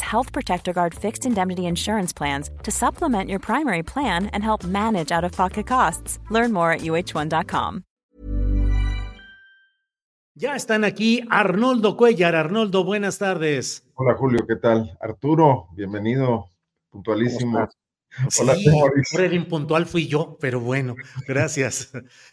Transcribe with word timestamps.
Health 0.00 0.32
Protector 0.32 0.72
Guard 0.72 0.94
fixed 0.94 1.24
indemnity 1.24 1.66
insurance 1.66 2.12
plans 2.12 2.50
to 2.62 2.70
supplement 2.70 3.30
your 3.30 3.38
primary 3.38 3.82
plan 3.82 4.26
and 4.32 4.42
help 4.42 4.64
manage 4.64 5.12
out 5.12 5.24
of 5.24 5.32
pocket 5.32 5.66
costs. 5.66 6.18
Learn 6.30 6.52
more 6.52 6.72
at 6.72 6.80
uh1.com. 6.80 7.84
Ya 10.34 10.56
están 10.56 10.84
aquí 10.84 11.22
Arnoldo 11.28 11.96
Cuellar. 11.96 12.34
Arnoldo, 12.34 12.82
buenas 12.84 13.18
tardes. 13.18 13.84
Hola 13.94 14.14
Julio, 14.14 14.46
¿qué 14.46 14.56
tal? 14.56 14.96
Arturo, 15.00 15.68
bienvenido, 15.72 16.48
puntualísimo. 16.88 17.68
Hola, 18.40 18.54
sí, 18.54 18.64
Temoris. 18.64 19.12
El 19.14 19.34
impuntual 19.34 19.86
fui 19.86 20.08
yo, 20.08 20.38
pero 20.40 20.60
bueno, 20.60 20.94
gracias. 21.28 21.92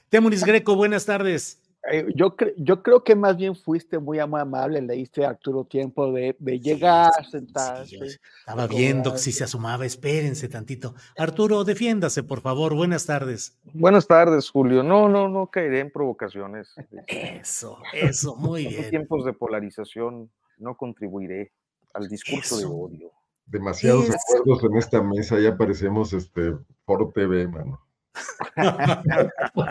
Temoris 0.09 0.43
Greco, 0.43 0.75
buenas 0.75 1.05
tardes. 1.05 1.61
Eh, 1.89 2.05
yo, 2.15 2.35
cre 2.35 2.53
yo 2.57 2.83
creo 2.83 3.03
que 3.03 3.15
más 3.15 3.37
bien 3.37 3.55
fuiste 3.55 3.97
muy 3.99 4.19
amable, 4.19 4.81
le 4.81 4.95
diste 4.95 5.25
a 5.25 5.29
Arturo 5.29 5.63
tiempo 5.63 6.11
de, 6.11 6.35
de 6.37 6.59
llegar, 6.59 7.09
sí, 7.23 7.31
sentarse. 7.31 8.09
Sí, 8.09 8.17
estaba 8.39 8.67
viendo 8.67 9.13
que 9.13 9.19
si 9.19 9.31
se 9.31 9.45
asomaba, 9.45 9.85
espérense 9.85 10.49
tantito. 10.49 10.95
Arturo, 11.17 11.63
defiéndase, 11.63 12.23
por 12.23 12.41
favor, 12.41 12.75
buenas 12.75 13.05
tardes. 13.05 13.57
Buenas 13.73 14.05
tardes, 14.05 14.49
Julio. 14.49 14.83
No, 14.83 15.07
no, 15.07 15.29
no 15.29 15.47
caeré 15.47 15.79
en 15.79 15.91
provocaciones. 15.91 16.75
Eso, 17.07 17.79
eso, 17.93 18.35
muy 18.35 18.67
bien. 18.67 18.83
En 18.83 18.89
tiempos 18.89 19.23
de 19.23 19.33
polarización 19.33 20.29
no 20.57 20.75
contribuiré 20.75 21.53
al 21.93 22.09
discurso 22.09 22.57
eso. 22.57 22.59
de 22.59 22.65
odio. 22.65 23.11
Demasiados 23.45 24.09
eso. 24.09 24.17
acuerdos 24.39 24.63
en 24.65 24.77
esta 24.77 25.01
mesa, 25.01 25.39
ya 25.39 25.55
parecemos 25.55 26.11
este 26.11 26.53
Foro 26.85 27.11
TV, 27.15 27.47
mano. 27.47 27.86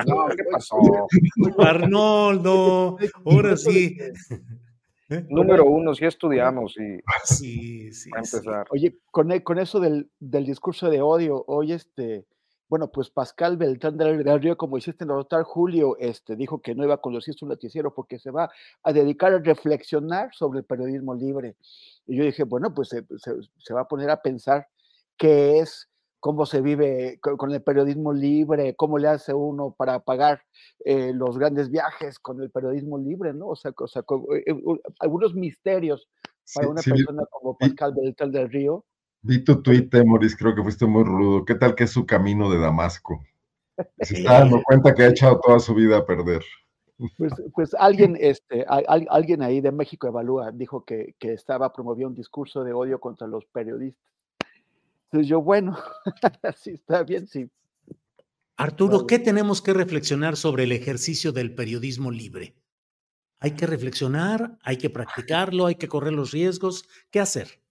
No, 0.07 0.29
¿qué 0.29 0.45
pasó? 0.51 0.77
Arnoldo, 1.59 2.99
ahora 3.25 3.57
sí. 3.57 3.97
Número 5.29 5.67
uno, 5.67 5.95
sí 5.95 6.05
estudiamos 6.05 6.77
y 6.79 6.99
sí, 7.25 7.93
sí, 7.93 8.11
para 8.11 8.23
empezar. 8.23 8.65
Sí. 8.65 8.71
Oye, 8.71 8.99
con, 9.13 9.31
e, 9.31 9.43
con 9.45 9.59
eso 9.59 9.79
del, 9.79 10.11
del, 10.19 10.45
discurso 10.45 10.91
de 10.91 11.01
odio, 11.01 11.45
hoy 11.47 11.73
este, 11.73 12.27
bueno, 12.69 12.91
pues 12.91 13.11
Pascal 13.11 13.57
Beltrán 13.57 13.97
del, 13.97 14.25
del 14.25 14.43
Río, 14.43 14.57
como 14.57 14.79
hiciste 14.79 15.07
notar, 15.07 15.45
Julio, 15.45 15.97
este, 15.99 16.35
dijo 16.35 16.61
que 16.61 16.75
no 16.75 16.83
iba 16.83 16.95
a 16.95 17.01
conducir 17.01 17.35
su 17.35 17.47
noticiero 17.47 17.95
porque 17.95 18.19
se 18.19 18.33
va 18.33 18.51
a 18.83 18.93
dedicar 18.93 19.33
a 19.33 19.39
reflexionar 19.39 20.31
sobre 20.35 20.59
el 20.61 20.65
periodismo 20.65 21.15
libre. 21.15 21.55
Y 22.07 22.17
yo 22.17 22.25
dije, 22.25 22.43
bueno, 22.43 22.75
pues 22.75 22.89
se, 22.89 23.05
se, 23.19 23.33
se 23.59 23.75
va 23.75 23.83
a 23.83 23.89
poner 23.89 24.11
a 24.11 24.21
pensar 24.23 24.67
qué 25.17 25.61
es 25.61 25.89
cómo 26.27 26.45
se 26.45 26.61
vive 26.61 27.21
con 27.21 27.53
el 27.53 27.63
periodismo 27.63 28.13
libre, 28.13 28.75
cómo 28.75 28.99
le 28.99 29.07
hace 29.07 29.33
uno 29.33 29.77
para 29.79 30.01
pagar 30.01 30.43
eh, 30.85 31.13
los 31.15 31.39
grandes 31.39 31.71
viajes 31.71 32.19
con 32.19 32.43
el 32.43 32.51
periodismo 32.51 32.99
libre, 32.99 33.33
¿no? 33.33 33.47
O 33.47 33.55
sea, 33.55 33.73
o 33.79 33.87
sea 33.87 34.03
con, 34.03 34.25
eh, 34.35 34.45
algunos 34.99 35.37
misterios 35.37 36.09
para 36.53 36.67
sí, 36.67 36.71
una 36.73 36.83
sí, 36.83 36.91
persona 36.91 37.23
vi, 37.23 37.29
como 37.31 37.57
Pascal 37.57 37.95
vi, 37.95 38.01
Beltrán 38.01 38.33
del 38.33 38.51
Río. 38.51 38.85
Vi 39.23 39.45
tu 39.45 39.63
tweet, 39.63 39.89
Moris, 40.05 40.35
creo 40.37 40.53
que 40.53 40.65
fuiste 40.65 40.85
muy 40.85 41.05
rudo. 41.05 41.45
¿Qué 41.45 41.55
tal 41.55 41.77
que 41.77 41.85
es 41.85 41.93
su 41.93 42.05
camino 42.05 42.51
de 42.51 42.59
Damasco? 42.59 43.23
Se 44.01 44.17
está 44.17 44.41
dando 44.41 44.61
cuenta 44.65 44.97
que 44.97 45.05
ha 45.05 45.09
echado 45.11 45.39
toda 45.39 45.61
su 45.61 45.77
vida 45.77 45.99
a 45.99 46.05
perder. 46.05 46.43
Pues, 47.19 47.35
pues 47.55 47.75
alguien, 47.79 48.17
este, 48.19 48.67
alguien 48.67 49.43
ahí 49.43 49.61
de 49.61 49.71
México 49.71 50.09
Evalúa 50.09 50.51
dijo 50.51 50.85
que, 50.85 51.15
que 51.21 51.35
estaba 51.35 51.73
promoviendo 51.73 52.09
un 52.09 52.17
discurso 52.17 52.65
de 52.65 52.73
odio 52.73 52.99
contra 52.99 53.29
los 53.29 53.45
periodistas. 53.45 54.16
Entonces 55.17 55.31
yo, 55.31 55.41
bueno, 55.41 55.79
sí, 56.59 56.73
está 56.73 57.03
bien, 57.03 57.27
sí. 57.27 57.49
Arturo. 58.59 59.07
¿qué 59.07 59.19
tenemos 59.19 59.63
que 59.63 59.73
reflexionar 59.73 60.37
sobre 60.37 60.65
el 60.65 60.73
ejercicio 60.73 61.33
del 61.33 61.55
periodismo 61.55 62.11
libre? 62.11 62.55
Hay 63.39 63.53
que 63.53 63.67
reflexionar, 63.67 64.59
hay 64.63 64.77
que 64.77 64.91
practicarlo, 64.91 65.65
hay 65.67 65.77
que 65.77 65.89
correr 65.89 66.13
los 66.13 66.33
riesgos. 66.33 66.87
¿Qué 67.11 67.21
hacer? 67.21 67.63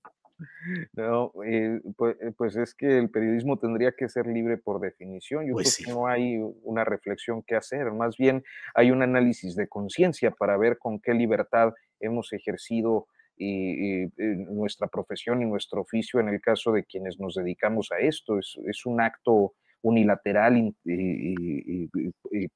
No, 0.94 1.34
eh, 1.46 1.82
pues, 1.96 2.18
pues, 2.36 2.56
es 2.56 2.74
que 2.74 2.98
el 2.98 3.12
periodismo 3.12 3.60
tendría 3.60 3.92
que 3.92 4.10
ser 4.10 4.26
libre 4.26 4.58
por 4.58 4.82
definición. 4.82 5.46
Yo 5.46 5.54
pues 5.54 5.76
creo 5.76 5.78
sí. 5.78 5.84
que 5.84 5.92
no 5.92 6.08
hay 6.08 6.40
una 6.64 6.84
reflexión 6.84 7.44
que 7.44 7.56
hacer, 7.56 7.92
más 7.92 8.18
bien 8.18 8.44
hay 8.74 8.90
un 8.90 9.04
análisis 9.04 9.56
de 9.56 9.68
conciencia 9.68 10.32
para 10.32 10.58
ver 10.58 10.80
con 10.80 11.00
qué 11.00 11.14
libertad 11.14 11.74
hemos 12.00 12.34
ejercido 12.34 13.08
y, 13.38 14.04
y, 14.04 14.12
nuestra 14.18 14.88
profesión 14.88 15.42
y 15.42 15.46
nuestro 15.46 15.82
oficio 15.82 16.20
en 16.20 16.30
el 16.30 16.42
caso 16.42 16.72
de 16.72 16.84
quienes 16.84 17.20
nos 17.20 17.36
dedicamos 17.36 17.92
a 17.92 18.00
esto. 18.00 18.40
Es, 18.40 18.86
un 18.86 19.02
acto 19.02 19.54
unilateral 19.82 20.74
y, 20.84 21.90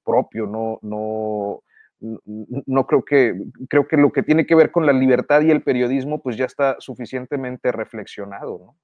propio, 0.03 0.45
no, 0.45 0.79
no, 0.81 1.61
no 1.99 2.87
creo 2.87 3.03
que, 3.03 3.33
creo 3.69 3.87
que 3.87 3.97
lo 3.97 4.11
que 4.11 4.23
tiene 4.23 4.45
que 4.45 4.55
ver 4.55 4.71
con 4.71 4.85
la 4.85 4.93
libertad 4.93 5.41
y 5.41 5.51
el 5.51 5.61
periodismo, 5.61 6.21
pues 6.21 6.37
ya 6.37 6.45
está 6.45 6.77
suficientemente 6.79 7.71
reflexionado. 7.71 8.75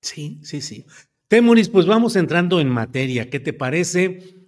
Sí, 0.00 0.40
sí, 0.42 0.60
sí. 0.60 0.86
Temoris, 1.28 1.68
pues 1.68 1.86
vamos 1.86 2.16
entrando 2.16 2.60
en 2.60 2.68
materia. 2.68 3.30
¿Qué 3.30 3.38
te 3.38 3.52
parece? 3.52 4.40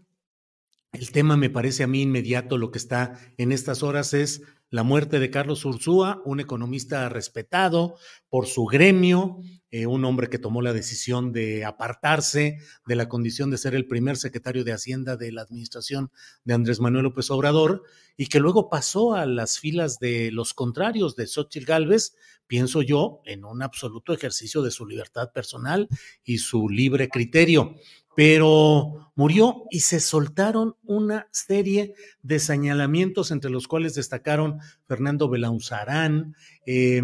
El 0.93 1.11
tema 1.11 1.37
me 1.37 1.49
parece 1.49 1.85
a 1.85 1.87
mí 1.87 2.03
inmediato, 2.03 2.59
lo 2.59 2.71
que 2.71 2.79
está 2.79 3.19
en 3.39 3.53
estas 3.53 3.83
horas 3.83 4.15
es 4.15 4.43
la 4.73 4.85
muerte 4.85 5.19
de 5.21 5.31
Carlos 5.31 5.67
Ursúa, 5.67 6.23
un 6.25 6.41
economista 6.41 7.07
respetado 7.11 7.97
por 8.31 8.47
su 8.47 8.65
gremio, 8.65 9.37
eh, 9.71 9.85
un 9.87 10.03
hombre 10.07 10.31
que 10.31 10.39
tomó 10.39 10.63
la 10.63 10.73
decisión 10.73 11.31
de 11.31 11.67
apartarse 11.67 12.57
de 12.87 12.97
la 12.97 13.07
condición 13.07 13.51
de 13.51 13.59
ser 13.59 13.75
el 13.75 13.87
primer 13.87 14.17
secretario 14.17 14.65
de 14.65 14.73
Hacienda 14.73 15.19
de 15.19 15.31
la 15.31 15.43
administración 15.43 16.11
de 16.45 16.55
Andrés 16.55 16.81
Manuel 16.81 17.05
López 17.05 17.31
Obrador 17.31 17.83
y 18.17 18.29
que 18.29 18.41
luego 18.41 18.71
pasó 18.71 19.15
a 19.15 19.27
las 19.27 19.59
filas 19.59 19.99
de 19.99 20.33
los 20.33 20.55
contrarios 20.55 21.17
de 21.17 21.27
Xochitl 21.27 21.67
Gálvez, 21.67 22.15
pienso 22.47 22.81
yo, 22.81 23.21
en 23.27 23.45
un 23.45 23.63
absoluto 23.63 24.15
ejercicio 24.15 24.63
de 24.63 24.71
su 24.71 24.87
libertad 24.87 25.33
personal 25.33 25.87
y 26.25 26.39
su 26.39 26.71
libre 26.71 27.11
criterio 27.11 27.75
pero 28.15 29.11
murió 29.15 29.65
y 29.71 29.81
se 29.81 30.01
soltaron 30.01 30.77
una 30.83 31.29
serie 31.31 31.95
de 32.23 32.39
señalamientos 32.39 33.31
entre 33.31 33.51
los 33.51 33.69
cuales 33.69 33.95
destacaron 33.95 34.61
Fernando 34.87 35.29
Belauzarán, 35.29 36.35
eh, 36.67 37.03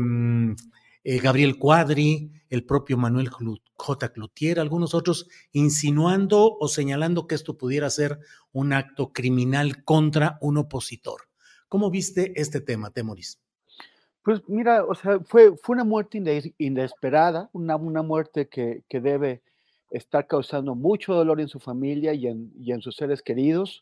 eh, 1.05 1.19
Gabriel 1.21 1.59
Cuadri, 1.59 2.33
el 2.51 2.65
propio 2.65 2.97
Manuel 2.97 3.29
J. 3.29 4.13
Cloutier, 4.13 4.61
algunos 4.61 4.95
otros, 4.95 5.29
insinuando 5.53 6.57
o 6.59 6.69
señalando 6.69 7.27
que 7.27 7.35
esto 7.35 7.57
pudiera 7.57 7.89
ser 7.91 8.19
un 8.53 8.73
acto 8.73 9.13
criminal 9.13 9.85
contra 9.85 10.39
un 10.41 10.59
opositor. 10.59 11.23
¿Cómo 11.69 11.91
viste 11.91 12.33
este 12.41 12.61
tema, 12.61 12.91
Temoris? 12.91 13.41
Pues 14.23 14.43
mira, 14.49 14.85
o 14.85 14.95
sea, 14.95 15.21
fue, 15.21 15.57
fue 15.57 15.75
una 15.75 15.85
muerte 15.85 16.53
inesperada, 16.59 17.49
una, 17.53 17.77
una 17.77 18.03
muerte 18.03 18.49
que, 18.49 18.83
que 18.89 19.01
debe 19.01 19.43
está 19.91 20.27
causando 20.27 20.75
mucho 20.75 21.15
dolor 21.15 21.41
en 21.41 21.49
su 21.49 21.59
familia 21.59 22.13
y 22.15 22.27
en, 22.27 22.53
y 22.59 22.73
en 22.73 22.81
sus 22.81 22.97
seres 22.97 23.23
queridos. 23.23 23.81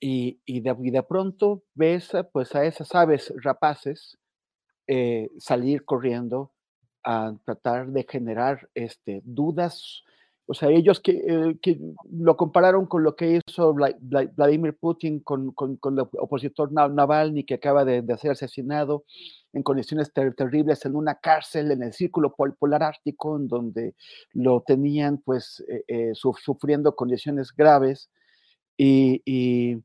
Y, 0.00 0.40
y, 0.44 0.60
de, 0.60 0.76
y, 0.82 0.90
de, 0.90 1.02
pronto 1.02 1.62
ves 1.74 2.12
pues, 2.32 2.54
a 2.54 2.64
esas 2.64 2.94
aves 2.94 3.32
rapaces 3.42 4.18
eh, 4.86 5.30
salir 5.38 5.84
corriendo 5.84 6.52
a 7.04 7.34
tratar 7.44 7.88
de 7.88 8.06
generar 8.08 8.68
este, 8.74 9.22
dudas. 9.24 10.02
O 10.46 10.52
sea, 10.52 10.68
ellos 10.68 11.00
que, 11.00 11.12
eh, 11.26 11.58
que, 11.62 11.78
lo 12.10 12.36
compararon 12.36 12.86
con 12.86 13.02
lo 13.02 13.16
que 13.16 13.40
hizo 13.48 13.74
Vladimir 13.74 14.76
Putin 14.78 15.20
con, 15.20 15.52
con, 15.52 15.76
con 15.76 15.98
el 15.98 16.06
opositor 16.18 16.70
Navalny 16.70 17.44
que 17.44 17.54
acaba 17.54 17.84
de, 17.84 18.02
de 18.02 18.18
ser 18.18 18.32
asesinado 18.32 19.04
en 19.54 19.62
condiciones 19.62 20.12
ter 20.12 20.34
terribles 20.34 20.84
en 20.84 20.96
una 20.96 21.14
cárcel 21.14 21.70
en 21.70 21.82
el 21.82 21.92
círculo 21.92 22.34
pol 22.34 22.54
polar 22.56 22.82
ártico, 22.82 23.36
en 23.36 23.48
donde 23.48 23.94
lo 24.32 24.60
tenían 24.60 25.18
pues 25.18 25.64
eh, 25.68 25.84
eh, 25.88 26.10
su 26.14 26.34
sufriendo 26.34 26.94
condiciones 26.94 27.52
graves 27.56 28.10
y, 28.76 29.22
y, 29.24 29.82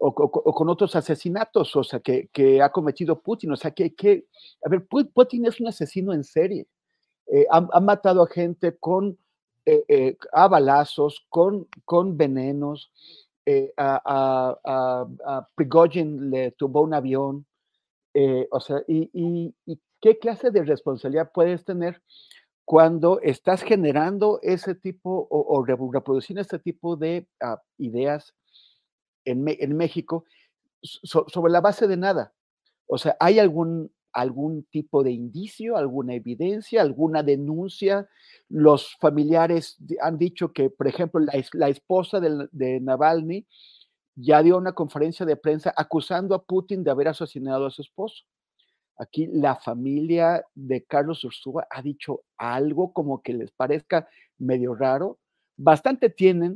o, 0.00 0.12
con 0.12 0.68
otros 0.68 0.96
asesinatos, 0.96 1.76
o 1.76 1.84
sea, 1.84 2.00
que, 2.00 2.60
ha 2.60 2.70
cometido 2.70 3.20
Putin. 3.22 3.52
O 3.52 3.56
sea, 3.56 3.70
que, 3.70 3.94
que, 3.94 4.26
a 4.64 4.68
ver, 4.68 4.84
Putin 4.86 5.46
es 5.46 5.60
un 5.60 5.68
asesino 5.68 6.12
en 6.12 6.24
serie. 6.24 6.66
Eh, 7.28 7.46
ha, 7.50 7.80
matado 7.80 8.24
a 8.24 8.26
gente 8.26 8.76
con, 8.78 9.16
eh, 9.64 9.84
eh, 9.88 10.16
a 10.32 10.48
balazos, 10.48 11.24
con, 11.28 11.68
con 11.84 12.16
venenos. 12.16 12.90
a, 13.76 14.56
a, 14.64 15.46
Prigozhin 15.54 16.30
le 16.30 16.52
tumbó 16.52 16.82
un 16.82 16.94
avión. 16.94 17.46
o 18.50 18.60
sea, 18.60 18.82
y, 18.86 19.54
qué 20.00 20.18
clase 20.18 20.50
de 20.50 20.64
responsabilidad 20.64 21.30
puedes 21.32 21.64
tener 21.64 22.02
cuando 22.64 23.20
estás 23.20 23.62
generando 23.62 24.40
ese 24.42 24.74
tipo 24.74 25.26
o, 25.30 25.64
reproduciendo 25.64 26.40
este 26.40 26.58
tipo 26.58 26.96
de 26.96 27.26
ah, 27.40 27.60
ideas 27.78 28.34
en, 29.24 29.44
México 29.76 30.24
sobre 30.82 31.52
la 31.52 31.60
base 31.60 31.86
de 31.86 31.96
nada. 31.96 32.32
O 32.86 32.98
sea, 32.98 33.16
¿hay 33.20 33.38
algún, 33.38 33.92
algún 34.12 34.64
tipo 34.64 35.02
de 35.02 35.12
indicio, 35.12 35.76
alguna 35.76 36.14
evidencia, 36.14 36.82
alguna 36.82 37.22
denuncia? 37.22 38.08
Los 38.48 38.96
familiares 39.00 39.78
han 40.00 40.18
dicho 40.18 40.52
que, 40.52 40.70
por 40.70 40.88
ejemplo, 40.88 41.20
la, 41.52 41.68
esposa 41.68 42.20
de, 42.20 42.80
Navalny 42.80 43.46
ya 44.14 44.42
dio 44.42 44.58
una 44.58 44.72
conferencia 44.72 45.24
de 45.24 45.36
prensa 45.36 45.72
acusando 45.76 46.34
a 46.34 46.44
Putin 46.44 46.84
de 46.84 46.90
haber 46.90 47.08
asesinado 47.08 47.66
a 47.66 47.70
su 47.70 47.82
esposo. 47.82 48.24
Aquí 48.98 49.26
la 49.26 49.56
familia 49.56 50.44
de 50.54 50.84
Carlos 50.84 51.24
Ursúa 51.24 51.66
ha 51.70 51.82
dicho 51.82 52.22
algo 52.36 52.92
como 52.92 53.22
que 53.22 53.32
les 53.32 53.50
parezca 53.50 54.08
medio 54.38 54.74
raro. 54.74 55.18
Bastante 55.56 56.10
tienen 56.10 56.54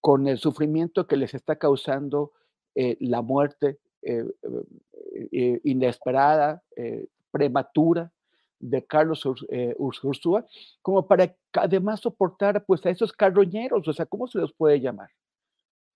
con 0.00 0.26
el 0.26 0.38
sufrimiento 0.38 1.06
que 1.06 1.16
les 1.16 1.34
está 1.34 1.56
causando 1.56 2.32
eh, 2.74 2.96
la 3.00 3.22
muerte 3.22 3.78
eh, 4.02 4.24
eh, 5.32 5.60
inesperada, 5.64 6.62
prematura 7.30 8.10
de 8.58 8.84
Carlos 8.84 9.26
Ursúa, 9.78 10.46
como 10.80 11.06
para 11.06 11.34
además 11.54 12.00
soportar 12.00 12.64
pues 12.64 12.84
a 12.86 12.90
esos 12.90 13.12
carroñeros, 13.12 13.86
o 13.86 13.92
sea, 13.92 14.06
¿cómo 14.06 14.26
se 14.26 14.38
los 14.38 14.52
puede 14.52 14.80
llamar? 14.80 15.10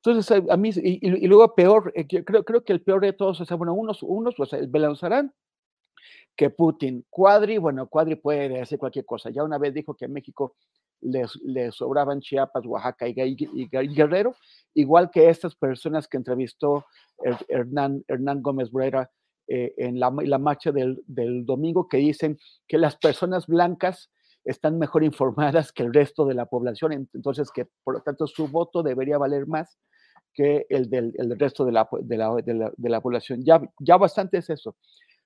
Entonces, 0.03 0.45
a, 0.49 0.57
mí, 0.57 0.71
y, 0.77 1.27
luego 1.27 1.55
peor, 1.55 1.93
creo, 2.25 2.45
creo 2.45 2.65
que 2.65 2.73
el 2.73 2.81
peor 2.83 3.01
de 3.01 3.13
todos, 3.13 3.41
o 3.41 3.45
sea, 3.45 3.57
bueno, 3.57 3.75
unos, 3.75 4.03
unos, 4.03 4.35
pues 4.37 4.53
el 4.53 4.69
Belanzarán, 4.69 5.33
que 6.37 6.51
Putin, 6.51 7.05
Cuadri, 7.11 7.59
bueno, 7.59 7.89
Cuadri 7.89 8.15
puede 8.15 8.49
decir 8.49 8.79
cualquier 8.79 9.05
cosa, 9.05 9.31
ya 9.31 9.43
una 9.43 9.59
vez 9.59 9.75
dijo 9.75 9.95
que 9.95 10.07
México 10.07 10.55
les, 11.01 11.75
sobraban 11.75 12.21
Chiapas, 12.21 12.67
Oaxaca 12.67 13.07
y, 13.07 13.69
Guerrero, 13.69 14.35
igual 14.75 15.11
que 15.11 15.29
estas 15.29 15.55
personas 15.55 16.09
que 16.09 16.17
entrevistó 16.17 16.85
Hernán, 17.49 18.05
Hernán 18.09 18.43
Gómez 18.43 18.71
Brera 18.71 19.11
eh, 19.49 19.75
en 19.77 20.01
la, 20.01 20.11
marcha 20.11 20.73
del, 20.73 21.03
domingo, 21.47 21.89
que 21.89 21.99
dicen 21.99 22.39
que 22.67 22.79
las 22.79 22.97
personas 22.97 23.47
blancas 23.47 24.11
están 24.45 24.79
mejor 24.79 25.05
informadas 25.05 25.73
que 25.73 25.85
el 25.85 25.95
resto 25.95 26.25
de 26.25 26.35
la 26.35 26.47
población, 26.47 27.09
entonces 27.15 27.51
que 27.53 27.67
por 27.85 27.95
lo 27.95 28.01
tanto 28.01 28.27
su 28.27 28.49
voto 28.49 28.83
debería 28.83 29.19
valer 29.19 29.47
más 29.47 29.79
que 30.35 30.67
el 30.69 30.91
del, 30.91 31.15
resto 31.39 31.65
de 31.65 31.73
la, 31.73 31.89
de 32.03 32.89
la, 32.89 33.01
población. 33.01 33.43
Ya, 33.45 33.61
ya 33.81 33.97
bastante 33.97 34.39
es 34.39 34.51
eso. 34.51 34.77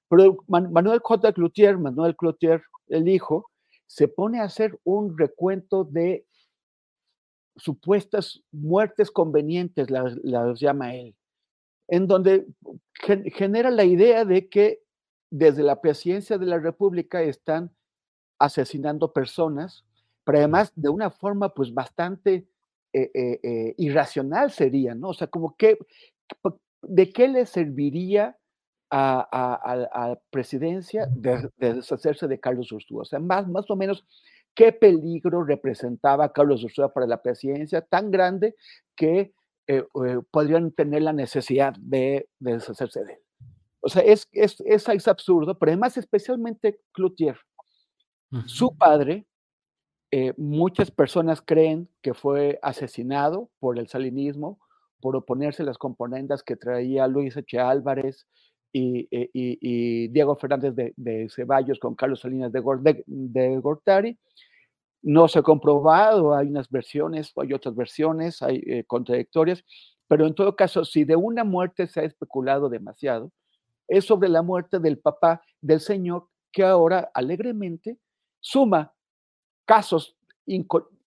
Pero 0.08 0.36
Manuel 0.48 1.00
J. 1.02 1.32
Cloutier, 1.32 1.78
Manuel 1.78 2.16
Cloutier, 2.16 2.62
el 2.88 3.08
hijo, 3.08 3.50
se 3.90 4.06
pone 4.06 4.38
a 4.38 4.44
hacer 4.44 4.78
un 4.84 5.18
recuento 5.18 5.82
de 5.82 6.24
supuestas 7.56 8.40
muertes 8.52 9.10
convenientes, 9.10 9.90
las, 9.90 10.14
llama 10.60 10.94
él, 10.94 11.16
en 11.88 12.06
donde 12.06 12.46
genera 13.34 13.68
la 13.72 13.82
idea 13.82 14.24
de 14.24 14.48
que 14.48 14.84
desde 15.28 15.64
la 15.64 15.80
presidencia 15.80 16.38
de 16.38 16.46
la 16.46 16.60
República 16.60 17.20
están 17.22 17.74
asesinando 18.38 19.12
personas, 19.12 19.84
pero 20.22 20.38
además 20.38 20.72
de 20.76 20.88
una 20.88 21.10
forma 21.10 21.52
pues 21.52 21.74
bastante 21.74 22.46
eh, 22.92 23.10
eh, 23.12 23.40
eh, 23.42 23.74
irracional 23.76 24.52
sería, 24.52 24.94
¿no? 24.94 25.08
O 25.08 25.14
sea, 25.14 25.26
como 25.26 25.56
que, 25.56 25.78
¿de 26.82 27.10
qué 27.10 27.26
le 27.26 27.44
serviría 27.44 28.38
a, 28.90 29.76
la 29.76 30.20
presidencia 30.30 31.06
de, 31.06 31.48
deshacerse 31.56 32.26
de 32.26 32.40
Carlos 32.40 32.72
Ursúa. 32.72 33.02
O 33.02 33.04
sea, 33.04 33.18
más, 33.18 33.46
más 33.48 33.70
o 33.70 33.76
menos, 33.76 34.04
¿qué 34.54 34.72
peligro 34.72 35.44
representaba 35.44 36.32
Carlos 36.32 36.64
Ursúa 36.64 36.92
para 36.92 37.06
la 37.06 37.22
presidencia 37.22 37.82
tan 37.82 38.10
grande 38.10 38.54
que 38.96 39.32
eh, 39.66 39.84
eh, 40.06 40.18
podrían 40.30 40.72
tener 40.72 41.02
la 41.02 41.12
necesidad 41.12 41.74
de, 41.78 42.28
deshacerse 42.38 43.04
de 43.04 43.12
él? 43.12 43.18
O 43.80 43.88
sea, 43.88 44.02
es, 44.02 44.28
es, 44.32 44.60
es, 44.60 45.08
absurdo, 45.08 45.58
pero 45.58 45.70
además 45.70 45.96
especialmente 45.96 46.80
Cloutier. 46.92 47.38
Su 48.46 48.76
padre, 48.76 49.26
eh, 50.12 50.34
muchas 50.36 50.90
personas 50.90 51.42
creen 51.42 51.88
que 52.00 52.14
fue 52.14 52.60
asesinado 52.62 53.50
por 53.58 53.78
el 53.78 53.88
salinismo, 53.88 54.60
por 55.00 55.16
oponerse 55.16 55.62
a 55.62 55.66
las 55.66 55.78
componendas 55.78 56.42
que 56.42 56.56
traía 56.56 57.08
Luis 57.08 57.36
H. 57.36 57.58
Álvarez, 57.58 58.28
eh, 58.72 59.30
y, 59.32 60.08
Diego 60.08 60.36
Fernández 60.36 60.74
de, 60.74 61.28
Ceballos 61.28 61.78
con 61.78 61.94
Carlos 61.94 62.20
Salinas 62.20 62.52
de, 62.52 62.60
Gortari. 63.60 64.18
No 65.02 65.28
se 65.28 65.38
ha 65.38 65.42
comprobado, 65.42 66.34
hay 66.34 66.48
unas 66.48 66.68
versiones, 66.70 67.32
hay 67.36 67.52
otras 67.52 67.74
versiones, 67.74 68.42
hay 68.42 68.62
eh, 68.66 68.84
contradictorias, 68.84 69.64
pero 70.06 70.26
en 70.26 70.34
todo 70.34 70.54
caso, 70.56 70.84
si 70.84 71.04
de 71.04 71.16
una 71.16 71.42
muerte 71.44 71.86
se 71.86 72.00
ha 72.00 72.04
especulado 72.04 72.68
demasiado, 72.68 73.32
es 73.88 74.04
sobre 74.04 74.28
la 74.28 74.42
muerte 74.42 74.78
del 74.78 74.98
papá 74.98 75.42
del 75.60 75.80
señor 75.80 76.28
que 76.52 76.64
ahora 76.64 77.10
alegremente 77.14 77.98
suma 78.40 78.92
casos 79.64 80.16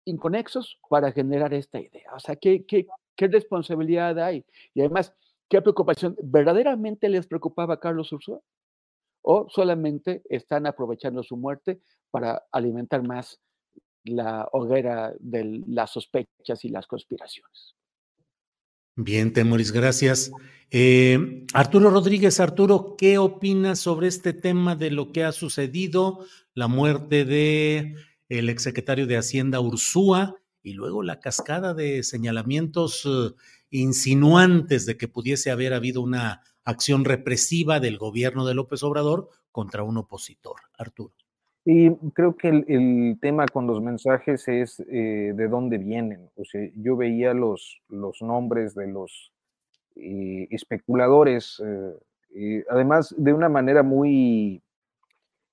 inconexos 0.06 0.80
para 0.90 1.12
generar 1.12 1.54
esta 1.54 1.80
idea. 1.80 2.14
O 2.16 2.20
sea, 2.20 2.36
¿qué, 2.36 2.66
qué, 2.66 2.88
qué 3.16 3.28
responsabilidad 3.28 4.20
hay? 4.20 4.46
Y 4.74 4.82
además, 4.82 5.14
¿Qué 5.50 5.62
preocupación 5.62 6.16
verdaderamente 6.22 7.10
les 7.10 7.28
preocupaba 7.28 7.76
a 7.76 7.80
Carlos 7.80 8.12
Ursúa? 8.12 8.40
¿O 9.22 9.48
solamente 9.50 10.22
están 10.30 10.66
aprovechando 10.66 11.24
su 11.24 11.38
muerte 11.38 11.82
para 12.12 12.44
alimentar 12.52 13.08
más 13.08 13.40
la 14.04 14.48
hoguera 14.52 15.14
de 15.20 15.64
las 15.68 15.92
sospechas 15.92 16.66
y 16.66 16.70
las 16.70 16.88
conspiraciones? 16.88 17.76
Bien, 18.96 19.34
Temoris, 19.34 19.72
gracias. 19.72 20.32
Eh, 20.70 21.46
Arturo 21.54 21.90
Rodríguez, 21.90 22.40
Arturo, 22.40 22.96
¿qué 22.98 23.18
opinas 23.18 23.80
sobre 23.80 24.08
este 24.08 24.34
tema 24.34 24.76
de 24.76 24.92
lo 24.92 25.12
que 25.12 25.24
ha 25.24 25.32
sucedido, 25.32 26.26
la 26.54 26.68
muerte 26.68 27.26
de 27.26 27.96
el 28.30 28.50
exsecretario 28.50 29.08
de 29.08 29.18
Hacienda 29.18 29.60
Ursúa 29.60 30.36
y 30.62 30.74
luego 30.74 31.04
la 31.04 31.20
cascada 31.20 31.74
de 31.74 32.04
señalamientos 32.04 33.06
eh, 33.06 33.36
insinuantes 33.74 34.86
de 34.86 34.98
que 34.98 35.08
pudiese 35.08 35.52
haber 35.52 35.74
habido 35.74 36.02
una 36.02 36.42
acción 36.64 37.06
represiva 37.06 37.80
del 37.80 37.98
gobierno 37.98 38.46
de 38.46 38.54
López 38.54 38.84
Obrador 38.84 39.30
contra 39.52 39.84
un 39.84 39.98
opositor. 39.98 40.56
Arturo. 40.78 41.14
Y 41.66 41.92
creo 42.14 42.36
que 42.36 42.50
el, 42.50 43.18
tema 43.22 43.46
con 43.48 43.68
los 43.68 43.82
mensajes 43.82 44.48
es 44.48 44.80
eh, 44.82 45.34
de 45.34 45.48
dónde 45.48 45.78
vienen. 45.78 46.30
O 46.36 46.44
sea, 46.44 46.62
yo 46.76 46.98
veía 46.98 47.34
los, 47.34 47.82
los 47.88 48.22
nombres 48.22 48.76
de 48.76 48.88
los 48.88 49.32
eh, 49.96 50.48
especuladores, 50.52 51.62
eh, 52.36 52.64
además 52.70 53.16
de 53.18 53.34
una 53.34 53.48
manera 53.48 53.82
muy 53.82 54.62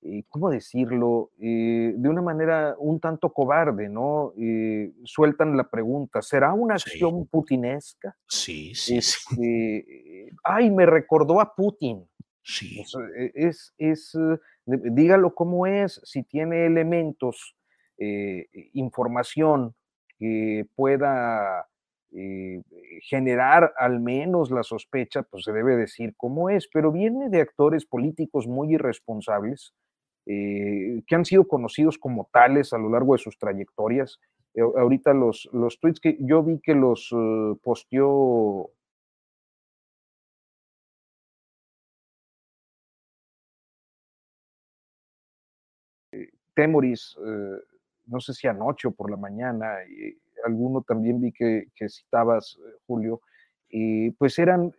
eh, 0.02 0.24
¿cómo 0.30 0.48
decirlo? 0.48 1.30
Eh, 1.38 1.92
de 1.94 2.08
una 2.08 2.22
manera 2.22 2.74
un 2.78 3.00
tanto 3.00 3.34
cobarde, 3.34 3.90
¿no? 3.90 4.32
Eh, 4.38 4.92
sueltan 5.04 5.58
la 5.58 5.68
pregunta, 5.68 6.22
¿será 6.22 6.54
una 6.54 6.74
acción 6.74 7.26
putinesca? 7.26 8.16
Sí, 8.26 8.74
sí, 8.74 9.02
sí. 9.02 9.26
Este, 9.32 10.32
ay, 10.42 10.70
me 10.70 10.86
recordó 10.86 11.38
a 11.40 11.54
Putin. 11.54 12.08
Sí. 12.42 12.82
Es, 13.34 13.74
es, 13.76 14.18
dígalo 14.64 15.34
cómo 15.34 15.66
es, 15.66 16.00
si 16.04 16.22
tiene 16.22 16.64
elementos, 16.66 17.54
información 18.72 19.74
que 20.18 20.66
pueda 20.74 21.66
generar 23.02 23.74
al 23.76 24.00
menos 24.00 24.50
la 24.50 24.62
sospecha, 24.62 25.22
pues 25.22 25.44
se 25.44 25.52
debe 25.52 25.76
decir 25.76 26.14
cómo 26.16 26.48
es, 26.48 26.66
pero 26.72 26.90
viene 26.90 27.28
de 27.28 27.42
actores 27.42 27.84
políticos 27.84 28.48
muy 28.48 28.74
irresponsables 28.74 29.74
eh, 30.32 31.02
que 31.08 31.16
han 31.16 31.24
sido 31.24 31.48
conocidos 31.48 31.98
como 31.98 32.28
tales 32.32 32.72
a 32.72 32.78
lo 32.78 32.88
largo 32.88 33.14
de 33.14 33.18
sus 33.18 33.36
trayectorias. 33.36 34.20
Eh, 34.54 34.60
ahorita 34.60 35.12
los, 35.12 35.48
los 35.52 35.80
tweets 35.80 35.98
que 35.98 36.18
yo 36.20 36.44
vi 36.44 36.60
que 36.60 36.72
los 36.76 37.10
uh, 37.10 37.58
posteó 37.60 38.70
Temoris, 46.54 47.16
no 48.06 48.20
sé 48.20 48.34
si 48.34 48.46
anoche 48.46 48.86
o 48.88 48.92
por 48.92 49.10
la 49.10 49.16
mañana, 49.16 49.78
alguno 50.44 50.82
también 50.82 51.20
vi 51.20 51.32
que, 51.32 51.68
que 51.74 51.88
citabas, 51.88 52.58
Julio, 52.86 53.22
pues 54.18 54.38
eran 54.38 54.72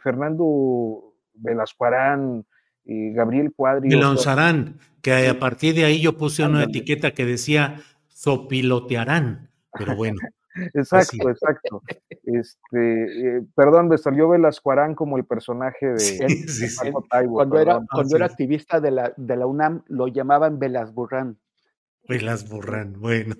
Fernando 0.00 1.12
Velascuarán, 1.34 2.46
Gabriel 2.84 3.52
Cuadri. 3.54 3.90
Lanzarán, 3.90 4.78
que 5.02 5.28
a 5.28 5.38
partir 5.38 5.74
de 5.74 5.84
ahí 5.84 6.00
yo 6.00 6.16
puse 6.16 6.44
una 6.44 6.64
etiqueta 6.64 7.12
que 7.12 7.24
decía 7.24 7.80
zopilotearán, 8.12 9.50
pero 9.72 9.96
bueno. 9.96 10.18
Exacto, 10.72 11.28
exacto. 11.30 11.82
Este, 12.22 13.38
eh, 13.38 13.42
perdón, 13.56 13.88
me 13.88 13.98
salió 13.98 14.28
Velascuarán 14.28 14.94
como 14.94 15.16
el 15.16 15.24
personaje 15.24 15.84
de, 15.84 15.98
sí, 16.48 16.66
cuando, 17.28 17.58
era, 17.58 17.80
cuando 17.90 18.14
era 18.14 18.26
activista 18.26 18.80
de 18.80 18.92
la, 18.92 19.12
de 19.16 19.36
la 19.36 19.46
UNAM 19.46 19.82
lo 19.88 20.06
llamaban 20.06 20.60
Velasburrán. 20.60 21.38
Velasburrán, 22.08 23.00
bueno. 23.00 23.34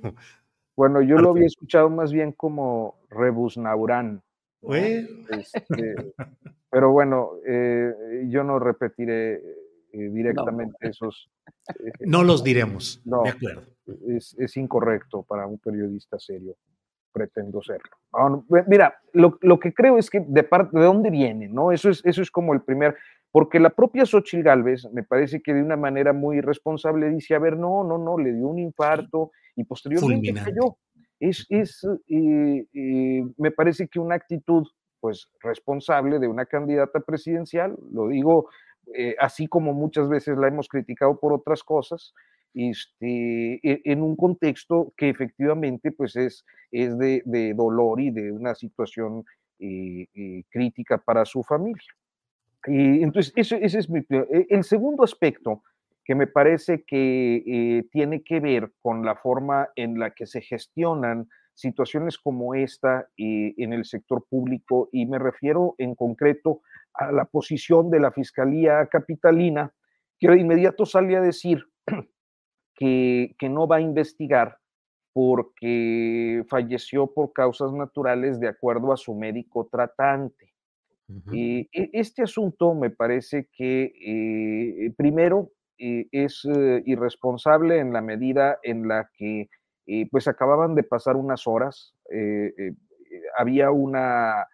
Bueno, 0.77 1.03
yo 1.03 1.19
lo 1.19 1.31
había 1.31 1.47
escuchado 1.47 1.89
más 1.89 2.13
bien 2.13 2.33
como 2.33 2.97
Rebusnaurán. 3.11 4.23
Este, 4.73 5.95
pero 6.71 6.91
bueno, 6.93 7.33
eh, 7.47 8.27
yo 8.29 8.45
no 8.45 8.59
repetiré 8.59 9.35
eh, 9.35 10.11
directamente 10.11 10.89
esos. 10.89 11.31
no 12.01 12.23
los 12.23 12.43
diremos. 12.43 13.01
No, 13.05 13.23
de 13.23 13.31
acuerdo. 13.31 13.63
Es, 14.09 14.35
es 14.39 14.57
incorrecto 14.57 15.23
para 15.23 15.47
un 15.47 15.59
periodista 15.59 16.19
serio 16.19 16.57
pretendo 17.15 17.63
serlo. 17.63 17.91
mira, 18.67 18.93
lo, 19.13 19.39
lo, 19.41 19.61
que 19.61 19.73
creo 19.73 19.99
es 19.99 20.11
que 20.11 20.21
de 20.21 20.43
parte 20.43 20.77
de 20.77 20.85
dónde 20.85 21.11
viene, 21.11 21.49
¿no? 21.49 21.71
Eso 21.71 21.89
es, 21.89 22.05
eso 22.05 22.21
es 22.21 22.31
como 22.31 22.53
el 22.53 22.63
primer, 22.63 22.97
porque 23.31 23.61
la 23.61 23.71
propia 23.71 24.05
Xochitl 24.05 24.43
Galvez 24.43 24.89
me 24.93 25.05
parece 25.05 25.41
que 25.41 25.55
de 25.55 25.63
una 25.63 25.77
manera 25.77 26.13
muy 26.13 26.41
responsable 26.41 27.09
dice, 27.11 27.37
a 27.37 27.39
ver, 27.39 27.57
no, 27.57 27.85
no, 27.85 27.99
no, 27.99 28.19
le 28.19 28.33
dio 28.33 28.49
un 28.49 28.59
infarto 28.59 29.31
y 29.55 29.63
posteriormente 29.63 30.35
cayó. 30.35 30.77
Es, 31.29 31.47
es 31.49 31.85
eh, 32.09 32.67
eh, 32.73 33.23
me 33.37 33.51
parece 33.51 33.89
que 33.89 33.99
una 33.99 34.15
actitud, 34.15 34.67
pues, 35.01 35.29
responsable 35.41 36.19
de 36.19 36.29
una 36.29 36.47
candidata 36.47 37.01
presidencial, 37.01 37.77
lo 37.93 38.09
digo 38.09 38.49
eh, 38.93 39.17
así 39.19 39.47
como 39.47 39.73
muchas 39.73 40.09
veces 40.09 40.37
la 40.37 40.49
hemos 40.49 40.69
criticado 40.69 41.19
por 41.19 41.33
otras 41.33 41.63
cosas, 41.63 42.15
este, 42.55 43.55
e, 43.63 43.83
en 43.85 44.03
un 44.03 44.17
contexto 44.17 44.93
que 44.97 45.09
efectivamente 45.09 45.91
pues 45.91 46.15
es, 46.17 46.45
es 46.71 46.97
de, 46.99 47.55
dolor 47.57 48.01
y 48.01 48.11
de 48.11 48.31
una 48.31 48.55
situación 48.55 49.25
eh, 49.59 50.07
eh, 50.15 50.45
crítica 50.51 50.99
para 50.99 51.25
su 51.25 51.43
familia. 51.43 51.95
Y 52.67 53.03
entonces, 53.03 53.33
ese, 53.37 53.65
es 53.65 53.91
mi... 53.91 54.01
E, 54.01 54.47
el 54.51 54.65
segundo 54.65 55.03
aspecto 55.03 55.63
que 56.05 56.15
me 56.15 56.27
parece 56.27 56.85
que 56.85 57.43
eh, 57.47 57.89
tiene 57.91 58.23
que 58.23 58.41
ver 58.41 58.73
con 58.83 59.05
la 59.05 59.17
forma 59.17 59.69
en 59.75 59.99
la 59.99 60.11
que 60.11 60.27
se 60.27 60.43
gestionan 60.43 61.29
situaciones 61.55 62.19
como 62.19 62.55
esta 62.55 63.09
en 63.17 63.73
el 63.73 63.85
sector 63.85 64.27
público, 64.29 64.89
y 64.93 65.07
me 65.07 65.21
refiero 65.21 65.77
en 65.79 65.95
concreto 65.95 66.63
a 66.95 67.13
la 67.13 67.25
posición 67.27 67.91
de 67.91 68.01
la 68.01 68.11
Fiscalía 68.11 68.87
Capitalina, 68.87 69.73
que 70.19 70.29
de 70.29 70.41
inmediato 70.41 70.87
sale 70.87 71.17
a 71.17 71.21
decir 71.21 71.65
que, 72.75 73.37
no 73.43 73.67
va 73.67 73.77
a 73.77 73.81
investigar 73.81 74.59
porque 75.13 76.45
falleció 76.49 77.07
por 77.07 77.33
causas 77.33 77.73
naturales 77.73 78.41
de 78.41 78.49
acuerdo 78.49 78.93
a 78.93 78.97
su 78.97 79.15
médico 79.15 79.69
tratante. 79.71 80.55
y 81.31 81.69
e, 81.73 81.91
este 81.93 82.23
asunto 82.23 82.75
me 82.75 82.91
parece 82.91 83.49
que 83.53 83.93
eh, 84.01 84.93
primero 84.97 85.51
eh, 85.79 86.07
es 86.13 86.45
eh, 86.45 86.83
irresponsable 86.87 87.79
en 87.79 87.93
la 87.93 88.01
medida 88.01 88.59
en 88.63 88.89
la 88.89 89.11
que 89.17 89.49
pues 90.11 90.29
acababan 90.29 90.75
de 90.75 90.83
pasar 90.83 91.15
unas 91.15 91.47
horas, 91.47 91.95
había 93.37 93.71
una 93.71 94.47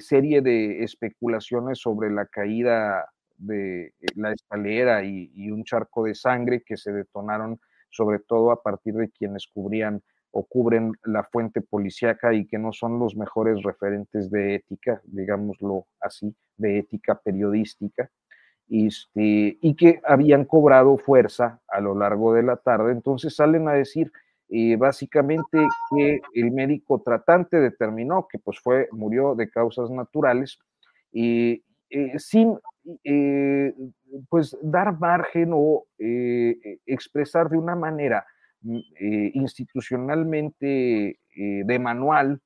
serie 0.00 0.40
de 0.40 0.82
especulaciones 0.82 1.78
sobre 1.78 2.10
la 2.10 2.26
caída 2.26 3.08
de 3.38 3.86
eh, 3.86 3.92
la 4.16 4.32
escalera 4.32 5.04
y, 5.04 5.50
un 5.50 5.64
charco 5.64 6.04
de 6.04 6.14
sangre 6.14 6.62
que 6.64 6.76
se 6.76 6.92
detonaron 6.92 7.60
sobre 7.90 8.18
todo 8.18 8.50
a 8.50 8.62
partir 8.62 8.94
de 8.94 9.10
quienes 9.10 9.46
cubrían 9.46 10.02
o 10.32 10.44
cubren 10.44 10.92
la 11.04 11.22
fuente 11.22 11.60
policíaca 11.60 12.34
y 12.34 12.46
que 12.46 12.58
no 12.58 12.72
son 12.72 12.98
los 12.98 13.16
mejores 13.16 13.62
referentes 13.62 14.30
de 14.30 14.56
ética, 14.56 15.00
digámoslo 15.04 15.86
así, 16.00 16.34
de 16.56 16.78
ética 16.78 17.20
periodística, 17.22 18.10
este, 18.68 19.58
y 19.60 19.74
que 19.76 20.00
habían 20.04 20.44
cobrado 20.44 20.96
fuerza 20.96 21.60
a 21.68 21.80
lo 21.80 21.94
largo 21.94 22.34
de 22.34 22.42
la 22.42 22.56
tarde. 22.56 22.92
Entonces 22.92 23.36
salen 23.36 23.68
a 23.68 23.72
decir 23.72 24.12
eh, 24.48 24.76
básicamente 24.76 25.66
que 25.94 26.20
el 26.34 26.50
médico 26.50 27.02
tratante 27.02 27.58
determinó 27.58 28.26
que 28.30 28.38
pues 28.38 28.58
fue, 28.60 28.88
murió 28.92 29.34
de 29.34 29.50
causas 29.50 29.90
naturales 29.90 30.58
y 31.12 31.62
eh, 31.96 32.18
sin 32.18 32.58
eh, 33.04 33.72
pues 34.28 34.56
dar 34.60 34.98
margen 34.98 35.50
o 35.52 35.86
eh, 35.96 36.78
expresar 36.86 37.48
de 37.48 37.56
una 37.56 37.76
manera 37.76 38.26
mm, 38.62 38.78
institucionalmente 39.34 41.18
de 41.36 41.78
manual 41.78 42.40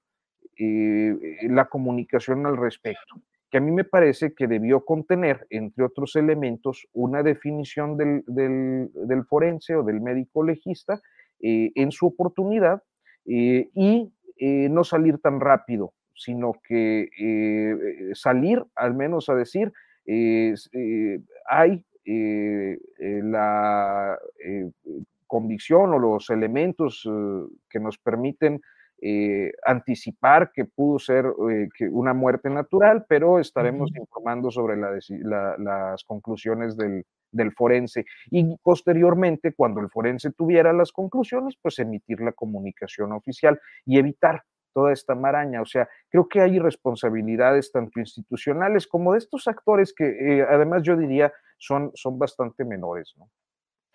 la 0.59 1.67
comunicación 1.67 2.47
al 2.47 2.57
respecto, 2.57 3.21
que 3.51 3.59
a 3.59 3.61
mí 3.61 3.71
me 3.71 3.85
parece 3.85 4.35
que 4.35 4.47
debió 4.47 4.85
contener, 4.85 5.47
entre 5.51 5.85
otros 5.85 6.17
elementos, 6.17 6.87
una 6.93 7.23
definición 7.23 7.97
del, 7.97 8.23
del 8.27 9.25
forense 9.25 9.75
o 9.77 9.83
del 9.83 10.01
médico 10.01 10.45
legista 10.45 11.01
en 11.41 11.93
su 11.93 12.07
oportunidad 12.07 12.83
y 13.25 14.13
no 14.41 14.85
salir 14.85 15.19
tan 15.19 15.41
rápido 15.41 15.93
sino 16.19 16.55
que 16.67 17.09
eh, 17.19 18.11
salir 18.15 18.65
al 18.75 18.95
menos 18.95 19.29
a 19.29 19.35
decir, 19.35 19.73
eh, 20.05 20.55
hay 21.49 21.85
eh, 22.05 22.77
la 22.99 24.19
convicción 25.27 25.95
o 25.95 25.99
los 25.99 26.31
elementos 26.31 27.09
que 27.71 27.79
nos 27.79 27.99
permiten 27.99 28.61
anticipar 29.65 30.51
que 30.53 30.65
pudo 30.65 30.99
ser 30.99 31.27
una 31.91 32.15
muerte 32.15 32.51
natural, 32.51 33.07
pero 33.09 33.39
estaremos 33.39 33.91
informando 33.97 34.51
sobre 34.51 34.77
las 34.77 36.05
conclusiones 36.05 36.77
del, 36.77 37.05
del 37.33 37.53
forense 37.53 38.05
y 38.31 38.57
posteriormente, 38.63 39.53
cuando 39.55 39.81
el 39.81 39.91
forense 39.91 40.33
tuviera 40.33 40.73
las 40.73 40.93
conclusiones, 40.93 41.57
pues 41.61 41.79
emitir 41.79 42.21
la 42.21 42.33
comunicación 42.33 43.13
oficial 43.13 43.61
y 43.85 43.99
evitar 43.99 44.43
toda 44.73 44.93
esta 44.93 45.15
maraña. 45.15 45.63
O 45.63 45.67
sea, 45.67 45.89
creo 46.09 46.29
que 46.29 46.41
hay 46.41 46.59
responsabilidades 46.59 47.73
tanto 47.73 48.01
institucionales 48.01 48.87
como 48.87 49.13
de 49.13 49.19
estos 49.19 49.49
actores 49.49 49.93
que 49.95 50.07
eh, 50.07 50.47
además 50.49 50.83
yo 50.83 50.97
diría 50.97 51.33
son, 51.59 51.91
son 51.95 52.19
bastante 52.19 52.65
menores, 52.65 53.15
¿no? 53.17 53.29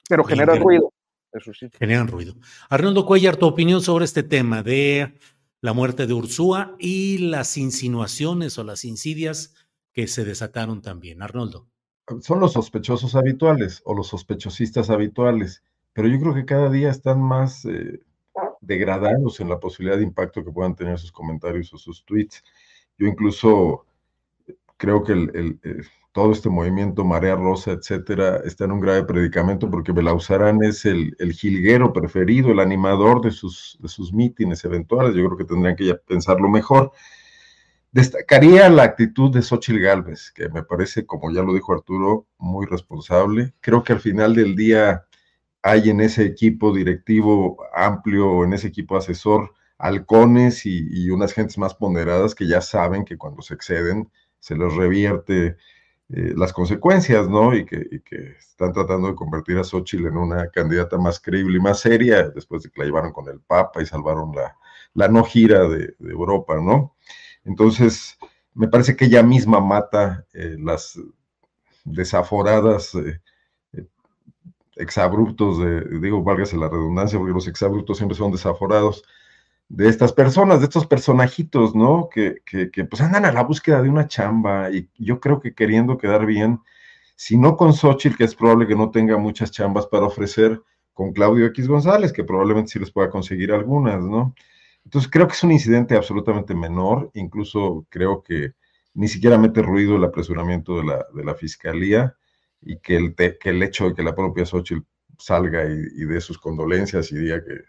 Pero 0.10 0.26
generan 0.26 0.62
ruido, 0.62 0.92
eso 1.34 1.54
sí. 1.54 1.68
Generan 1.78 2.08
ruido. 2.08 2.36
Arnoldo 2.70 3.06
Cuellar, 3.06 3.38
tu 3.38 3.46
opinión 3.46 3.82
sobre 3.82 4.06
este 4.06 4.24
tema 4.24 4.64
de 4.64 5.14
la 5.62 5.74
muerte 5.74 6.08
de 6.08 6.14
Ursúa 6.14 6.76
y 6.80 7.18
las 7.20 7.58
insinuaciones 7.58 8.58
o 8.58 8.64
las 8.64 8.86
insidias 8.86 9.56
que 9.94 10.08
se 10.08 10.26
desataron 10.26 10.82
también. 10.82 11.22
Arnoldo. 11.22 11.68
Son 12.22 12.40
los 12.40 12.54
sospechosos 12.54 13.16
habituales 13.16 13.82
o 13.86 13.94
los 13.94 14.08
sospechosistas 14.08 14.90
habituales, 14.90 15.64
pero 15.94 16.08
yo 16.08 16.20
creo 16.20 16.34
que 16.34 16.46
cada 16.46 16.70
día 16.70 16.90
están 16.90 17.22
más... 17.22 17.66
Eh, 17.66 18.02
degradados 18.66 19.40
en 19.40 19.50
la 19.50 19.60
posibilidad 19.60 19.98
de 19.98 20.04
impacto 20.04 20.44
que 20.44 20.52
puedan 20.52 20.76
tener 20.76 20.98
sus 20.98 21.12
comentarios 21.12 21.74
o 21.74 21.78
sus 21.78 22.04
tweets. 22.06 22.44
Yo 22.98 23.08
incluso 23.08 23.86
creo 24.78 25.04
que 25.04 25.14
el, 25.14 25.60
eh, 25.64 25.82
todo 26.14 26.32
este 26.32 26.50
movimiento 26.50 27.04
Marea 27.04 27.36
Rosa, 27.36 27.72
etcétera, 27.72 28.38
está 28.46 28.66
en 28.66 28.72
un 28.72 28.80
grave 28.80 29.04
predicamento 29.04 29.70
porque 29.70 29.92
Belauzarán 29.92 30.64
es 30.64 30.86
el, 30.86 31.16
el 31.20 31.34
jilguero 31.34 31.92
preferido, 31.92 32.52
el 32.52 32.60
animador 32.60 33.22
de 33.22 33.32
sus, 33.32 33.78
de 33.82 33.90
sus 33.90 34.14
mítines 34.14 34.64
eventuales. 34.64 35.16
Yo 35.16 35.26
creo 35.26 35.38
que 35.38 35.46
tendrían 35.46 35.76
que 35.76 35.88
ya 35.88 35.98
pensarlo 35.98 36.48
mejor. 36.48 36.92
Destacaría 37.92 38.70
la 38.70 38.84
actitud 38.84 39.32
de 39.32 39.42
Xochitl 39.42 39.80
Galvez, 39.80 40.32
que 40.32 40.50
me 40.50 40.64
parece, 40.64 41.06
como 41.06 41.32
ya 41.32 41.44
lo 41.44 41.54
dijo 41.54 41.74
Arturo, 41.74 42.28
muy 42.38 42.66
responsable. 42.66 43.54
Creo 43.60 43.84
que 43.84 43.94
al 43.94 44.00
final 44.00 44.34
del 44.36 44.56
día 44.56 45.06
hay 45.64 45.90
en 45.90 46.02
ese 46.02 46.26
equipo 46.26 46.74
directivo 46.74 47.58
amplio, 47.74 48.44
en 48.44 48.54
ese 48.54 48.68
equipo 48.68 48.98
asesor, 48.98 49.54
halcones 49.78 50.66
y, 50.66 51.10
unas 51.10 51.34
gentes 51.34 51.58
más 51.58 51.74
ponderadas 51.76 52.36
que 52.36 52.48
ya 52.48 52.62
saben 52.62 53.06
que 53.06 53.18
cuando 53.18 53.42
se 53.42 53.54
exceden 53.54 54.12
se 54.40 54.56
les 54.56 54.74
revierte 54.74 55.58
eh, 56.10 56.34
las 56.36 56.54
consecuencias, 56.54 57.28
¿no? 57.30 57.56
Y 57.56 57.66
que, 57.66 58.02
están 58.38 58.74
tratando 58.74 59.08
de 59.08 59.16
convertir 59.16 59.58
a 59.58 59.64
Xochitl 59.64 60.08
en 60.08 60.18
una 60.18 60.48
candidata 60.50 60.98
más 60.98 61.20
creíble 61.20 61.58
y 61.58 61.62
más 61.62 61.80
seria, 61.80 62.30
después 62.30 62.64
de 62.64 62.70
que 62.70 62.82
la 62.82 62.86
llevaron 62.86 63.12
con 63.12 63.28
el 63.28 63.40
Papa 63.40 63.82
y 63.82 63.86
salvaron 63.86 64.32
la, 64.36 64.56
la 64.94 65.08
no 65.08 65.24
gira 65.24 65.68
de, 65.68 65.96
Europa, 66.00 66.56
¿no? 66.62 66.96
Entonces, 67.46 68.18
me 68.54 68.68
parece 68.68 68.96
que 68.96 69.06
ella 69.06 69.24
misma 69.24 69.60
mata 69.60 70.26
eh, 70.34 70.56
las 70.60 71.00
desaforadas 71.84 72.94
eh, 72.96 73.20
exabruptos, 74.76 75.60
de, 75.60 76.00
digo, 76.00 76.24
válgase 76.24 76.58
la 76.58 76.70
redundancia, 76.70 77.18
porque 77.18 77.34
los 77.34 77.48
exabruptos 77.48 77.98
siempre 77.98 78.18
son 78.18 78.32
desaforados, 78.32 79.04
de 79.76 79.90
estas 79.90 80.14
personas, 80.14 80.60
de 80.60 80.66
estos 80.66 80.86
personajitos, 80.86 81.74
¿no? 81.74 82.08
Que, 82.14 82.42
que, 82.46 82.70
que, 82.70 82.86
pues 82.86 83.02
andan 83.02 83.26
a 83.26 83.32
la 83.32 83.42
búsqueda 83.42 83.82
de 83.82 83.90
una 83.90 84.08
chamba 84.08 84.70
y 84.70 84.88
yo 85.00 85.20
creo 85.20 85.40
que 85.40 85.56
queriendo 85.56 85.98
quedar 85.98 86.28
bien, 86.28 86.60
si 87.16 87.38
no 87.38 87.58
con 87.58 87.74
Xochitl, 87.74 88.16
que 88.16 88.24
es 88.26 88.36
probable 88.36 88.68
que 88.68 88.76
no 88.76 88.92
tenga 88.92 89.18
muchas 89.18 89.50
chambas 89.50 89.88
para 89.88 90.06
ofrecer, 90.06 90.62
con 90.94 91.12
Claudio 91.12 91.48
X 91.48 91.68
González, 91.68 92.14
que 92.14 92.24
probablemente 92.24 92.70
sí 92.70 92.80
les 92.80 92.92
pueda 92.92 93.10
conseguir 93.10 93.52
algunas, 93.52 94.00
¿no? 94.04 94.36
Entonces 94.86 95.10
creo 95.10 95.28
que 95.28 95.34
es 95.34 95.44
un 95.44 95.52
incidente 95.52 95.96
absolutamente 95.96 96.54
menor, 96.54 97.10
incluso 97.16 97.88
creo 97.90 98.22
que 98.22 98.54
ni 98.94 99.08
siquiera 99.08 99.40
mete 99.40 99.64
ruido 99.64 99.96
el 99.96 100.04
apresuramiento 100.04 100.78
de 100.78 100.84
la, 100.86 101.06
de 101.16 101.24
la 101.24 101.34
fiscalía 101.34 102.16
y 102.62 102.78
que 102.78 102.96
el, 102.98 103.16
que 103.16 103.50
el 103.50 103.64
hecho 103.64 103.90
de 103.90 103.96
que 103.96 104.04
la 104.04 104.14
propia 104.14 104.46
Xochitl 104.46 104.86
salga 105.18 105.66
y, 105.66 105.80
y 105.96 106.06
dé 106.06 106.22
sus 106.22 106.38
condolencias 106.38 107.12
y 107.12 107.16
diga 107.16 107.44
que 107.44 107.62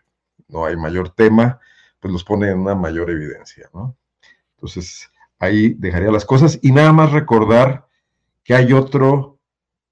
no 0.48 0.66
hay 0.66 0.76
mayor 0.76 1.08
tema, 1.08 1.60
pues 2.04 2.12
los 2.12 2.22
pone 2.22 2.50
en 2.50 2.58
una 2.58 2.74
mayor 2.74 3.08
evidencia, 3.08 3.70
¿no? 3.72 3.96
Entonces, 4.56 5.10
ahí 5.38 5.72
dejaría 5.72 6.10
las 6.10 6.26
cosas 6.26 6.58
y 6.60 6.70
nada 6.70 6.92
más 6.92 7.12
recordar 7.12 7.86
que 8.42 8.54
hay 8.54 8.74
otro 8.74 9.38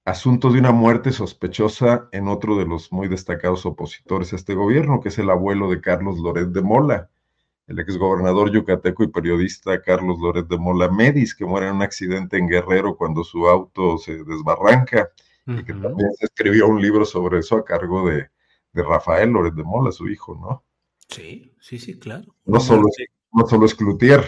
asunto 0.04 0.50
de 0.50 0.58
una 0.58 0.72
muerte 0.72 1.10
sospechosa 1.10 2.10
en 2.12 2.28
otro 2.28 2.58
de 2.58 2.66
los 2.66 2.92
muy 2.92 3.08
destacados 3.08 3.64
opositores 3.64 4.34
a 4.34 4.36
este 4.36 4.52
gobierno, 4.52 5.00
que 5.00 5.08
es 5.08 5.18
el 5.18 5.30
abuelo 5.30 5.70
de 5.70 5.80
Carlos 5.80 6.18
Loret 6.18 6.48
de 6.48 6.60
Mola, 6.60 7.08
el 7.66 7.78
exgobernador 7.78 8.52
yucateco 8.52 9.04
y 9.04 9.08
periodista 9.08 9.80
Carlos 9.80 10.18
Loret 10.20 10.46
de 10.48 10.58
Mola 10.58 10.90
Medis, 10.90 11.34
que 11.34 11.46
muere 11.46 11.68
en 11.68 11.76
un 11.76 11.82
accidente 11.82 12.36
en 12.36 12.46
Guerrero 12.46 12.94
cuando 12.94 13.24
su 13.24 13.48
auto 13.48 13.96
se 13.96 14.22
desbarranca, 14.22 15.08
y 15.46 15.64
que 15.64 15.72
también 15.72 16.12
se 16.18 16.26
escribió 16.26 16.68
un 16.68 16.82
libro 16.82 17.06
sobre 17.06 17.38
eso 17.38 17.56
a 17.56 17.64
cargo 17.64 18.06
de, 18.06 18.28
de 18.74 18.82
Rafael 18.82 19.30
Loret 19.30 19.54
de 19.54 19.64
Mola, 19.64 19.90
su 19.92 20.10
hijo, 20.10 20.34
¿no? 20.34 20.62
Sí, 21.12 21.52
sí, 21.60 21.78
sí, 21.78 21.98
claro. 21.98 22.34
No 22.44 22.58
solo, 22.58 22.88
no 23.32 23.46
solo 23.46 23.66
es 23.66 23.74
Cloutier. 23.74 24.24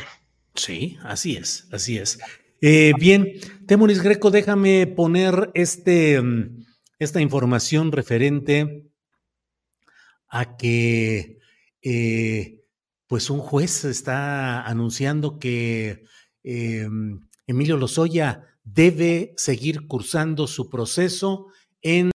Sí, 0.54 0.98
así 1.02 1.36
es, 1.36 1.66
así 1.72 1.98
es. 1.98 2.18
Eh, 2.60 2.92
bien, 2.98 3.32
Temoris 3.66 4.02
Greco, 4.02 4.30
déjame 4.30 4.86
poner 4.86 5.50
este, 5.54 6.20
mm, 6.20 6.64
esta 6.98 7.20
información 7.20 7.90
referente 7.90 8.86
a 10.28 10.56
que 10.56 11.38
eh, 11.82 12.64
pues 13.06 13.30
un 13.30 13.40
juez 13.40 13.84
está 13.84 14.64
anunciando 14.64 15.38
que 15.38 16.04
eh, 16.42 16.88
Emilio 17.46 17.76
Lozoya 17.76 18.46
debe 18.62 19.34
seguir 19.36 19.86
cursando 19.86 20.46
su 20.46 20.70
proceso 20.70 21.48
en 21.82 22.10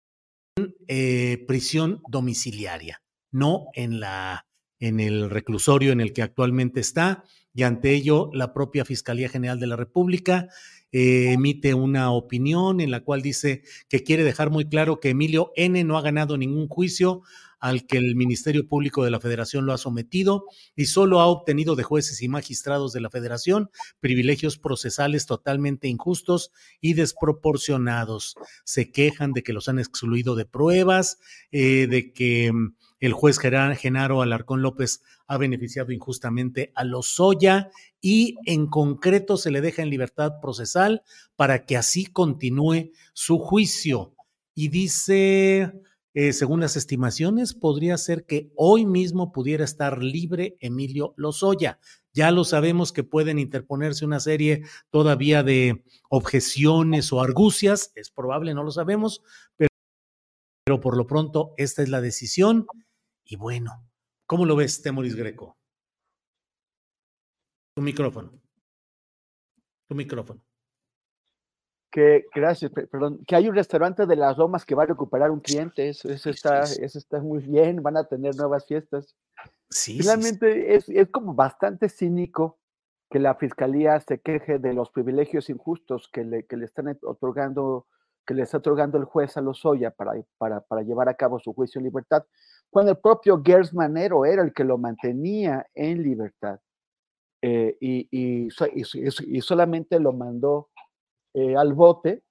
prisión 1.47 2.01
domiciliaria, 2.09 3.03
no 3.31 3.67
en 3.75 4.01
la 4.01 4.46
en 4.81 5.01
el 5.01 5.31
reclusorio 5.31 5.93
en 5.93 6.01
el 6.01 6.13
que 6.13 6.23
actualmente 6.23 6.81
está 6.81 7.25
y 7.55 7.63
ante 7.63 7.93
ello 7.93 8.31
la 8.35 8.53
propia 8.53 8.85
Fiscalía 8.85 9.29
General 9.29 9.59
de 9.59 9.67
la 9.67 9.77
República 9.77 10.49
eh, 10.93 11.33
emite 11.33 11.75
una 11.75 12.11
opinión 12.11 12.81
en 12.81 12.91
la 12.91 13.01
cual 13.01 13.23
dice 13.23 13.63
que 13.89 14.03
quiere 14.03 14.25
dejar 14.25 14.51
muy 14.51 14.69
claro 14.69 15.01
que 15.01 15.11
Emilio 15.11 15.53
N 15.57 15.83
no 15.85 15.99
ha 15.99 16.03
ganado 16.03 16.37
ningún 16.37 16.69
juicio 16.69 17.23
al 17.59 17.87
que 17.87 17.97
el 17.97 18.15
Ministerio 18.17 18.69
Público 18.69 19.03
de 19.03 19.11
la 19.11 19.21
Federación 19.21 19.67
lo 19.67 19.73
ha 19.73 19.79
sometido 19.79 20.45
y 20.75 20.87
solo 20.87 21.21
ha 21.21 21.27
obtenido 21.27 21.75
de 21.75 21.83
jueces 21.83 22.23
y 22.23 22.29
magistrados 22.29 22.93
de 22.93 23.01
la 23.01 23.11
Federación 23.11 23.71
privilegios 24.01 24.59
procesales 24.59 25.27
totalmente 25.27 25.89
injustos 25.89 26.53
y 26.81 26.95
desproporcionados. 26.95 28.37
Se 28.65 28.93
quejan 28.93 29.33
de 29.33 29.43
que 29.43 29.53
los 29.53 29.69
han 29.69 29.79
excluido 29.79 30.35
de 30.35 30.45
pruebas, 30.45 31.19
eh, 31.51 31.87
de 31.89 32.13
que 32.13 32.53
mm, 32.53 32.77
el 33.01 33.13
juez 33.13 33.39
Genaro 33.39 34.23
Alarcón 34.23 34.63
López 34.63 35.03
ha 35.27 35.37
beneficiado 35.37 35.93
injustamente 35.93 36.73
a 36.75 36.85
Lozoya 36.85 37.71
y 38.01 38.37
en 38.47 38.67
concreto 38.67 39.37
se 39.37 39.51
le 39.51 39.61
deja 39.61 39.83
en 39.83 39.91
libertad 39.91 40.41
procesal 40.41 41.03
para 41.37 41.67
que 41.67 41.77
así 41.77 42.07
continúe 42.07 42.93
su 43.13 43.39
juicio. 43.39 44.15
Y 44.55 44.69
dice, 44.69 45.73
eh, 46.15 46.33
según 46.33 46.61
las 46.61 46.77
estimaciones, 46.77 47.53
podría 47.53 47.99
ser 47.99 48.25
que 48.25 48.51
hoy 48.57 48.87
mismo 48.87 49.33
pudiera 49.33 49.65
estar 49.65 50.03
libre 50.03 50.57
Emilio 50.61 51.13
Lozoya. 51.19 51.79
Ya 52.15 52.31
lo 52.31 52.45
sabemos 52.45 52.93
que 52.93 53.05
pueden 53.05 53.39
interponerse 53.39 54.07
una 54.07 54.21
serie 54.21 54.63
todavía 54.89 55.43
de 55.43 55.85
objeciones 56.09 57.13
o 57.13 57.21
argucias, 57.21 57.93
es 57.95 58.11
probable, 58.11 58.55
no 58.55 58.63
lo 58.63 58.71
sabemos, 58.71 59.23
pero, 59.59 59.69
pero 60.65 60.81
por 60.81 60.97
lo 60.97 61.07
pronto 61.07 61.53
esta 61.59 61.83
es 61.83 61.91
la 61.91 62.01
decisión 62.01 62.67
y 63.27 63.37
bueno, 63.37 63.73
¿cómo 64.27 64.45
lo 64.47 64.57
ves, 64.57 64.83
Temoris 64.83 65.17
Greco? 65.17 65.57
Tu 67.75 67.83
micrófono. 67.83 68.33
Tu 69.89 69.95
micrófono. 69.95 70.41
Que, 71.91 72.27
gracias, 72.35 72.71
perdón, 72.73 73.25
que 73.27 73.37
hay 73.37 73.49
un 73.49 73.55
restaurante 73.55 74.07
de 74.07 74.17
las 74.17 74.37
Lomas 74.37 74.65
que 74.65 74.75
va 74.75 74.83
a 74.83 74.87
recuperar 74.87 75.31
un 75.31 75.41
cliente, 75.41 75.89
eso, 75.89 76.11
está, 76.11 76.61
eso 76.61 76.99
está 76.99 77.21
muy 77.21 77.41
bien, 77.41 77.83
van 77.83 77.97
a 77.97 78.05
tener 78.05 78.37
nuevas 78.37 78.67
fiestas. 78.67 79.17
Sí, 79.71 79.99
Finalmente 79.99 80.75
Es, 80.75 80.89
es 80.89 81.09
como 81.09 81.35
bastante 81.35 81.89
cínico 81.89 82.59
que 83.11 83.19
la 83.19 83.35
fiscalía 83.37 83.99
se 84.01 84.21
queje 84.21 84.59
de 84.59 84.75
los 84.75 84.91
privilegios 84.91 85.49
injustos 85.49 86.09
que 86.13 86.25
le, 86.25 86.45
que 86.45 86.57
le 86.57 86.65
están 86.65 86.99
otorgando, 87.03 87.87
que 88.27 88.35
le 88.35 88.43
está 88.43 88.59
otorgando 88.59 88.99
el 88.99 89.05
juez 89.05 89.37
a 89.37 89.41
Lozoya 89.41 89.91
para, 89.91 90.13
para, 90.37 90.61
para 90.61 90.83
llevar 90.83 91.09
a 91.09 91.15
cabo 91.15 91.39
su 91.39 91.55
juicio 91.55 91.79
en 91.79 91.85
libertad, 91.85 92.25
cuando 92.69 92.93
el 92.93 92.99
propio 92.99 93.43
Gers 93.43 93.73
Manero 93.73 94.25
era 94.25 94.43
el 94.43 94.53
que 94.53 94.65
lo 94.65 94.77
mantenía 94.77 95.67
en 95.75 96.03
libertad. 96.03 96.59
Eh, 97.43 97.77
y, 97.81 98.09
y, 98.11 98.49
y, 98.49 99.41
solamente 99.41 100.01
lo 100.01 100.13
mandó 100.13 100.71
eh, 101.35 101.55
al 101.55 101.75
bote 101.75 102.25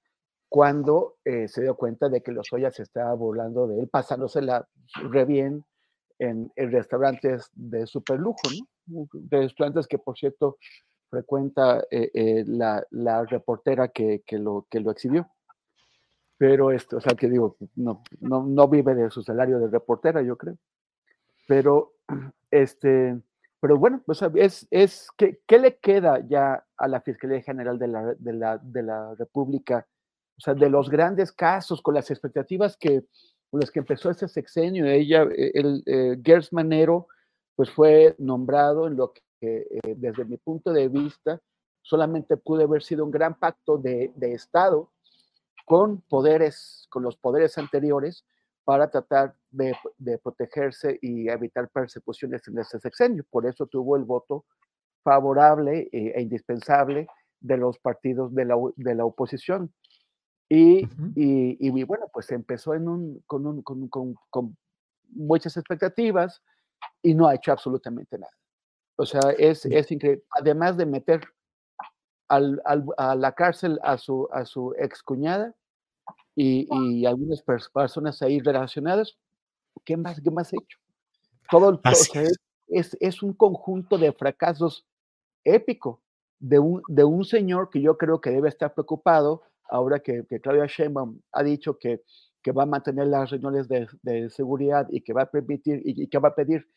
cuando 0.50 1.16
eh, 1.24 1.48
se 1.48 1.62
dio 1.62 1.76
cuenta 1.76 2.10
de 2.10 2.22
que 2.22 2.32
los 2.32 2.48
se 2.50 2.84
estaba 2.84 3.14
burlando 3.14 3.68
de 3.68 3.80
él, 3.80 3.88
pasándosela 3.88 4.68
re 5.10 5.26
bien 5.26 5.64
en, 6.20 6.52
en 6.56 6.72
restaurantes 6.72 7.50
de 7.54 7.86
super 7.88 8.20
lujo, 8.20 8.42
¿no? 8.88 9.08
Restaurantes 9.30 9.88
que, 9.88 10.00
por 10.00 10.18
cierto, 10.18 10.58
frecuenta 11.10 11.84
la, 11.92 12.86
la, 12.90 13.24
reportera 13.26 13.88
que, 13.90 14.22
que, 14.26 14.38
lo, 14.38 14.68
que 14.70 14.80
lo 14.80 14.92
exhibió 14.92 15.30
pero 16.38 16.72
esto, 16.72 16.98
o 16.98 17.02
sea, 17.02 17.16
que 17.16 17.30
digo, 17.30 17.58
no, 17.76 18.04
no, 18.20 18.44
no 18.46 18.68
vive 18.68 18.94
de 18.94 19.10
su 19.10 19.22
salario 19.22 19.60
de 19.60 19.70
reportera, 19.70 20.22
yo 20.22 20.38
creo. 20.38 20.58
Pero, 21.48 21.94
este, 22.52 23.20
pero 23.60 23.78
bueno, 23.78 24.04
es, 24.36 24.68
es 24.70 25.08
¿qué, 25.18 25.40
¿qué, 25.48 25.60
le 25.60 25.78
queda 25.78 26.20
ya 26.28 26.66
a 26.78 26.88
la 26.88 27.02
Fiscalía 27.02 27.42
General 27.42 27.80
de 27.80 27.88
la, 27.88 28.14
de 28.16 28.34
la, 28.34 28.58
de 28.58 28.84
la 28.84 29.16
República? 29.16 29.88
O 30.38 30.42
sea, 30.42 30.54
de 30.54 30.70
los 30.70 30.90
grandes 30.90 31.32
casos, 31.32 31.82
con 31.82 31.94
las 31.94 32.12
expectativas 32.12 32.76
que, 32.76 33.06
con 33.50 33.62
las 33.62 33.72
que 33.72 33.80
empezó 33.80 34.10
este 34.10 34.28
sexenio, 34.28 34.86
ella, 34.86 35.24
eh, 35.24 35.52
el 35.54 35.84
eh, 35.86 36.18
Gers 36.24 36.50
pues 37.56 37.72
fue 37.72 38.16
nombrado 38.18 38.88
en 38.88 38.98
lo 38.98 39.14
que, 39.14 39.22
eh, 39.40 39.96
desde 39.96 40.26
mi 40.26 40.36
punto 40.36 40.74
de 40.74 40.90
vista, 40.90 41.40
solamente 41.82 42.36
pudo 42.36 42.64
haber 42.64 42.84
sido 42.84 43.06
un 43.06 43.12
gran 43.12 43.36
pacto 43.40 43.78
de, 43.78 44.12
de 44.16 44.34
Estado 44.34 44.92
con 45.66 46.02
poderes, 46.02 46.88
con 46.90 47.04
los 47.04 47.18
poderes 47.18 47.58
anteriores 47.58 48.26
para 48.64 48.90
tratar 48.90 49.36
de, 49.52 49.76
protegerse 50.24 50.98
y 51.02 51.30
evitar 51.30 51.70
persecuciones 51.70 52.48
en 52.48 52.60
ese 52.60 52.80
sexenio. 52.80 53.26
Por 53.30 53.46
eso 53.46 53.68
tuvo 53.68 53.96
el 53.96 54.04
voto 54.04 54.46
favorable 55.04 55.90
e, 55.92 56.14
e 56.16 56.22
indispensable 56.22 57.08
de 57.40 57.58
los 57.58 57.78
partidos 57.80 58.34
de 58.34 58.46
la, 58.46 58.56
de 58.76 58.96
la 58.96 59.06
oposición. 59.06 59.74
Y, 60.50 60.88
y, 61.16 61.84
bueno, 61.84 62.08
pues 62.14 62.32
empezó 62.32 62.76
en 62.76 62.88
un, 62.88 63.24
con, 63.26 63.46
un, 63.48 63.64
con, 63.64 63.88
con, 64.30 64.58
muchas 65.10 65.56
expectativas 65.58 66.42
y 67.02 67.14
no 67.14 67.28
ha 67.28 67.36
hecho 67.36 67.52
absolutamente 67.52 68.18
nada. 68.18 68.32
O 68.98 69.06
sea, 69.06 69.22
es, 69.38 69.66
es 69.66 69.92
increíble. 69.92 70.24
Además 70.32 70.78
de 70.78 70.86
meter 70.86 71.22
al, 72.28 72.62
al, 72.66 72.86
a 72.98 73.16
la 73.16 73.32
cárcel 73.34 73.80
a 73.84 73.98
su, 73.98 74.28
a 74.32 74.46
su 74.46 74.74
excuñada 74.78 75.54
y, 76.36 76.68
y 76.72 77.06
algunas 77.06 77.42
personas 77.42 78.22
ahí 78.22 78.40
relacionadas. 78.40 79.18
¿Qué 79.84 79.98
más, 79.98 80.20
qué 80.22 80.32
más 80.32 80.54
he 80.54 80.58
hecho? 80.58 80.80
Todo, 81.50 81.80
es. 81.84 82.98
Es, 83.00 83.22
un 83.22 83.34
conjunto 83.34 83.98
de 83.98 84.12
fracasos 84.12 84.86
épico 85.44 86.02
de 86.40 86.60
un, 86.60 86.82
de 86.88 87.04
un 87.04 87.24
señor 87.24 87.70
que 87.70 87.80
yo 87.80 87.98
creo 87.98 88.20
que 88.20 88.32
debe 88.32 88.50
estar 88.50 88.74
preocupado 88.74 89.44
ahora 89.70 90.00
que, 90.00 90.26
que 90.28 90.42
Claudia 90.42 90.66
Sheinbaum 90.66 91.22
ha 91.32 91.44
dicho 91.44 91.78
que, 91.78 92.02
que 92.42 92.52
va 92.52 92.64
a 92.64 92.68
mantener 92.68 93.08
las 93.08 93.30
reuniones 93.30 93.68
de, 93.68 93.88
de 94.02 94.30
seguridad 94.30 94.88
y 94.90 95.02
que 95.02 95.14
va 95.14 95.24
a 95.24 95.32
permitir 95.32 95.82
y, 95.86 96.04
y, 96.04 96.08
que 96.08 96.18
va 96.18 96.30
a 96.30 96.36
pedir 96.36 96.68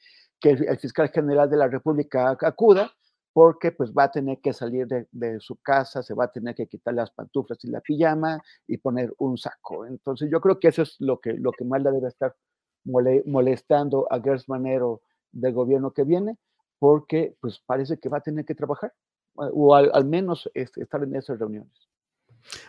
que 0.40 0.50
el 0.50 0.78
fiscal 0.78 1.08
general 1.08 1.50
de 1.50 1.56
la 1.56 1.68
República 1.68 2.36
acuda, 2.40 2.92
porque 3.38 3.70
pues 3.70 3.92
va 3.92 4.02
a 4.02 4.10
tener 4.10 4.40
que 4.40 4.52
salir 4.52 4.88
de, 4.88 5.38
su 5.38 5.54
casa, 5.62 6.02
se 6.02 6.12
va 6.12 6.24
a 6.24 6.32
tener 6.32 6.56
que 6.56 6.66
quitar 6.66 6.92
las 6.92 7.12
pantuflas 7.12 7.64
y 7.64 7.68
la 7.68 7.80
pijama 7.80 8.42
y 8.66 8.78
poner 8.78 9.14
un 9.18 9.38
saco. 9.38 9.86
Entonces 9.86 10.28
yo 10.28 10.40
creo 10.40 10.58
que 10.58 10.66
eso 10.66 10.82
es 10.82 10.96
lo 10.98 11.20
que, 11.20 11.34
lo 11.34 11.52
que 11.52 11.64
más 11.64 11.80
le 11.80 11.92
debe 11.92 12.08
estar 12.08 12.34
molestando 12.82 14.08
a 14.10 14.20
Gers 14.20 14.48
Manero 14.48 15.02
del 15.30 15.52
gobierno 15.52 15.92
que 15.92 16.02
viene, 16.02 16.36
porque 16.80 17.36
pues 17.40 17.62
parece 17.64 17.98
que 17.98 18.08
va 18.08 18.18
a 18.18 18.22
tener 18.22 18.44
que 18.44 18.56
trabajar 18.56 18.92
o 19.36 19.72
al, 19.72 20.04
menos 20.04 20.50
este, 20.52 20.82
estar 20.82 21.00
en 21.04 21.14
esas 21.14 21.38
reuniones. 21.38 21.88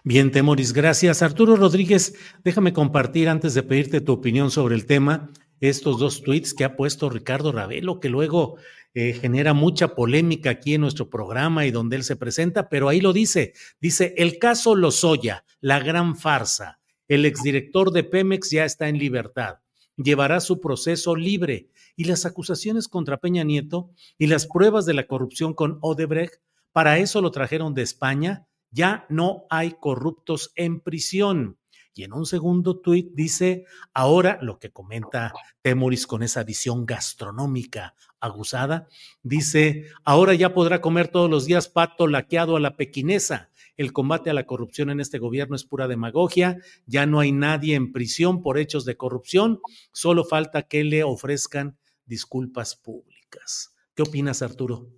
Bien, 0.03 0.29
Temoris, 0.31 0.71
gracias. 0.71 1.23
Arturo 1.23 1.55
Rodríguez, 1.55 2.13
déjame 2.43 2.73
compartir 2.73 3.27
antes 3.27 3.55
de 3.55 3.63
pedirte 3.63 4.01
tu 4.01 4.11
opinión 4.11 4.51
sobre 4.51 4.75
el 4.75 4.85
tema 4.85 5.31
estos 5.61 5.99
dos 5.99 6.21
tweets 6.21 6.53
que 6.53 6.63
ha 6.63 6.75
puesto 6.75 7.09
Ricardo 7.09 7.51
Ravelo, 7.51 7.99
que 7.99 8.09
luego 8.09 8.57
eh, 8.93 9.13
genera 9.13 9.53
mucha 9.53 9.93
polémica 9.95 10.49
aquí 10.49 10.73
en 10.73 10.81
nuestro 10.81 11.09
programa 11.09 11.65
y 11.65 11.71
donde 11.71 11.95
él 11.95 12.03
se 12.03 12.15
presenta, 12.15 12.69
pero 12.69 12.89
ahí 12.89 13.01
lo 13.01 13.13
dice. 13.13 13.53
Dice, 13.79 14.15
el 14.17 14.39
caso 14.39 14.75
Lozoya, 14.75 15.45
la 15.61 15.79
gran 15.79 16.15
farsa. 16.15 16.79
El 17.07 17.25
exdirector 17.25 17.91
de 17.91 18.03
Pemex 18.03 18.49
ya 18.49 18.65
está 18.65 18.89
en 18.89 18.97
libertad. 18.97 19.59
Llevará 19.95 20.39
su 20.39 20.59
proceso 20.59 21.15
libre 21.15 21.69
y 21.95 22.05
las 22.05 22.25
acusaciones 22.25 22.87
contra 22.87 23.17
Peña 23.17 23.43
Nieto 23.43 23.91
y 24.17 24.27
las 24.27 24.47
pruebas 24.47 24.85
de 24.85 24.93
la 24.95 25.05
corrupción 25.05 25.53
con 25.53 25.77
Odebrecht, 25.81 26.41
para 26.71 26.97
eso 26.97 27.21
lo 27.21 27.29
trajeron 27.31 27.73
de 27.73 27.81
España. 27.83 28.47
Ya 28.71 29.05
no 29.09 29.45
hay 29.49 29.75
corruptos 29.79 30.51
en 30.55 30.79
prisión. 30.79 31.58
Y 31.93 32.03
en 32.03 32.13
un 32.13 32.25
segundo 32.25 32.79
tuit 32.79 33.11
dice, 33.13 33.65
ahora 33.93 34.39
lo 34.41 34.59
que 34.59 34.71
comenta 34.71 35.33
Temoris 35.61 36.07
con 36.07 36.23
esa 36.23 36.43
visión 36.43 36.85
gastronómica 36.85 37.95
aguzada, 38.19 38.87
dice, 39.23 39.85
ahora 40.03 40.33
ya 40.33 40.53
podrá 40.53 40.81
comer 40.81 41.07
todos 41.09 41.29
los 41.29 41.45
días 41.45 41.67
pato 41.67 42.07
laqueado 42.07 42.55
a 42.55 42.59
la 42.59 42.77
pequinesa. 42.77 43.49
El 43.75 43.93
combate 43.93 44.29
a 44.29 44.33
la 44.33 44.45
corrupción 44.45 44.89
en 44.89 44.99
este 44.99 45.19
gobierno 45.19 45.55
es 45.55 45.63
pura 45.63 45.87
demagogia, 45.87 46.57
ya 46.85 47.05
no 47.05 47.19
hay 47.19 47.31
nadie 47.31 47.75
en 47.75 47.91
prisión 47.91 48.41
por 48.41 48.57
hechos 48.57 48.85
de 48.85 48.97
corrupción, 48.97 49.59
solo 49.91 50.25
falta 50.25 50.63
que 50.63 50.83
le 50.83 51.03
ofrezcan 51.03 51.77
disculpas 52.05 52.75
públicas. 52.75 53.73
¿Qué 53.95 54.03
opinas, 54.03 54.41
Arturo? 54.41 54.89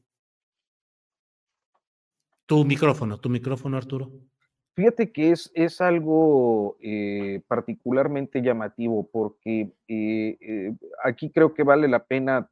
Tu 2.46 2.66
micrófono, 2.66 3.20
tu 3.20 3.30
micrófono, 3.30 3.78
Arturo. 3.78 4.12
Fíjate 4.74 5.12
que 5.12 5.32
es, 5.32 5.52
es 5.54 5.82
algo 5.82 6.78
eh, 6.82 7.42
particularmente 7.48 8.42
llamativo 8.42 9.10
porque 9.12 9.74
eh, 9.88 10.38
eh, 10.40 10.74
aquí 11.04 11.30
creo 11.30 11.54
que 11.54 11.64
vale 11.64 11.88
la 11.88 12.04
pena 12.06 12.50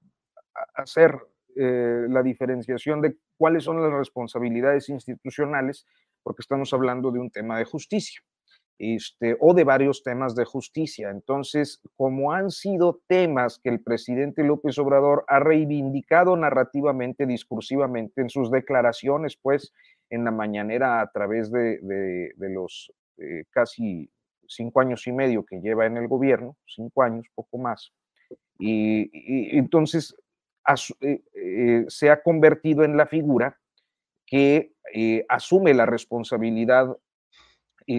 hacer 0.76 1.18
la 1.56 2.24
diferenciación 2.24 3.02
de 3.02 3.18
cuáles 3.36 3.66
son 3.66 3.82
las 3.82 3.92
responsabilidades 3.92 4.88
institucionales, 4.88 5.86
porque 6.24 6.42
estamos 6.42 6.72
hablando 6.72 7.12
de 7.12 7.20
un 7.20 7.32
tema 7.32 7.58
de 7.58 7.66
justicia. 7.66 8.22
Este, 8.82 9.36
o 9.42 9.54
de 9.54 9.66
varios 9.66 10.04
temas 10.04 10.36
de 10.36 10.46
justicia. 10.46 11.10
Entonces, 11.10 11.82
como 11.98 12.32
han 12.32 12.50
sido 12.50 13.02
temas 13.08 13.60
que 13.62 13.68
el 13.68 13.82
presidente 13.82 14.42
López 14.42 14.78
Obrador 14.80 15.26
ha 15.28 15.42
reivindicado 15.42 16.38
narrativamente, 16.38 17.26
discursivamente 17.26 18.22
en 18.22 18.30
sus 18.30 18.50
declaraciones, 18.50 19.36
pues 19.36 19.74
en 20.10 20.24
la 20.24 20.32
mañanera 20.32 21.02
a 21.02 21.12
través 21.12 21.52
de, 21.52 22.34
los 22.38 22.92
eh, 23.18 23.46
casi 23.52 24.10
cinco 24.48 24.82
años 24.82 25.06
y 25.08 25.12
medio 25.12 25.46
que 25.46 25.62
lleva 25.62 25.86
en 25.86 25.98
el 25.98 26.08
gobierno, 26.08 26.58
cinco 26.66 27.04
años, 27.04 27.28
poco 27.36 27.58
más. 27.58 27.92
Y, 28.58 29.58
entonces 29.58 30.16
eh, 31.02 31.22
eh, 31.34 31.86
se 31.88 32.10
ha 32.10 32.22
convertido 32.22 32.84
en 32.84 32.98
la 32.98 33.06
figura 33.06 33.58
que 34.26 34.74
asume 35.28 35.74
la 35.74 35.86
responsabilidad 35.86 36.96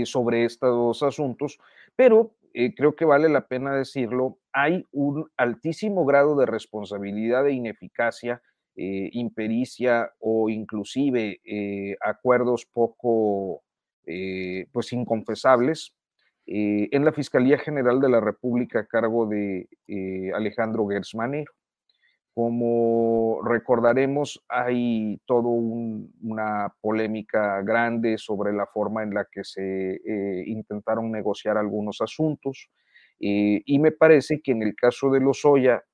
sobre 0.04 0.44
estos 0.44 1.02
asuntos, 1.02 1.58
pero 1.96 2.36
creo 2.76 2.94
que 2.94 3.04
vale 3.04 3.28
la 3.28 3.48
pena 3.48 3.74
decirlo, 3.74 4.38
hay 4.52 4.86
un 4.92 5.28
altísimo 5.36 6.04
grado 6.04 6.36
de 6.36 6.46
responsabilidad 6.46 7.46
e 7.48 7.52
ineficacia 7.52 8.42
eh, 8.82 9.10
impericia 9.12 10.10
o 10.20 10.48
inclusive 10.48 11.38
eh, 11.44 11.98
acuerdos 12.00 12.64
poco 12.64 13.62
eh, 14.06 14.68
pues 14.72 14.94
inconfesables 14.94 15.94
en 16.46 17.04
la 17.04 17.12
Fiscalía 17.12 17.58
General 17.58 18.00
de 18.00 18.08
la 18.08 18.20
República 18.20 18.80
a 18.80 18.86
cargo 18.86 19.26
de 19.26 19.68
Alejandro 20.34 20.88
Gersmanero. 20.88 21.52
Como 22.34 23.40
recordaremos, 23.44 24.42
hay 24.48 25.20
toda 25.26 25.48
una 25.48 26.74
polémica 26.80 27.62
grande 27.62 28.18
sobre 28.18 28.52
la 28.52 28.66
forma 28.66 29.04
en 29.04 29.14
la 29.14 29.28
que 29.30 29.44
se 29.44 30.00
intentaron 30.46 31.12
negociar 31.12 31.56
algunos 31.56 32.00
asuntos 32.00 32.68
y 33.18 33.78
me 33.78 33.92
parece 33.92 34.40
que 34.40 34.50
en 34.50 34.62
el 34.62 34.74
caso 34.74 35.08
de 35.10 35.20
Lozoya 35.20 35.84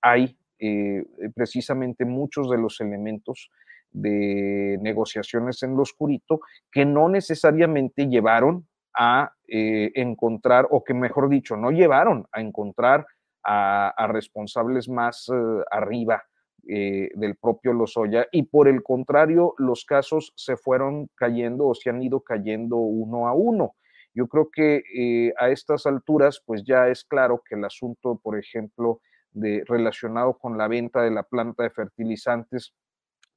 hay 0.00 0.38
eh, 0.58 1.04
precisamente 1.34 2.04
muchos 2.04 2.48
de 2.48 2.58
los 2.58 2.80
elementos 2.80 3.50
de 3.90 4.78
negociaciones 4.80 5.62
en 5.62 5.76
lo 5.76 5.82
oscurito 5.82 6.40
que 6.70 6.84
no 6.84 7.08
necesariamente 7.08 8.06
llevaron 8.06 8.66
a 8.96 9.32
eh, 9.48 9.90
encontrar, 9.94 10.68
o 10.70 10.84
que 10.84 10.94
mejor 10.94 11.28
dicho, 11.28 11.56
no 11.56 11.70
llevaron 11.70 12.26
a 12.32 12.40
encontrar 12.40 13.06
a, 13.42 14.06
responsables 14.08 14.88
más 14.88 15.28
eh, 15.28 15.64
arriba 15.70 16.22
del 16.66 17.36
propio 17.36 17.74
Lozoya 17.74 18.26
y 18.32 18.44
por 18.44 18.68
el 18.68 18.82
contrario, 18.82 19.54
los 19.58 19.84
casos 19.84 20.32
se 20.34 20.56
fueron 20.56 21.10
cayendo 21.14 21.66
o 21.66 21.74
se 21.74 21.90
han 21.90 22.02
ido 22.02 22.20
cayendo 22.20 22.76
uno 22.76 23.28
a 23.28 23.34
uno. 23.34 23.74
Yo 24.14 24.28
creo 24.28 24.48
que 24.50 25.34
a 25.36 25.50
estas 25.50 25.84
alturas, 25.84 26.42
pues 26.46 26.64
ya 26.64 26.88
es 26.88 27.04
claro 27.04 27.42
que 27.46 27.56
el 27.56 27.66
asunto, 27.66 28.18
por 28.22 28.38
ejemplo, 28.38 29.02
relacionado 29.34 30.38
con 30.38 30.56
la 30.56 30.68
venta 30.68 31.02
de 31.02 31.10
la 31.10 31.24
planta 31.24 31.64
de 31.64 31.70
fertilizantes, 31.70 32.74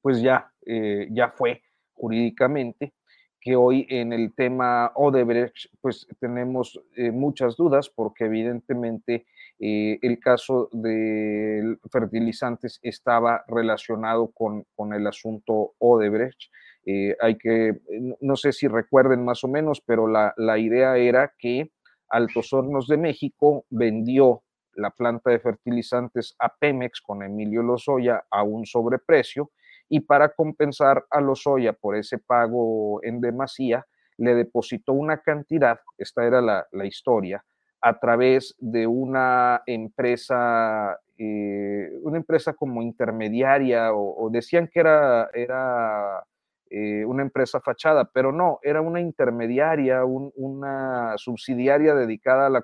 pues 0.02 0.22
ya, 0.22 0.52
eh, 0.66 1.08
ya 1.12 1.30
fue 1.30 1.62
jurídicamente, 1.94 2.94
que 3.40 3.56
hoy 3.56 3.86
en 3.90 4.14
el 4.14 4.34
tema 4.34 4.92
Odebrecht, 4.96 5.70
pues 5.82 6.08
tenemos 6.20 6.80
eh, 6.96 7.12
muchas 7.12 7.56
dudas 7.56 7.90
porque 7.90 8.26
evidentemente 8.26 9.26
eh, 9.60 10.00
el 10.02 10.20
caso 10.20 10.70
de 10.72 11.78
fertilizantes 11.92 12.80
estaba 12.82 13.44
relacionado 13.48 14.32
con, 14.32 14.66
con 14.76 14.94
el 14.94 15.06
asunto 15.08 15.74
Odebrecht. 15.80 16.52
hay 17.20 17.38
que, 17.38 17.82
no 18.22 18.36
sé 18.38 18.54
si 18.54 18.68
recuerden 18.68 19.26
más 19.26 19.44
o 19.44 19.48
menos, 19.48 19.82
pero 19.82 20.08
la, 20.08 20.34
la 20.38 20.58
idea 20.58 20.98
era 20.98 21.34
que 21.38 21.72
Altos 22.10 22.54
Hornos 22.54 22.88
de 22.88 22.98
México 22.98 23.66
vendió 23.70 24.44
la 24.78 24.92
planta 24.92 25.32
de 25.32 25.40
fertilizantes 25.40 26.36
a 26.40 26.54
Pemex 26.54 27.02
con 27.02 27.24
Emilio 27.24 27.64
Lozoya 27.64 28.24
a 28.30 28.44
un 28.44 28.66
sobreprecio 28.66 29.52
y 29.90 30.02
para 30.02 30.30
compensar 30.30 31.06
a 31.10 31.20
Lozoya 31.20 31.74
por 31.74 31.96
ese 31.96 32.20
pago 32.20 33.04
en 33.04 33.22
demasía, 33.22 33.86
le 34.18 34.36
depositó 34.36 34.94
una 34.94 35.18
cantidad, 35.22 35.80
esta 35.98 36.26
era 36.26 36.42
la, 36.42 36.86
historia, 36.86 37.44
a 37.82 38.00
través 38.00 38.56
de 38.60 38.88
una 38.88 39.62
empresa, 39.66 41.00
eh, 41.18 41.90
una 42.02 42.18
empresa 42.18 42.54
como 42.54 42.82
intermediaria, 42.82 43.94
o, 43.94 44.30
decían 44.32 44.68
que 44.68 44.80
era, 44.80 45.30
era 45.34 46.24
eh, 46.70 47.06
una 47.06 47.22
empresa 47.22 47.62
fachada, 47.62 48.10
pero 48.12 48.32
no, 48.32 48.60
era 48.64 48.82
una 48.82 49.00
intermediaria, 49.00 50.04
una 50.04 51.14
subsidiaria 51.18 51.94
dedicada 51.96 52.48
a 52.48 52.50
la 52.50 52.64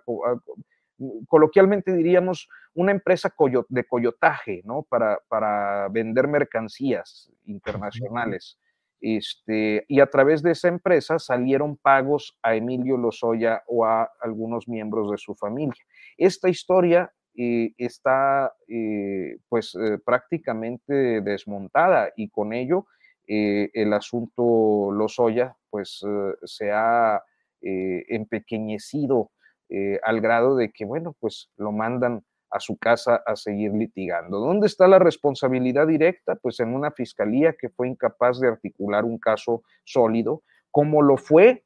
coloquialmente 1.28 1.94
diríamos, 1.94 2.50
una 2.74 2.92
empresa 2.92 3.34
de 3.70 3.84
coyotaje, 3.86 4.62
¿no? 4.66 4.84
Para, 4.84 5.20
para 5.28 5.90
vender 5.90 6.28
mercancías 6.28 7.32
internacionales. 7.46 8.58
Este, 9.06 9.84
y 9.90 10.00
a 10.00 10.08
través 10.08 10.42
de 10.42 10.52
esa 10.52 10.70
empresa 10.70 11.20
salieron 11.20 11.76
pagos 11.76 12.38
a 12.42 12.56
Emilio 12.56 12.96
Lozoya 12.96 13.62
o 13.68 13.84
a 13.86 14.10
algunos 14.22 14.70
miembros 14.70 15.12
de 15.12 15.18
su 15.18 15.36
familia. 15.36 15.84
Esta 16.18 16.48
historia 16.48 17.12
eh, 17.36 17.74
está 17.78 18.54
eh, 18.68 19.40
pues 19.50 19.76
eh, 19.76 19.98
prácticamente 20.06 21.20
desmontada 21.20 22.14
y 22.16 22.30
con 22.30 22.54
ello 22.54 22.86
el 23.26 23.94
asunto 23.94 24.92
Lozoya 24.92 25.56
pues 25.70 26.04
se 26.44 26.72
ha 26.74 27.24
empequeñecido 27.62 29.32
eh, 29.76 30.00
al 30.04 30.22
grado 30.22 30.56
de 30.56 30.72
que, 30.72 30.86
bueno, 30.86 31.16
pues 31.20 31.50
lo 31.58 31.72
mandan 31.72 32.24
a 32.52 32.60
su 32.60 32.78
casa 32.78 33.24
a 33.26 33.36
seguir 33.36 33.72
litigando. 33.74 34.40
¿Dónde 34.40 34.68
está 34.68 34.88
la 34.88 35.00
responsabilidad 35.00 35.88
directa? 35.88 36.36
Pues 36.36 36.60
en 36.60 36.76
una 36.76 36.92
fiscalía 36.92 37.56
que 37.60 37.70
fue 37.70 37.88
incapaz 37.88 38.40
de 38.40 38.50
articular 38.50 39.04
un 39.04 39.18
caso 39.18 39.64
sólido, 39.84 40.44
como 40.70 41.02
lo 41.02 41.18
fue 41.18 41.64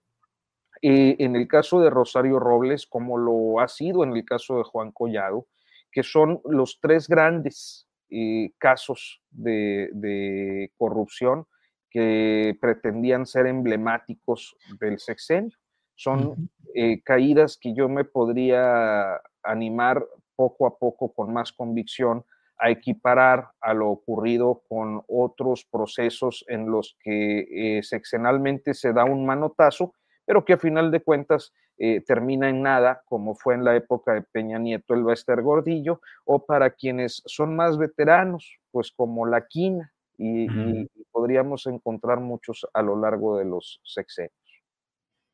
eh, 0.81 1.17
en 1.19 1.35
el 1.35 1.49
caso 1.49 1.81
de 1.81 1.89
Rosario 1.89 2.39
Robles, 2.39 2.87
como 2.87 3.17
lo 3.17 3.59
ha 3.59 3.67
sido 3.67 4.05
en 4.05 4.15
el 4.15 4.23
caso 4.23 4.57
de 4.57 4.63
Juan 4.63 4.93
Collado, 4.93 5.45
que 5.91 6.03
son 6.03 6.39
los 6.45 6.79
tres 6.79 7.09
grandes 7.09 7.89
eh, 8.09 8.53
casos 8.57 9.21
de 9.31 10.71
corrupción 10.77 11.45
que 11.89 12.57
pretendían 12.61 13.25
ser 13.25 13.47
emblemáticos 13.47 14.55
del 14.79 14.97
sexenio. 14.97 15.57
Son 15.97 16.49
eh, 16.79 17.01
caídas 17.01 17.57
que 17.57 17.73
yo 17.73 17.89
me 17.89 18.03
podría 18.03 19.19
animar 19.41 20.05
poco 20.35 20.67
a 20.67 20.77
poco 20.77 21.11
con 21.11 21.33
más 21.33 21.51
convicción 21.51 22.23
a 22.59 22.69
equiparar 22.69 23.49
a 23.61 23.73
lo 23.73 23.89
ocurrido 23.89 24.61
con 24.69 25.01
otros 25.07 25.65
procesos 25.65 26.45
en 26.47 26.69
los 26.69 26.95
que 27.01 27.77
eh, 27.79 27.81
sexenalmente 27.81 28.75
se 28.75 28.93
da 28.93 29.05
un 29.05 29.25
manotazo, 29.25 29.95
pero 30.23 30.45
que 30.45 30.53
a 30.53 30.59
final 30.59 30.91
de 30.91 31.01
cuentas 31.01 31.51
eh, 31.79 32.01
termina 32.01 32.47
en 32.47 32.61
nada, 32.61 33.01
como 33.05 33.33
fue 33.33 33.55
en 33.55 33.63
la 33.63 33.75
época 33.75 34.13
de 34.13 34.21
Peña 34.21 34.59
Nieto 34.59 34.93
el 34.93 35.03
Bester 35.03 35.41
Gordillo, 35.41 35.99
o 36.25 36.45
para 36.45 36.69
quienes 36.69 37.23
son 37.25 37.55
más 37.55 37.79
veteranos, 37.79 38.59
pues 38.69 38.91
como 38.91 39.25
la 39.25 39.47
Quina, 39.47 39.91
y, 40.15 40.85
podríamos 41.11 41.65
encontrar 41.65 42.19
muchos 42.19 42.67
a 42.71 42.83
lo 42.83 42.99
largo 42.99 43.39
de 43.39 43.45
los 43.45 43.81
sexenios. 43.83 44.33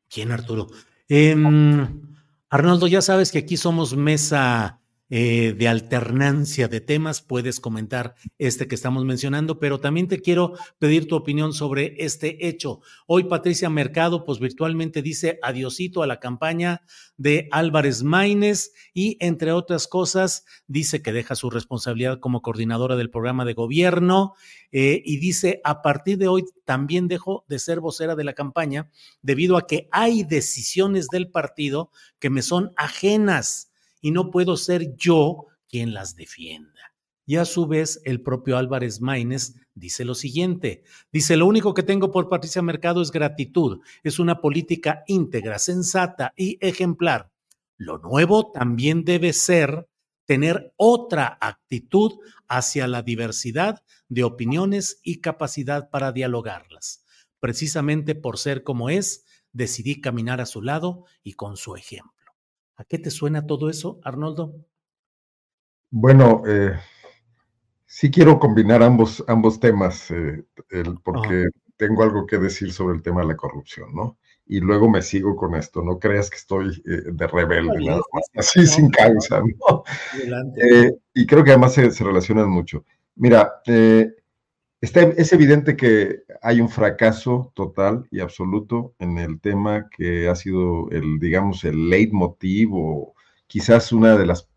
¿Quién, 0.08 0.32
Arturo? 0.32 0.68
Em, 1.08 1.88
Arnoldo, 2.48 2.86
ya 2.86 3.02
sabes 3.02 3.30
que 3.30 3.38
aquí 3.38 3.56
somos 3.56 3.94
mesa 3.96 4.80
eh, 5.16 5.54
de 5.56 5.68
alternancia 5.68 6.66
de 6.66 6.80
temas, 6.80 7.22
puedes 7.22 7.60
comentar 7.60 8.16
este 8.36 8.66
que 8.66 8.74
estamos 8.74 9.04
mencionando, 9.04 9.60
pero 9.60 9.78
también 9.78 10.08
te 10.08 10.20
quiero 10.20 10.54
pedir 10.80 11.06
tu 11.06 11.14
opinión 11.14 11.52
sobre 11.52 11.94
este 11.98 12.48
hecho. 12.48 12.80
Hoy 13.06 13.22
Patricia 13.22 13.70
Mercado, 13.70 14.24
pues 14.24 14.40
virtualmente 14.40 15.02
dice 15.02 15.38
adiosito 15.40 16.02
a 16.02 16.08
la 16.08 16.18
campaña 16.18 16.82
de 17.16 17.46
Álvarez 17.52 18.02
Maínez 18.02 18.72
y 18.92 19.16
entre 19.20 19.52
otras 19.52 19.86
cosas 19.86 20.46
dice 20.66 21.00
que 21.00 21.12
deja 21.12 21.36
su 21.36 21.48
responsabilidad 21.48 22.18
como 22.18 22.42
coordinadora 22.42 22.96
del 22.96 23.10
programa 23.10 23.44
de 23.44 23.54
gobierno 23.54 24.34
eh, 24.72 25.00
y 25.04 25.18
dice 25.18 25.60
a 25.62 25.80
partir 25.80 26.18
de 26.18 26.26
hoy 26.26 26.44
también 26.64 27.06
dejo 27.06 27.44
de 27.48 27.60
ser 27.60 27.78
vocera 27.78 28.16
de 28.16 28.24
la 28.24 28.32
campaña 28.32 28.90
debido 29.22 29.56
a 29.58 29.68
que 29.68 29.88
hay 29.92 30.24
decisiones 30.24 31.06
del 31.06 31.30
partido 31.30 31.92
que 32.18 32.30
me 32.30 32.42
son 32.42 32.72
ajenas 32.76 33.70
y 34.04 34.10
no 34.10 34.30
puedo 34.30 34.58
ser 34.58 34.94
yo 34.96 35.46
quien 35.66 35.94
las 35.94 36.14
defienda. 36.14 36.92
Y 37.24 37.36
a 37.36 37.46
su 37.46 37.66
vez, 37.66 38.02
el 38.04 38.20
propio 38.20 38.58
Álvarez 38.58 39.00
Maínez 39.00 39.54
dice 39.74 40.04
lo 40.04 40.14
siguiente. 40.14 40.82
Dice, 41.10 41.38
lo 41.38 41.46
único 41.46 41.72
que 41.72 41.82
tengo 41.82 42.12
por 42.12 42.28
Patricia 42.28 42.60
Mercado 42.60 43.00
es 43.00 43.10
gratitud. 43.10 43.80
Es 44.02 44.18
una 44.18 44.42
política 44.42 45.04
íntegra, 45.06 45.58
sensata 45.58 46.34
y 46.36 46.58
ejemplar. 46.60 47.30
Lo 47.78 47.96
nuevo 47.96 48.52
también 48.52 49.04
debe 49.04 49.32
ser 49.32 49.88
tener 50.26 50.74
otra 50.76 51.38
actitud 51.40 52.12
hacia 52.46 52.86
la 52.86 53.00
diversidad 53.00 53.84
de 54.10 54.24
opiniones 54.24 55.00
y 55.02 55.22
capacidad 55.22 55.88
para 55.88 56.12
dialogarlas. 56.12 57.06
Precisamente 57.40 58.14
por 58.14 58.36
ser 58.36 58.64
como 58.64 58.90
es, 58.90 59.24
decidí 59.52 60.02
caminar 60.02 60.42
a 60.42 60.46
su 60.46 60.60
lado 60.60 61.06
y 61.22 61.32
con 61.32 61.56
su 61.56 61.74
ejemplo. 61.74 62.13
¿A 62.76 62.84
qué 62.84 62.98
te 62.98 63.10
suena 63.10 63.46
todo 63.46 63.70
eso, 63.70 64.00
Arnoldo? 64.02 64.54
Bueno, 65.90 66.42
eh, 66.46 66.72
sí 67.86 68.10
quiero 68.10 68.38
combinar 68.40 68.82
ambos, 68.82 69.24
ambos 69.28 69.60
temas, 69.60 70.10
eh, 70.10 70.44
porque 71.04 71.48
tengo 71.76 72.02
algo 72.02 72.26
que 72.26 72.38
decir 72.38 72.72
sobre 72.72 72.96
el 72.96 73.02
tema 73.02 73.20
de 73.20 73.28
la 73.28 73.36
corrupción, 73.36 73.94
¿no? 73.94 74.18
Y 74.46 74.60
luego 74.60 74.90
me 74.90 75.02
sigo 75.02 75.36
con 75.36 75.54
esto, 75.54 75.82
no 75.82 75.98
creas 75.98 76.30
que 76.30 76.36
estoy 76.36 76.82
eh, 76.84 77.12
de 77.12 77.26
rebelde, 77.26 77.84
nada 77.84 78.02
más, 78.12 78.24
así 78.34 78.66
sin 78.66 78.90
causa, 78.90 79.40
¿no? 79.40 79.84
y 81.14 81.26
creo 81.26 81.44
que 81.44 81.50
además 81.50 81.74
se, 81.74 81.90
se 81.90 82.04
relacionan 82.04 82.50
mucho. 82.50 82.84
Mira, 83.14 83.62
es 84.84 85.32
evidente 85.32 85.76
que 85.76 86.24
hay 86.42 86.60
un 86.60 86.68
fracaso 86.68 87.52
total 87.54 88.06
y 88.10 88.20
absoluto 88.20 88.94
en 88.98 89.18
el 89.18 89.40
tema 89.40 89.88
que 89.88 90.28
ha 90.28 90.34
sido 90.34 90.90
el, 90.90 91.18
digamos, 91.18 91.64
el 91.64 91.88
leitmotiv 91.88 92.70
o 92.72 93.14
quizás 93.46 93.92
una 93.92 94.16
de 94.16 94.26
las 94.26 94.48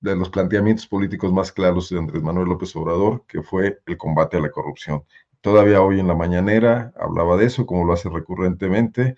de 0.00 0.16
los 0.16 0.30
planteamientos 0.30 0.86
políticos 0.86 1.32
más 1.32 1.52
claros 1.52 1.90
de 1.90 1.98
Andrés 1.98 2.22
Manuel 2.22 2.48
López 2.48 2.74
Obrador, 2.74 3.24
que 3.28 3.42
fue 3.42 3.80
el 3.86 3.98
combate 3.98 4.38
a 4.38 4.40
la 4.40 4.50
corrupción. 4.50 5.04
Todavía 5.42 5.82
hoy 5.82 6.00
en 6.00 6.08
la 6.08 6.14
mañanera 6.14 6.92
hablaba 6.98 7.36
de 7.36 7.46
eso, 7.46 7.66
como 7.66 7.84
lo 7.84 7.92
hace 7.92 8.08
recurrentemente, 8.08 9.16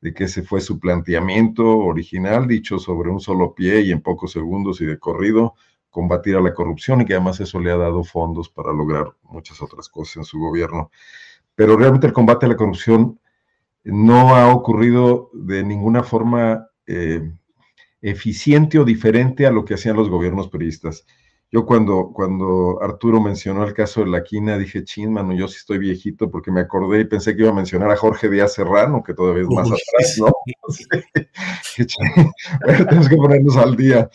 de 0.00 0.14
que 0.14 0.24
ese 0.24 0.42
fue 0.42 0.60
su 0.60 0.78
planteamiento 0.78 1.78
original, 1.78 2.48
dicho 2.48 2.78
sobre 2.78 3.10
un 3.10 3.20
solo 3.20 3.54
pie 3.54 3.80
y 3.82 3.92
en 3.92 4.00
pocos 4.00 4.32
segundos 4.32 4.80
y 4.80 4.86
de 4.86 4.98
corrido, 4.98 5.54
combatir 5.96 6.36
a 6.36 6.42
la 6.42 6.52
corrupción 6.52 7.00
y 7.00 7.06
que 7.06 7.14
además 7.14 7.40
eso 7.40 7.58
le 7.58 7.70
ha 7.70 7.76
dado 7.78 8.04
fondos 8.04 8.50
para 8.50 8.70
lograr 8.70 9.14
muchas 9.22 9.62
otras 9.62 9.88
cosas 9.88 10.18
en 10.18 10.24
su 10.24 10.38
gobierno. 10.38 10.90
Pero 11.54 11.74
realmente 11.74 12.06
el 12.06 12.12
combate 12.12 12.44
a 12.44 12.50
la 12.50 12.56
corrupción 12.56 13.18
no 13.82 14.36
ha 14.36 14.54
ocurrido 14.54 15.30
de 15.32 15.64
ninguna 15.64 16.02
forma 16.02 16.68
eh, 16.86 17.32
eficiente 18.02 18.78
o 18.78 18.84
diferente 18.84 19.46
a 19.46 19.50
lo 19.50 19.64
que 19.64 19.72
hacían 19.72 19.96
los 19.96 20.10
gobiernos 20.10 20.48
periodistas. 20.48 21.06
Yo 21.50 21.64
cuando, 21.64 22.10
cuando 22.12 22.78
Arturo 22.82 23.18
mencionó 23.18 23.64
el 23.64 23.72
caso 23.72 24.04
de 24.04 24.10
la 24.10 24.22
quina, 24.22 24.58
dije, 24.58 24.84
chin, 24.84 25.14
mano, 25.14 25.32
yo 25.32 25.48
sí 25.48 25.56
estoy 25.56 25.78
viejito 25.78 26.30
porque 26.30 26.50
me 26.50 26.60
acordé 26.60 27.00
y 27.00 27.04
pensé 27.06 27.34
que 27.34 27.40
iba 27.40 27.52
a 27.52 27.54
mencionar 27.54 27.90
a 27.90 27.96
Jorge 27.96 28.28
Díaz 28.28 28.52
Serrano, 28.52 29.02
que 29.02 29.14
todavía 29.14 29.44
es 29.44 29.48
más 29.48 29.68
atrás, 29.68 30.18
¿no? 30.18 30.30
bueno, 32.66 32.84
tenemos 32.84 33.08
que 33.08 33.16
ponernos 33.16 33.56
al 33.56 33.76
día. 33.76 34.10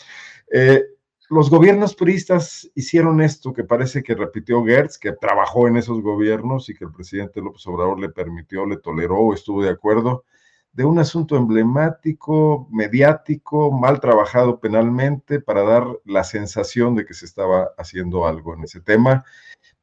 Eh, 0.54 0.84
los 1.32 1.50
gobiernos 1.50 1.96
puristas 1.96 2.70
hicieron 2.76 3.22
esto 3.22 3.54
que 3.54 3.64
parece 3.64 4.04
que 4.04 4.16
repitió 4.16 4.66
Gertz, 4.66 4.98
que 4.98 5.14
trabajó 5.14 5.66
en 5.66 5.78
esos 5.78 6.02
gobiernos 6.02 6.68
y 6.68 6.76
que 6.76 6.84
el 6.84 6.92
presidente 6.92 7.40
López 7.40 7.66
Obrador 7.68 7.98
le 8.02 8.10
permitió, 8.10 8.66
le 8.66 8.76
toleró, 8.76 9.34
estuvo 9.34 9.64
de 9.64 9.70
acuerdo, 9.70 10.26
de 10.74 10.84
un 10.84 11.00
asunto 11.00 11.38
emblemático, 11.38 12.68
mediático, 12.70 13.72
mal 13.72 14.02
trabajado 14.02 14.60
penalmente 14.60 15.40
para 15.40 15.64
dar 15.64 15.88
la 16.04 16.26
sensación 16.26 16.96
de 16.96 17.06
que 17.06 17.14
se 17.14 17.26
estaba 17.26 17.72
haciendo 17.78 18.28
algo 18.28 18.54
en 18.54 18.66
ese 18.66 18.82
tema. 18.82 19.24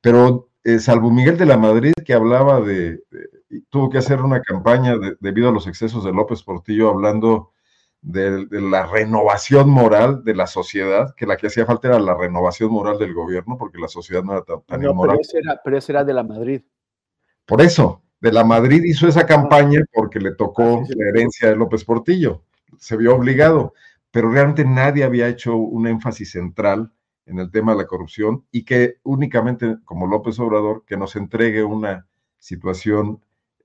Pero 0.02 0.50
eh, 0.64 0.78
salvo 0.78 1.10
Miguel 1.10 1.38
de 1.38 1.46
la 1.46 1.56
Madrid, 1.56 1.94
que 2.04 2.12
hablaba 2.12 2.60
de, 2.60 3.02
tuvo 3.70 3.88
que 3.88 3.96
hacer 3.96 4.20
una 4.20 4.42
campaña 4.42 4.96
debido 5.18 5.48
a 5.48 5.52
los 5.52 5.66
excesos 5.66 6.04
de 6.04 6.12
López 6.12 6.42
Portillo, 6.42 6.90
hablando 6.90 7.52
de, 8.00 8.46
la 8.50 8.86
renovación 8.86 9.68
moral 9.68 10.24
de 10.24 10.34
la 10.34 10.46
sociedad, 10.46 11.14
que 11.14 11.26
la 11.26 11.36
que 11.36 11.48
hacía 11.48 11.66
falta 11.66 11.88
era 11.88 11.98
la 11.98 12.14
renovación 12.14 12.70
moral 12.70 12.98
del 12.98 13.14
gobierno, 13.14 13.56
porque 13.58 13.78
la 13.78 13.88
sociedad 13.88 14.22
no 14.22 14.32
era 14.32 14.42
tan, 14.42 14.62
tan 14.62 14.80
no, 14.80 14.90
inmoral. 14.90 15.18
Pero 15.64 15.76
ese, 15.76 15.92
era, 15.92 16.04
de 16.04 16.14
la 16.14 16.22
Madrid. 16.22 16.62
Por 17.44 17.60
eso, 17.60 18.02
de 18.20 18.32
la 18.32 18.44
Madrid 18.44 18.82
hizo 18.84 19.08
esa 19.08 19.26
campaña 19.26 19.80
porque 19.92 20.20
le 20.20 20.34
tocó 20.34 20.82
la 20.88 21.08
herencia 21.08 21.48
de 21.48 21.56
López 21.56 21.84
Portillo, 21.84 22.42
se 22.78 22.96
vio 22.96 23.14
obligado, 23.14 23.74
pero 24.10 24.30
realmente 24.30 24.64
nadie 24.64 25.04
había 25.04 25.28
hecho 25.28 25.56
un 25.56 25.86
énfasis 25.86 26.32
central 26.32 26.92
en 27.26 27.38
el 27.38 27.50
tema 27.50 27.72
de 27.72 27.78
la 27.78 27.86
corrupción 27.86 28.44
y 28.50 28.64
que 28.64 28.96
únicamente 29.02 29.76
como 29.84 30.06
López 30.06 30.38
Obrador, 30.40 30.84
que 30.86 30.96
nos 30.96 31.14
entregue 31.16 31.62
una 31.62 32.06
situación 32.38 33.20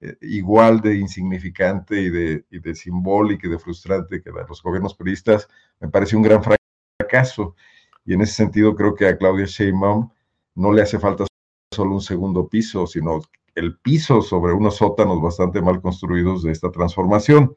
eh, 0.06 0.18
igual 0.22 0.82
de 0.82 0.98
insignificante 0.98 2.02
y 2.02 2.10
de, 2.10 2.46
y 2.52 2.60
de 2.60 2.76
simbólica 2.76 3.48
y 3.48 3.52
de 3.52 3.58
frustrante 3.58 4.22
que 4.22 4.32
los 4.32 4.62
gobiernos 4.62 4.96
periodistas, 4.96 5.48
me 5.80 5.88
parece 5.88 6.18
un 6.18 6.24
gran 6.24 6.42
fracaso. 6.44 7.56
Y 8.04 8.14
en 8.14 8.22
ese 8.22 8.34
sentido 8.34 8.76
creo 8.76 8.96
que 8.96 9.08
a 9.08 9.18
Claudia 9.18 9.46
Sheinbaum 9.46 10.10
no 10.56 10.74
le 10.74 10.82
hace 10.82 11.00
falta 11.00 11.26
solo 11.72 11.94
un 11.94 12.02
segundo 12.02 12.50
piso, 12.50 12.86
sino 12.86 13.22
el 13.56 13.78
piso 13.78 14.22
sobre 14.22 14.52
unos 14.52 14.76
sótanos 14.76 15.22
bastante 15.22 15.62
mal 15.62 15.82
construidos 15.82 16.44
de 16.44 16.52
esta 16.52 16.70
transformación. 16.70 17.56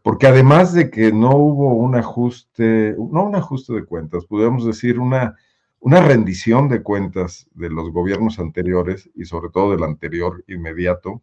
Porque 0.00 0.26
además 0.26 0.72
de 0.72 0.90
que 0.90 1.12
no 1.12 1.36
hubo 1.36 1.74
un 1.74 1.96
ajuste, 1.96 2.94
no 2.98 3.24
un 3.24 3.36
ajuste 3.36 3.74
de 3.74 3.84
cuentas, 3.84 4.24
podríamos 4.24 4.64
decir 4.64 4.98
una, 4.98 5.36
una 5.80 6.00
rendición 6.00 6.70
de 6.70 6.82
cuentas 6.82 7.46
de 7.54 7.68
los 7.68 7.90
gobiernos 7.90 8.38
anteriores 8.38 9.10
y 9.14 9.26
sobre 9.26 9.50
todo 9.50 9.72
del 9.72 9.82
anterior 9.82 10.44
inmediato, 10.48 11.22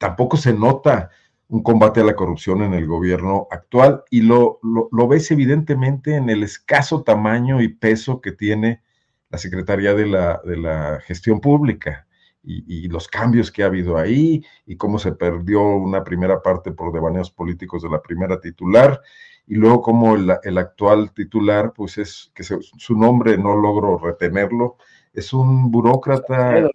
tampoco 0.00 0.38
se 0.38 0.54
nota 0.54 1.10
un 1.48 1.62
combate 1.62 2.00
a 2.00 2.04
la 2.04 2.16
corrupción 2.16 2.62
en 2.62 2.72
el 2.72 2.86
gobierno 2.86 3.46
actual 3.50 4.02
y 4.08 4.22
lo, 4.22 4.58
lo, 4.62 5.08
ves 5.08 5.30
evidentemente 5.30 6.16
en 6.16 6.30
el 6.30 6.42
escaso 6.42 7.02
tamaño 7.02 7.60
y 7.60 7.68
peso 7.68 8.20
que 8.22 8.32
tiene 8.32 8.82
la 9.28 9.36
Secretaría 9.36 9.92
de 9.92 10.06
la, 10.06 10.40
de 10.42 10.56
la 10.56 11.00
Gestión 11.04 11.40
Pública 11.40 12.06
y, 12.42 12.88
los 12.88 13.08
cambios 13.08 13.52
que 13.52 13.62
ha 13.62 13.66
habido 13.66 13.98
ahí 13.98 14.42
y 14.64 14.76
cómo 14.76 14.98
se 14.98 15.12
perdió 15.12 15.60
una 15.60 16.02
primera 16.02 16.40
parte 16.40 16.72
por 16.72 16.94
devaneos 16.94 17.30
políticos 17.30 17.82
de 17.82 17.90
la 17.90 18.00
primera 18.00 18.40
titular 18.40 19.02
y 19.46 19.56
luego 19.56 19.82
cómo 19.82 20.14
el, 20.14 20.32
el 20.42 20.56
actual 20.56 21.12
titular, 21.12 21.74
pues 21.74 21.98
es 21.98 22.32
que 22.34 22.42
su 22.42 22.96
nombre 22.96 23.36
no 23.36 23.54
logro 23.54 23.98
retenerlo, 23.98 24.78
es 25.12 25.34
un 25.34 25.70
burócrata 25.70 26.70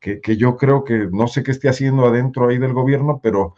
que, 0.00 0.36
yo 0.36 0.56
creo 0.56 0.84
que 0.84 1.08
no 1.12 1.28
sé 1.28 1.42
qué 1.42 1.50
esté 1.50 1.68
haciendo 1.68 2.06
adentro 2.06 2.48
ahí 2.48 2.58
del 2.58 2.72
gobierno, 2.72 3.20
pero 3.22 3.54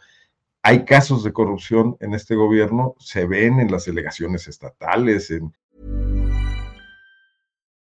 hay 0.61 0.85
casos 0.85 1.23
de 1.23 1.33
corrupción 1.33 1.97
en 1.99 2.13
este 2.13 2.35
gobierno, 2.35 2.95
se 2.99 3.25
ven 3.25 3.59
en 3.59 3.71
las 3.71 3.85
delegaciones 3.85 4.47
estatales. 4.47 5.31
En... 5.31 5.53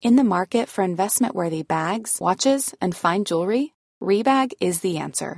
In 0.02 0.16
the 0.16 0.24
market 0.24 0.68
for 0.68 0.84
investment-worthy 0.84 1.64
bags, 1.64 2.20
watches, 2.20 2.76
and 2.82 2.96
fine 2.96 3.24
jewelry, 3.26 3.74
Rebag 4.02 4.54
is 4.60 4.82
the 4.82 4.98
answer. 4.98 5.38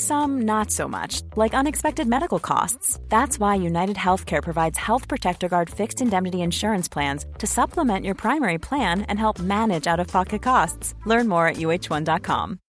some 0.01 0.41
not 0.41 0.71
so 0.71 0.87
much, 0.87 1.21
like 1.35 1.53
unexpected 1.53 2.07
medical 2.07 2.39
costs. 2.39 2.99
That's 3.09 3.39
why 3.39 3.55
United 3.55 3.95
Healthcare 3.95 4.41
provides 4.43 4.77
Health 4.77 5.07
Protector 5.07 5.47
Guard 5.47 5.69
fixed 5.69 6.01
indemnity 6.01 6.41
insurance 6.41 6.89
plans 6.89 7.25
to 7.37 7.47
supplement 7.47 8.05
your 8.05 8.15
primary 8.15 8.57
plan 8.57 9.03
and 9.03 9.19
help 9.19 9.39
manage 9.39 9.87
out 9.87 9.99
of 9.99 10.07
pocket 10.07 10.41
costs. 10.41 10.95
Learn 11.05 11.27
more 11.27 11.47
at 11.47 11.57
uh1.com. 11.57 12.59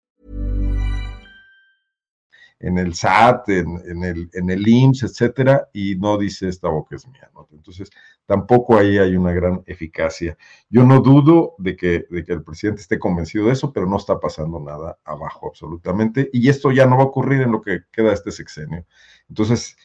En 2.60 2.78
el 2.78 2.94
SAT, 2.94 3.48
en, 3.48 3.82
en, 3.88 4.04
el, 4.04 4.30
en 4.34 4.50
el 4.50 4.68
IMSS, 4.68 5.02
etcétera, 5.02 5.68
y 5.72 5.96
no 5.96 6.16
dice 6.16 6.48
esta 6.48 6.68
boca 6.68 6.94
es 6.94 7.08
mía. 7.08 7.28
¿no? 7.34 7.48
Entonces, 7.52 7.90
tampoco 8.26 8.76
ahí 8.76 8.98
hay 8.98 9.16
una 9.16 9.32
gran 9.32 9.62
eficacia. 9.66 10.36
Yo 10.70 10.84
no 10.84 11.00
dudo 11.00 11.54
de 11.58 11.76
que, 11.76 12.06
de 12.10 12.24
que 12.24 12.32
el 12.32 12.42
presidente 12.42 12.82
esté 12.82 12.98
convencido 12.98 13.46
de 13.46 13.52
eso, 13.52 13.72
pero 13.72 13.86
no 13.86 13.96
está 13.96 14.20
pasando 14.20 14.60
nada 14.60 14.98
abajo 15.04 15.48
absolutamente. 15.48 16.30
Y 16.32 16.48
esto 16.48 16.72
ya 16.72 16.86
no 16.86 16.96
va 16.96 17.02
a 17.02 17.06
ocurrir 17.06 17.42
en 17.42 17.52
lo 17.52 17.62
que 17.62 17.82
queda 17.92 18.12
este 18.12 18.30
sexenio. 18.30 18.86
Entonces, 19.28 19.76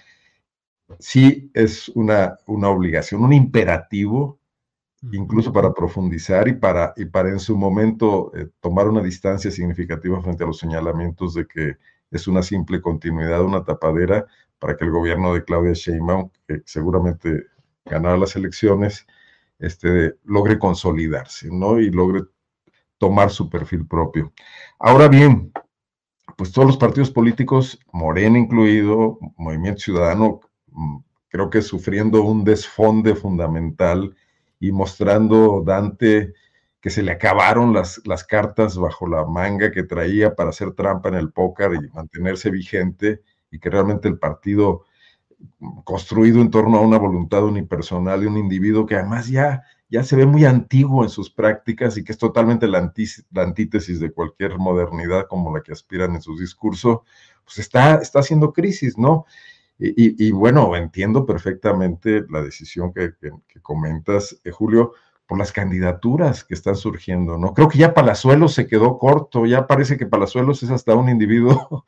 sí 0.99 1.51
es 1.53 1.89
una, 1.89 2.37
una 2.47 2.69
obligación, 2.69 3.23
un 3.23 3.33
imperativo, 3.33 4.39
incluso 5.11 5.53
para 5.53 5.73
profundizar 5.73 6.47
y 6.47 6.53
para, 6.53 6.93
y 6.95 7.05
para 7.05 7.29
en 7.29 7.39
su 7.39 7.57
momento 7.57 8.31
eh, 8.35 8.49
tomar 8.59 8.87
una 8.87 9.01
distancia 9.01 9.51
significativa 9.51 10.21
frente 10.21 10.43
a 10.43 10.47
los 10.47 10.57
señalamientos 10.57 11.33
de 11.35 11.47
que 11.47 11.77
es 12.11 12.27
una 12.27 12.41
simple 12.41 12.81
continuidad, 12.81 13.43
una 13.43 13.63
tapadera 13.63 14.25
para 14.59 14.75
que 14.75 14.85
el 14.85 14.91
gobierno 14.91 15.33
de 15.33 15.43
Claudia 15.43 15.73
Sheinbaum, 15.73 16.29
que 16.47 16.61
seguramente 16.65 17.45
ganar 17.89 18.17
las 18.17 18.35
elecciones, 18.35 19.05
este, 19.59 20.15
logre 20.23 20.59
consolidarse, 20.59 21.49
¿no? 21.51 21.79
Y 21.79 21.89
logre 21.89 22.23
tomar 22.97 23.29
su 23.29 23.49
perfil 23.49 23.87
propio. 23.87 24.33
Ahora 24.79 25.07
bien, 25.07 25.51
pues 26.35 26.51
todos 26.51 26.67
los 26.67 26.77
partidos 26.77 27.11
políticos, 27.11 27.79
Morena 27.91 28.37
incluido, 28.37 29.17
Movimiento 29.37 29.81
Ciudadano, 29.81 30.41
mm, 30.67 30.97
creo 31.29 31.49
que 31.49 31.61
sufriendo 31.61 32.23
un 32.23 32.43
desfonde 32.43 33.15
fundamental 33.15 34.15
y 34.59 34.71
mostrando 34.71 35.63
Dante 35.65 36.33
que 36.79 36.89
se 36.89 37.03
le 37.03 37.11
acabaron 37.11 37.73
las, 37.73 38.01
las 38.05 38.23
cartas 38.23 38.77
bajo 38.77 39.07
la 39.07 39.25
manga 39.25 39.71
que 39.71 39.83
traía 39.83 40.35
para 40.35 40.49
hacer 40.49 40.73
trampa 40.73 41.09
en 41.09 41.15
el 41.15 41.31
póker 41.31 41.71
y 41.73 41.89
mantenerse 41.89 42.49
vigente 42.51 43.21
y 43.51 43.59
que 43.59 43.69
realmente 43.69 44.07
el 44.07 44.19
partido 44.19 44.85
construido 45.83 46.41
en 46.41 46.51
torno 46.51 46.77
a 46.77 46.81
una 46.81 46.97
voluntad 46.97 47.43
unipersonal 47.43 48.21
de 48.21 48.27
un 48.27 48.37
individuo 48.37 48.85
que 48.85 48.95
además 48.95 49.27
ya, 49.27 49.63
ya 49.89 50.03
se 50.03 50.15
ve 50.15 50.25
muy 50.25 50.45
antiguo 50.45 51.03
en 51.03 51.09
sus 51.09 51.29
prácticas 51.29 51.97
y 51.97 52.03
que 52.03 52.11
es 52.11 52.17
totalmente 52.17 52.67
la, 52.67 52.91
antítesis 53.35 53.99
de 53.99 54.11
cualquier 54.11 54.57
modernidad 54.57 55.27
como 55.27 55.55
la 55.55 55.61
que 55.61 55.71
aspiran 55.71 56.15
en 56.15 56.21
su 56.21 56.37
discurso, 56.37 57.03
pues 57.45 57.59
está, 57.59 57.95
está 57.95 58.19
haciendo 58.19 58.53
crisis, 58.53 58.97
¿no? 58.97 59.25
Y, 59.79 60.31
bueno, 60.31 60.75
entiendo 60.75 61.23
perfectamente 61.23 62.25
la 62.31 62.41
decisión 62.41 62.91
que, 62.91 63.13
comentas, 63.61 64.35
eh, 64.43 64.49
Julio, 64.49 64.93
por 65.27 65.37
las 65.37 65.51
candidaturas 65.51 66.43
que 66.43 66.55
están 66.55 66.75
surgiendo, 66.75 67.37
¿no? 67.37 67.53
Creo 67.53 67.69
que 67.69 67.77
ya 67.77 67.93
Palazuelos 67.93 68.55
se 68.55 68.65
quedó 68.65 68.97
corto, 68.97 69.45
ya 69.45 69.67
parece 69.67 69.95
que 69.95 70.07
Palazuelos 70.07 70.63
es 70.63 70.71
hasta 70.71 70.95
un 70.95 71.09
individuo 71.09 71.85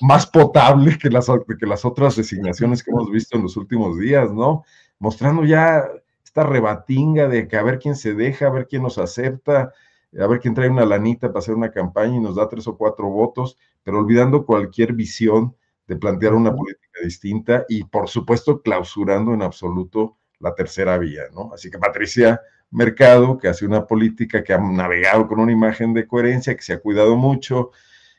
más 0.00 0.26
potable 0.26 0.98
que 0.98 1.10
las, 1.10 1.26
que 1.58 1.66
las 1.66 1.84
otras 1.84 2.16
designaciones 2.16 2.82
que 2.82 2.90
hemos 2.90 3.10
visto 3.10 3.36
en 3.36 3.42
los 3.42 3.56
últimos 3.56 3.98
días, 3.98 4.32
¿no? 4.32 4.64
Mostrando 4.98 5.44
ya 5.44 5.84
esta 6.24 6.44
rebatinga 6.44 7.28
de 7.28 7.48
que 7.48 7.56
a 7.56 7.62
ver 7.62 7.78
quién 7.78 7.96
se 7.96 8.14
deja, 8.14 8.46
a 8.46 8.50
ver 8.50 8.66
quién 8.68 8.82
nos 8.82 8.98
acepta, 8.98 9.72
a 10.18 10.26
ver 10.26 10.40
quién 10.40 10.54
trae 10.54 10.68
una 10.68 10.84
lanita 10.84 11.28
para 11.28 11.40
hacer 11.40 11.54
una 11.54 11.70
campaña 11.70 12.16
y 12.16 12.20
nos 12.20 12.36
da 12.36 12.48
tres 12.48 12.66
o 12.66 12.76
cuatro 12.76 13.08
votos, 13.08 13.56
pero 13.82 13.98
olvidando 13.98 14.44
cualquier 14.44 14.92
visión 14.92 15.54
de 15.86 15.96
plantear 15.96 16.34
una 16.34 16.54
política 16.54 17.00
distinta 17.02 17.64
y 17.68 17.84
por 17.84 18.08
supuesto 18.08 18.60
clausurando 18.60 19.32
en 19.32 19.42
absoluto 19.42 20.16
la 20.38 20.54
tercera 20.54 20.98
vía, 20.98 21.22
¿no? 21.34 21.50
Así 21.52 21.70
que 21.70 21.78
Patricia 21.78 22.40
Mercado, 22.70 23.38
que 23.38 23.48
hace 23.48 23.64
una 23.66 23.86
política 23.86 24.44
que 24.44 24.52
ha 24.52 24.58
navegado 24.58 25.26
con 25.26 25.40
una 25.40 25.52
imagen 25.52 25.94
de 25.94 26.06
coherencia, 26.06 26.54
que 26.54 26.62
se 26.62 26.74
ha 26.74 26.80
cuidado 26.80 27.16
mucho, 27.16 27.70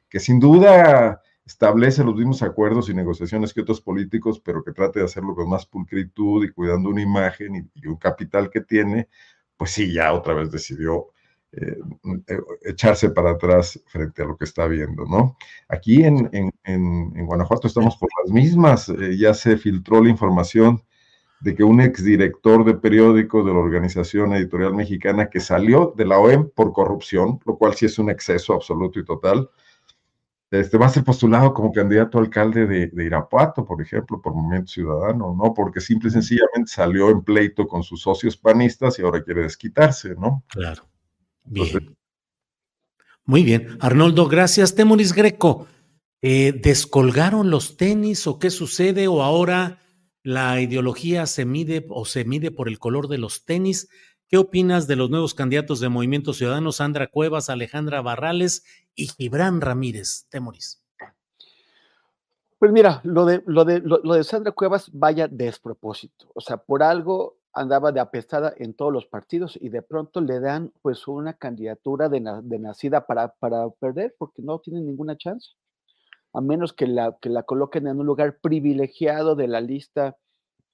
que 0.10 0.20
sin 0.20 0.40
duda 0.40 1.22
establece 1.50 2.04
los 2.04 2.16
mismos 2.16 2.44
acuerdos 2.44 2.90
y 2.90 2.94
negociaciones 2.94 3.56
que 3.56 3.62
otros 3.62 3.82
políticos, 3.82 4.40
pero 4.40 4.64
que 4.64 4.72
trate 4.72 5.00
de 5.00 5.06
hacerlo 5.06 5.34
con 5.34 5.50
más 5.50 5.66
pulcritud 5.66 6.46
y 6.46 6.52
cuidando 6.52 6.90
una 6.90 7.02
imagen 7.02 7.72
y, 7.74 7.88
un 7.88 7.96
capital 7.98 8.52
que 8.52 8.62
tiene, 8.62 9.10
pues 9.58 9.72
sí, 9.72 9.92
ya 9.92 10.14
otra 10.14 10.36
vez 10.36 10.52
decidió 10.52 11.08
eh, 11.52 11.80
eh, 12.28 12.40
echarse 12.66 13.10
para 13.10 13.32
atrás 13.32 13.82
frente 13.88 14.22
a 14.22 14.26
lo 14.26 14.38
que 14.38 14.46
está 14.46 14.68
viendo, 14.68 15.06
¿no? 15.06 15.38
Aquí 15.68 16.04
en, 16.04 16.30
en, 16.64 17.26
Guanajuato 17.26 17.68
estamos 17.68 17.98
por 17.98 18.10
las 18.24 18.32
mismas, 18.32 18.88
eh, 18.90 19.18
ya 19.18 19.34
se 19.34 19.58
filtró 19.58 20.04
la 20.04 20.12
información 20.12 20.84
de 21.42 21.56
que 21.56 21.64
un 21.64 21.82
exdirector 21.82 22.64
de 22.64 22.76
periódico 22.76 23.44
de 23.44 23.54
la 23.54 23.60
Organización 23.60 24.34
Editorial 24.34 24.76
Mexicana 24.76 25.32
que 25.32 25.40
salió 25.40 25.96
de 25.98 26.06
la 26.06 26.20
OEM 26.20 26.52
por 26.52 26.74
corrupción, 26.74 27.40
lo 27.44 27.58
cual 27.58 27.74
sí 27.74 27.88
es 27.88 27.98
un 27.98 28.12
exceso 28.12 28.54
absoluto 28.54 29.00
y 29.00 29.06
total, 29.06 29.50
este, 30.52 30.78
va 30.78 30.88
a 30.88 30.90
ser 30.90 31.04
postulado 31.04 31.54
como 31.54 31.72
candidato 31.72 32.18
a 32.18 32.22
alcalde 32.22 32.66
de, 32.66 33.06
Irapuato, 33.06 33.66
por 33.66 33.82
ejemplo, 33.82 34.20
por 34.20 34.34
Movimiento 34.34 34.72
Ciudadano, 34.72 35.36
¿no? 35.38 35.54
Porque 35.54 35.80
simple 35.80 36.10
y 36.10 36.12
sencillamente 36.12 36.72
salió 36.72 37.12
en 37.12 37.22
pleito 37.22 37.68
con 37.68 37.84
sus 37.84 38.02
socios 38.02 38.36
panistas 38.36 38.98
y 38.98 39.04
ahora 39.04 39.24
quiere 39.24 39.44
desquitarse, 39.44 40.16
¿no? 40.16 40.44
Claro. 40.48 40.88
Bien. 41.44 41.96
Muy 43.26 43.44
bien. 43.44 43.78
Arnoldo, 43.80 44.28
gracias. 44.28 44.74
Temoris 44.74 45.14
Greco, 45.14 45.68
eh, 46.22 46.52
¿descolgaron 46.52 47.52
los 47.52 47.78
tenis 47.78 48.26
o 48.26 48.40
qué 48.40 48.50
sucede? 48.50 49.08
¿O 49.08 49.22
ahora 49.22 49.78
la 50.24 50.60
ideología 50.62 51.28
se 51.28 51.46
mide 51.46 51.86
o 51.90 52.06
se 52.06 52.26
mide 52.26 52.50
por 52.50 52.68
el 52.68 52.80
color 52.80 53.08
de 53.08 53.20
los 53.20 53.46
tenis? 53.46 53.88
¿Qué 54.30 54.38
opinas 54.38 54.86
de 54.86 54.96
los 54.96 55.10
nuevos 55.10 55.34
candidatos 55.34 55.80
de 55.80 55.90
Movimiento 55.90 56.34
Ciudadano, 56.34 56.72
Sandra 56.72 57.08
Cuevas, 57.08 57.50
Alejandra 57.50 58.04
Barrales 58.04 58.64
y 58.94 59.08
Gibran 59.08 59.60
Ramírez? 59.60 60.28
Temoris. 60.30 60.84
Pues 62.60 62.72
mira, 62.72 63.02
lo 63.04 63.26
de, 63.26 63.42
lo, 63.48 63.66
de, 63.66 63.80
lo, 63.80 63.98
de 63.98 64.24
Sandra 64.24 64.52
Cuevas 64.52 64.92
vaya 64.94 65.28
despropósito. 65.28 66.28
O 66.36 66.42
sea, 66.42 66.58
por 66.58 66.84
algo 66.84 67.40
andaba 67.54 67.92
de 67.92 68.02
apestada 68.02 68.54
en 68.56 68.76
todos 68.76 68.94
los 68.94 69.08
partidos 69.08 69.58
y 69.60 69.70
de 69.70 69.82
pronto 69.82 70.22
le 70.22 70.40
dan 70.40 70.72
pues 70.84 71.08
una 71.08 71.34
candidatura 71.34 72.08
de, 72.08 72.22
nacida 72.22 73.08
para, 73.08 73.30
para, 73.30 73.68
perder 73.80 74.14
porque 74.20 74.44
no 74.44 74.60
tiene 74.60 74.82
ninguna 74.82 75.18
chance. 75.18 75.54
A 76.34 76.42
menos 76.42 76.74
que 76.74 76.86
la, 76.86 77.18
que 77.20 77.30
la 77.30 77.42
coloquen 77.42 77.88
en 77.88 78.00
un 78.00 78.06
lugar 78.06 78.38
privilegiado 78.42 79.36
de 79.36 79.48
la 79.48 79.60
lista 79.60 80.18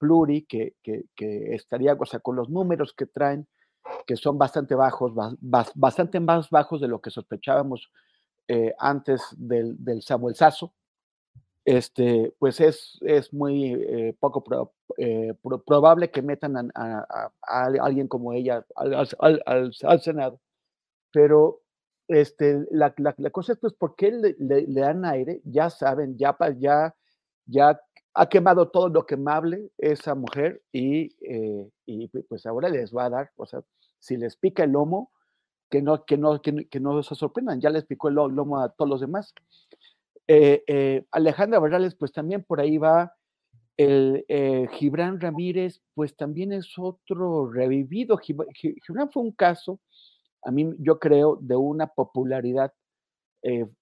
pluri 0.05 0.45
que, 0.45 0.75
estaría, 1.17 1.93
o 1.93 2.05
sea, 2.05 2.19
con 2.19 2.35
los 2.35 2.49
números 2.49 2.93
que 2.93 3.07
traen, 3.07 3.47
que 4.05 4.15
son 4.15 4.37
bastante 4.37 4.75
bajos, 4.75 5.13
bastante 5.73 6.19
más 6.19 6.49
bajos 6.49 6.81
de 6.81 6.87
lo 6.87 7.01
que 7.01 7.09
sospechábamos 7.09 7.91
eh, 8.47 8.73
antes 8.77 9.21
del, 9.35 9.75
del 9.83 10.03
Samuel 10.03 10.35
Sasso, 10.35 10.73
este, 11.65 12.31
pues 12.37 12.61
es, 12.61 12.99
es 13.01 13.33
muy 13.33 13.73
eh, 13.73 14.15
poco 14.19 14.43
eh, 14.97 15.33
probable 15.65 16.11
que 16.11 16.21
metan 16.21 16.71
a, 16.75 17.31
alguien 17.41 18.07
como 18.07 18.33
ella 18.33 18.63
al, 18.75 19.73
Senado. 20.01 20.39
Pero 21.11 21.61
este, 22.07 22.67
la, 22.69 22.93
cosa 23.31 23.53
es, 23.53 23.59
pues, 23.59 23.73
¿por 23.73 23.95
qué 23.95 24.11
le, 24.11 24.35
le, 24.37 24.81
dan 24.81 25.05
aire? 25.05 25.41
Ya 25.43 25.71
saben, 25.71 26.17
ya, 26.17 26.37
ya, 26.59 26.95
ya 27.47 27.81
ha 28.15 28.29
quemado 28.29 28.69
todo 28.69 28.87
lo 28.89 29.05
quemable 29.05 29.71
esa 29.77 30.15
mujer 30.15 30.61
y, 30.71 31.11
eh, 31.29 31.69
y, 31.85 32.07
pues 32.07 32.45
ahora 32.45 32.69
les 32.69 32.95
va 32.95 33.05
a 33.05 33.09
dar, 33.09 33.31
o 33.35 33.45
sea, 33.45 33.61
si 33.99 34.15
les 34.15 34.37
pica 34.37 34.63
el 34.63 34.71
lomo, 34.71 35.11
que 35.69 35.81
no, 35.81 36.05
que 36.05 36.17
no, 36.17 36.41
que, 36.41 36.79
no 36.79 37.03
se 37.03 37.15
sorprendan, 37.15 37.59
ya 37.59 37.69
les 37.69 37.85
picó 37.85 38.07
el 38.07 38.15
lomo 38.15 38.59
a 38.59 38.69
todos 38.69 38.89
los 38.89 39.01
demás. 39.01 39.33
Eh, 40.27 40.63
eh, 40.67 41.05
Alejandra 41.11 41.59
Barrales, 41.59 41.95
pues 41.95 42.13
también 42.13 42.43
por 42.43 42.61
ahí 42.61 42.77
va. 42.77 43.13
El 43.77 44.23
Gibran 44.71 45.19
Ramírez, 45.19 45.81
pues 45.95 46.15
también 46.15 46.53
es 46.53 46.71
otro 46.77 47.51
revivido. 47.51 48.17
Gibran 48.17 49.11
fue 49.11 49.23
un 49.23 49.33
caso, 49.33 49.81
a 50.43 50.51
mí 50.51 50.73
yo 50.79 50.97
creo, 50.97 51.37
de 51.41 51.57
una 51.57 51.87
popularidad 51.87 52.71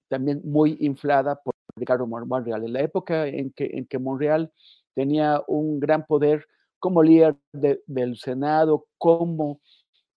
también 0.09 0.41
muy 0.43 0.77
inflada 0.79 1.35
por 1.35 1.52
Ricardo 1.75 2.07
Monreal, 2.07 2.63
en 2.63 2.73
la 2.73 2.81
época 2.81 3.27
en 3.27 3.51
que, 3.51 3.69
en 3.73 3.85
que 3.85 3.99
Monreal 3.99 4.51
tenía 4.93 5.41
un 5.47 5.79
gran 5.79 6.05
poder 6.05 6.45
como 6.79 7.01
líder 7.01 7.35
del 7.51 8.17
Senado, 8.17 8.85
como 8.97 9.61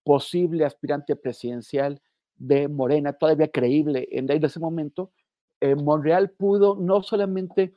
posible 0.04 0.66
aspirante 0.66 1.16
presidencial 1.16 2.02
de 2.36 2.68
Morena, 2.68 3.14
todavía 3.14 3.48
creíble 3.48 4.08
en, 4.12 4.30
ese 4.30 4.60
momento, 4.60 5.12
eh, 5.62 5.76
Monreal 5.76 6.32
pudo 6.32 6.76
no 6.76 7.02
solamente 7.04 7.76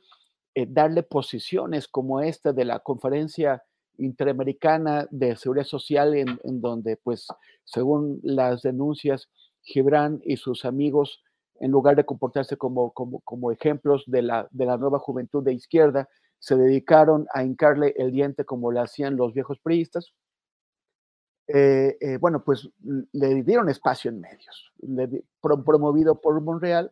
eh, 0.55 0.65
darle 0.67 1.03
posiciones 1.03 1.87
como 1.87 2.19
esta 2.19 2.51
de 2.51 2.65
la 2.65 2.79
conferencia 2.79 3.63
interamericana 3.97 5.07
de 5.11 5.35
seguridad 5.35 5.65
social, 5.65 6.15
en, 6.15 6.61
donde, 6.61 6.97
pues, 6.97 7.27
según 7.63 8.19
las 8.23 8.61
denuncias, 8.61 9.29
Gibran 9.61 10.21
y 10.23 10.37
sus 10.37 10.65
amigos, 10.65 11.21
en 11.59 11.71
lugar 11.71 11.95
de 11.95 12.05
comportarse 12.05 12.57
como, 12.57 12.91
como, 12.91 13.19
como 13.21 13.51
ejemplos 13.51 14.03
de 14.07 14.21
la, 14.21 14.47
de 14.51 14.65
la 14.65 14.77
nueva 14.77 14.99
juventud 14.99 15.43
de 15.43 15.53
izquierda, 15.53 16.09
se 16.39 16.55
dedicaron 16.55 17.27
a 17.33 17.43
hincarle 17.43 17.93
el 17.97 18.11
diente 18.11 18.45
como 18.45 18.71
lo 18.71 18.81
hacían 18.81 19.17
los 19.17 19.33
viejos 19.33 19.59
priistas. 19.59 20.13
Eh, 21.47 21.97
eh, 21.99 22.17
bueno, 22.17 22.43
pues 22.43 22.69
le 23.11 23.43
dieron 23.43 23.69
espacio 23.69 24.09
en 24.09 24.21
medios, 24.21 24.71
promovido 25.41 26.21
por 26.21 26.39
Monreal. 26.41 26.91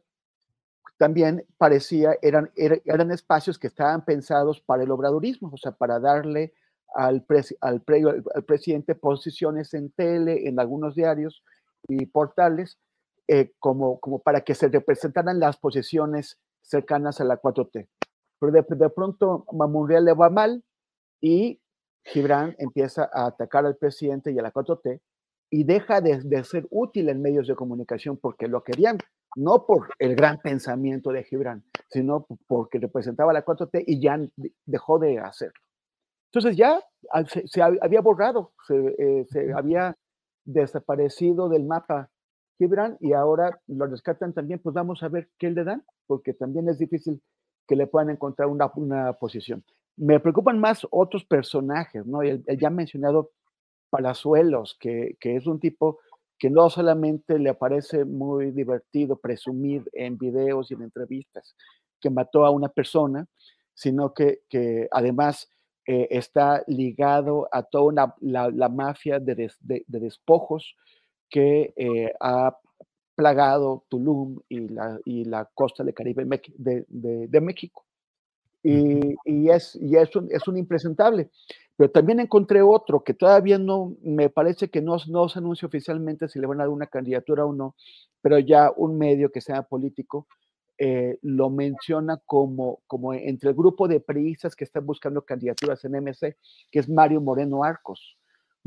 También 0.97 1.45
parecía, 1.57 2.17
eran, 2.23 2.51
eran 2.55 3.11
espacios 3.11 3.59
que 3.59 3.67
estaban 3.67 4.03
pensados 4.03 4.59
para 4.61 4.83
el 4.83 4.89
obradorismo, 4.89 5.51
o 5.53 5.57
sea, 5.57 5.73
para 5.73 5.99
darle 5.99 6.53
al, 6.95 7.23
al, 7.61 7.83
al, 8.33 8.43
presidente 8.45 8.95
posiciones 8.95 9.75
en 9.75 9.91
tele, 9.91 10.47
en 10.47 10.59
algunos 10.59 10.95
diarios 10.95 11.43
y 11.87 12.07
portales, 12.07 12.79
eh, 13.27 13.51
como, 13.59 13.99
como 13.99 14.19
para 14.19 14.41
que 14.41 14.55
se 14.55 14.69
representaran 14.69 15.39
las 15.39 15.57
posiciones 15.57 16.39
cercanas 16.61 17.19
a 17.19 17.25
la 17.25 17.41
4T. 17.41 17.87
Pero 18.39 18.51
de, 18.51 18.89
pronto 18.89 19.45
a 19.47 19.67
Monreal 19.67 20.05
le 20.05 20.13
va 20.13 20.29
mal 20.29 20.63
y 21.21 21.59
Gibran 22.05 22.55
empieza 22.59 23.09
a 23.11 23.27
atacar 23.27 23.65
al 23.65 23.77
presidente 23.77 24.31
y 24.31 24.39
a 24.39 24.41
la 24.41 24.53
4T 24.53 25.01
y 25.49 25.63
deja 25.63 26.01
de, 26.01 26.43
ser 26.43 26.67
útil 26.69 27.09
en 27.09 27.21
medios 27.21 27.47
de 27.47 27.55
comunicación 27.55 28.17
porque 28.17 28.47
lo 28.47 28.63
querían, 28.63 28.97
no 29.35 29.65
por 29.65 29.89
el 29.99 30.15
gran 30.15 30.39
pensamiento 30.39 31.11
de 31.11 31.23
Gibran, 31.23 31.63
sino 31.89 32.27
porque 32.47 32.79
representaba 32.79 33.31
a 33.31 33.33
la 33.33 33.45
4T 33.45 33.83
y 33.87 34.01
ya 34.01 34.19
dejó 34.65 34.99
de 34.99 35.19
hacerlo. 35.19 35.59
Entonces 36.31 36.57
ya 36.57 36.81
se, 37.45 37.61
había 37.61 38.01
borrado, 38.01 38.53
se, 38.67 38.75
eh, 38.99 39.25
se, 39.29 39.53
había 39.53 39.97
desaparecido 40.45 41.49
del 41.49 41.63
mapa 41.63 42.09
Gibran 42.57 42.97
y 42.99 43.13
ahora 43.13 43.59
lo 43.67 43.85
rescatan 43.85 44.33
también, 44.33 44.59
pues 44.59 44.73
vamos 44.73 45.03
a 45.03 45.09
ver 45.09 45.29
qué 45.37 45.49
le 45.51 45.63
dan, 45.63 45.83
porque 46.07 46.33
también 46.33 46.69
es 46.69 46.77
difícil 46.77 47.21
que 47.67 47.75
le 47.75 47.87
puedan 47.87 48.09
encontrar 48.09 48.47
una, 48.47 48.71
una 48.75 49.13
posición. 49.13 49.63
Me 49.95 50.19
preocupan 50.19 50.59
más 50.59 50.87
otros 50.91 51.25
personajes, 51.25 52.05
¿no? 52.05 52.21
El, 52.21 52.43
ya 52.59 52.69
mencionado 52.69 53.31
Palazuelos, 53.89 54.77
que, 54.79 55.17
que, 55.19 55.35
es 55.35 55.47
un 55.47 55.59
tipo 55.59 55.99
que 56.37 56.49
no 56.49 56.69
solamente 56.69 57.39
le 57.39 57.53
parece 57.53 58.05
muy 58.05 58.51
divertido 58.51 59.17
presumir 59.17 59.89
en 59.93 60.17
videos 60.17 60.69
y 60.69 60.75
en 60.75 60.83
entrevistas 60.83 61.55
que 61.99 62.09
mató 62.09 62.45
a 62.45 62.51
una 62.51 62.69
persona, 62.69 63.27
sino 63.73 64.13
que, 64.13 64.41
que 64.49 64.87
además 64.91 65.49
eh, 65.85 66.07
está 66.11 66.63
ligado 66.67 67.47
a 67.51 67.63
toda 67.63 67.83
una, 67.85 68.15
la, 68.19 68.69
mafia 68.69 69.19
de, 69.19 69.51
despojos 69.87 70.75
que 71.29 71.73
eh, 71.75 72.13
ha 72.19 72.57
plagado 73.15 73.85
Tulum 73.89 74.39
y 74.47 74.67
la, 74.69 74.99
y 75.05 75.25
la 75.25 75.49
costa 75.53 75.83
del 75.83 75.93
Caribe 75.93 76.25
de, 76.57 76.85
de 76.87 77.41
México. 77.41 77.87
Y, 78.63 79.15
y, 79.23 79.49
es, 79.49 79.75
y 79.75 79.95
es, 79.95 80.13
un, 80.15 80.27
es 80.29 80.47
un 80.47 80.57
impresentable. 80.57 81.29
Pero 81.77 81.91
también 81.91 82.19
encontré 82.19 82.61
otro 82.61 83.03
que 83.03 83.13
todavía 83.13 83.57
no, 83.57 83.95
me 84.01 84.29
parece 84.29 84.69
que 84.69 84.81
no, 84.81 84.97
no 85.07 85.29
se 85.29 85.39
anuncia 85.39 85.67
oficialmente 85.67 86.27
si 86.27 86.39
le 86.39 86.47
van 86.47 86.59
a 86.59 86.63
dar 86.63 86.69
una 86.69 86.87
candidatura 86.87 87.45
o 87.45 87.53
no, 87.53 87.75
pero 88.21 88.39
ya 88.39 88.71
un 88.75 88.97
medio 88.97 89.31
que 89.31 89.41
sea 89.41 89.61
político 89.63 90.27
eh, 90.79 91.17
lo 91.21 91.49
menciona 91.49 92.19
como, 92.25 92.81
como 92.87 93.13
entre 93.13 93.49
el 93.49 93.55
grupo 93.55 93.87
de 93.87 93.99
priistas 93.99 94.55
que 94.55 94.63
están 94.63 94.85
buscando 94.85 95.23
candidaturas 95.23 95.85
en 95.85 95.93
MC, 96.03 96.35
que 96.71 96.79
es 96.79 96.89
Mario 96.89 97.21
Moreno 97.21 97.63
Arcos. 97.63 98.16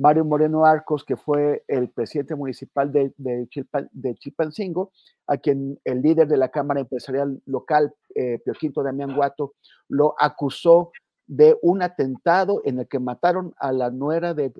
Mario 0.00 0.24
Moreno 0.24 0.64
Arcos, 0.64 1.04
que 1.04 1.14
fue 1.14 1.62
el 1.68 1.90
presidente 1.90 2.34
municipal 2.34 2.90
de, 2.90 3.12
de, 3.18 4.14
Chilpancingo, 4.14 4.92
a 5.26 5.36
quien 5.36 5.78
el 5.84 6.00
líder 6.00 6.26
de 6.26 6.38
la 6.38 6.48
Cámara 6.48 6.80
Empresarial 6.80 7.42
Local, 7.44 7.92
eh, 8.14 8.38
Pio 8.42 8.54
Quinto 8.54 8.82
Damián 8.82 9.14
Guato, 9.14 9.52
lo 9.88 10.14
acusó 10.18 10.90
de 11.26 11.58
un 11.60 11.82
atentado 11.82 12.62
en 12.64 12.78
el 12.78 12.88
que 12.88 12.98
mataron 12.98 13.52
a 13.58 13.72
la 13.72 13.90
nuera 13.90 14.32
de, 14.32 14.54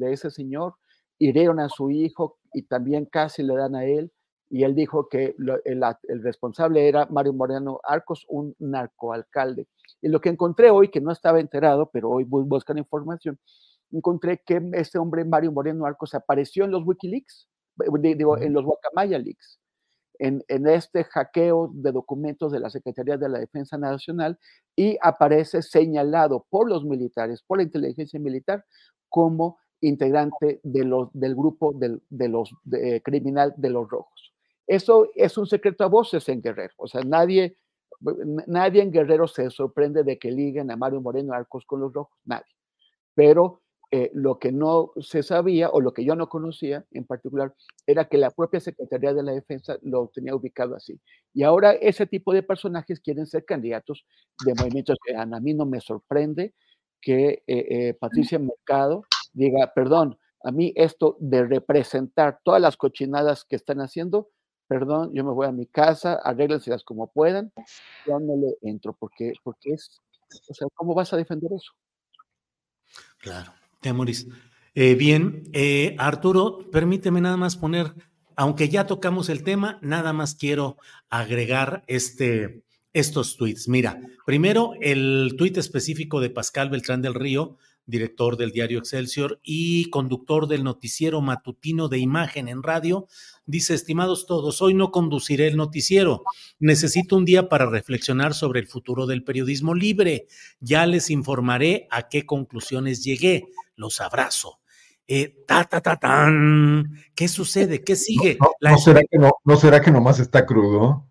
ese 0.00 0.32
señor, 0.32 0.74
hirieron 1.20 1.60
a 1.60 1.68
su 1.68 1.92
hijo 1.92 2.38
y 2.52 2.62
también 2.62 3.04
casi 3.04 3.44
le 3.44 3.54
dan 3.54 3.76
a 3.76 3.84
él. 3.84 4.10
Y 4.52 4.64
él 4.64 4.74
dijo 4.74 5.08
que 5.08 5.36
el, 5.64 5.84
el, 6.08 6.22
responsable 6.24 6.88
era 6.88 7.06
Mario 7.06 7.32
Moreno 7.32 7.78
Arcos, 7.84 8.26
un 8.28 8.56
narcoalcalde. 8.58 9.68
Y 10.02 10.08
lo 10.08 10.20
que 10.20 10.30
encontré 10.30 10.70
hoy, 10.70 10.88
que 10.88 11.00
no 11.00 11.12
estaba 11.12 11.38
enterado, 11.38 11.88
pero 11.92 12.10
hoy 12.10 12.24
buscando 12.24 12.80
información, 12.80 13.38
encontré 13.92 14.42
que 14.44 14.60
este 14.72 14.98
hombre, 14.98 15.24
Mario 15.24 15.52
Moreno 15.52 15.86
Arcos, 15.86 16.14
apareció 16.14 16.64
en 16.64 16.70
los 16.70 16.86
Wikileaks, 16.86 17.48
eh, 17.84 18.14
digo, 18.16 18.38
en 18.38 18.52
los 18.52 18.64
Guacamaya 18.64 19.18
Leaks, 19.18 19.60
en, 20.18 20.44
en, 20.48 20.68
este 20.68 21.04
hackeo 21.04 21.70
de 21.72 21.92
documentos 21.92 22.52
de 22.52 22.60
la 22.60 22.68
Secretaría 22.68 23.16
de 23.16 23.28
la 23.28 23.38
Defensa 23.38 23.78
Nacional 23.78 24.38
y 24.76 24.98
aparece 25.00 25.62
señalado 25.62 26.46
por 26.50 26.68
los 26.68 26.84
militares, 26.84 27.42
por 27.46 27.58
la 27.58 27.64
inteligencia 27.64 28.20
militar, 28.20 28.64
como 29.08 29.58
integrante 29.80 30.60
de 30.62 30.84
los, 30.84 31.08
del 31.12 31.34
grupo 31.34 31.72
de 31.74 32.28
los 32.28 32.50
criminal 33.02 33.54
de 33.56 33.70
los 33.70 33.88
rojos. 33.88 34.34
Eso 34.66 35.10
es 35.14 35.36
un 35.36 35.46
secreto 35.46 35.84
a 35.84 35.88
voces 35.88 36.28
en 36.28 36.40
Guerrero. 36.40 36.74
O 36.76 36.86
sea, 36.86 37.02
nadie, 37.02 37.56
nadie 38.46 38.82
en 38.82 38.92
Guerrero 38.92 39.26
se 39.26 39.50
sorprende 39.50 40.04
de 40.04 40.18
que 40.18 40.30
liguen 40.30 40.70
a 40.70 40.76
Mario 40.76 41.00
Moreno 41.00 41.32
Arcos 41.32 41.64
con 41.66 41.80
los 41.80 41.92
rojos. 41.92 42.16
Nadie. 42.24 42.54
Pero 43.14 43.59
eh, 43.92 44.10
lo 44.14 44.38
que 44.38 44.52
no 44.52 44.92
se 45.00 45.22
sabía 45.24 45.68
o 45.70 45.80
lo 45.80 45.92
que 45.92 46.04
yo 46.04 46.14
no 46.14 46.28
conocía 46.28 46.86
en 46.92 47.04
particular 47.04 47.54
era 47.86 48.04
que 48.06 48.18
la 48.18 48.30
propia 48.30 48.60
Secretaría 48.60 49.12
de 49.12 49.24
la 49.24 49.32
Defensa 49.32 49.78
lo 49.82 50.08
tenía 50.14 50.34
ubicado 50.34 50.76
así. 50.76 51.00
Y 51.34 51.42
ahora 51.42 51.72
ese 51.72 52.06
tipo 52.06 52.32
de 52.32 52.44
personajes 52.44 53.00
quieren 53.00 53.26
ser 53.26 53.44
candidatos 53.44 54.04
de 54.44 54.54
movimientos 54.54 54.96
A 55.16 55.26
mí 55.40 55.54
no 55.54 55.66
me 55.66 55.80
sorprende 55.80 56.54
que 57.00 57.42
eh, 57.46 57.66
eh, 57.88 57.94
Patricia 57.94 58.38
Mercado 58.38 59.02
diga, 59.32 59.72
perdón, 59.74 60.18
a 60.44 60.52
mí 60.52 60.72
esto 60.76 61.16
de 61.18 61.44
representar 61.44 62.40
todas 62.44 62.60
las 62.62 62.76
cochinadas 62.76 63.44
que 63.44 63.56
están 63.56 63.80
haciendo, 63.80 64.30
perdón, 64.68 65.12
yo 65.14 65.24
me 65.24 65.32
voy 65.32 65.46
a 65.48 65.52
mi 65.52 65.66
casa, 65.66 66.14
arréglenselas 66.22 66.84
como 66.84 67.10
puedan, 67.12 67.52
yo 68.06 68.20
no 68.20 68.36
le 68.36 68.56
entro, 68.62 68.96
porque, 68.98 69.32
porque 69.42 69.72
es, 69.72 70.00
o 70.48 70.54
sea, 70.54 70.68
¿cómo 70.74 70.94
vas 70.94 71.12
a 71.12 71.16
defender 71.16 71.52
eso? 71.52 71.72
Claro. 73.18 73.59
Temoris. 73.80 74.28
Eh, 74.74 74.94
bien, 74.94 75.42
eh, 75.52 75.96
Arturo, 75.98 76.70
permíteme 76.70 77.20
nada 77.20 77.36
más 77.36 77.56
poner, 77.56 77.92
aunque 78.36 78.68
ya 78.68 78.86
tocamos 78.86 79.28
el 79.28 79.42
tema, 79.42 79.78
nada 79.82 80.12
más 80.12 80.34
quiero 80.34 80.76
agregar 81.08 81.82
este, 81.86 82.62
estos 82.92 83.36
tweets. 83.36 83.68
Mira, 83.68 84.00
primero 84.26 84.72
el 84.80 85.34
tuit 85.36 85.56
específico 85.56 86.20
de 86.20 86.30
Pascal 86.30 86.70
Beltrán 86.70 87.02
del 87.02 87.14
Río, 87.14 87.56
director 87.86 88.36
del 88.36 88.52
diario 88.52 88.78
Excelsior 88.78 89.40
y 89.42 89.90
conductor 89.90 90.46
del 90.46 90.64
noticiero 90.64 91.20
matutino 91.20 91.88
de 91.88 91.98
imagen 91.98 92.48
en 92.48 92.62
radio, 92.62 93.06
dice, 93.46 93.74
estimados 93.74 94.26
todos, 94.26 94.62
hoy 94.62 94.74
no 94.74 94.90
conduciré 94.90 95.48
el 95.48 95.56
noticiero. 95.56 96.22
Necesito 96.58 97.16
un 97.16 97.24
día 97.24 97.48
para 97.48 97.66
reflexionar 97.66 98.34
sobre 98.34 98.60
el 98.60 98.66
futuro 98.66 99.06
del 99.06 99.24
periodismo 99.24 99.74
libre. 99.74 100.26
Ya 100.60 100.86
les 100.86 101.10
informaré 101.10 101.88
a 101.90 102.08
qué 102.08 102.26
conclusiones 102.26 103.02
llegué 103.04 103.46
los 103.76 104.00
abrazo. 104.00 104.60
Eh, 105.08 105.42
ta, 105.44 105.64
ta, 105.64 105.80
ta, 105.80 105.96
tan. 105.96 106.94
¿Qué 107.16 107.26
sucede? 107.26 107.82
¿Qué 107.82 107.96
sigue? 107.96 108.38
No, 108.60 108.78
será, 108.78 109.00
que 109.00 109.18
no, 109.18 109.56
será 109.56 109.80
que 109.80 109.90
nomás 109.90 110.20
está 110.20 110.46
crudo? 110.46 111.08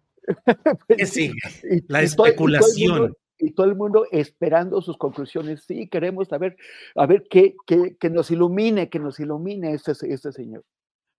¿Qué 0.87 1.05
sigue? 1.05 1.33
La 1.89 2.01
especulación. 2.01 3.13
Y 3.39 3.51
todo, 3.51 3.67
el 3.67 3.75
mundo 3.75 4.05
esperando 4.11 4.81
sus 4.81 4.97
conclusiones. 4.97 5.63
Sí, 5.65 5.87
queremos 5.87 6.27
saber, 6.27 6.57
a 6.95 7.05
ver, 7.05 7.23
que 7.29 7.55
nos 8.09 8.31
ilumine, 8.31 8.89
que 8.89 8.99
nos 8.99 9.19
ilumine 9.19 9.73
este, 9.73 9.91
este 9.91 10.31
señor. 10.31 10.65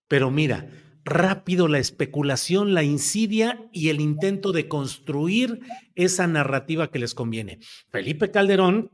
Pero 0.07 0.31
mira, 0.31 0.69
rápido 1.05 1.69
la 1.69 1.79
especulación, 1.79 2.75
la 2.75 2.83
insidia 2.83 3.69
y 3.73 3.89
el 3.89 4.01
intento 4.01 4.53
de 4.53 4.69
construir 4.69 5.61
esa 5.95 6.27
narrativa 6.27 6.91
que 6.91 6.99
les 6.99 7.15
conviene. 7.15 7.59
Felipe 7.91 8.31
Calderón 8.31 8.91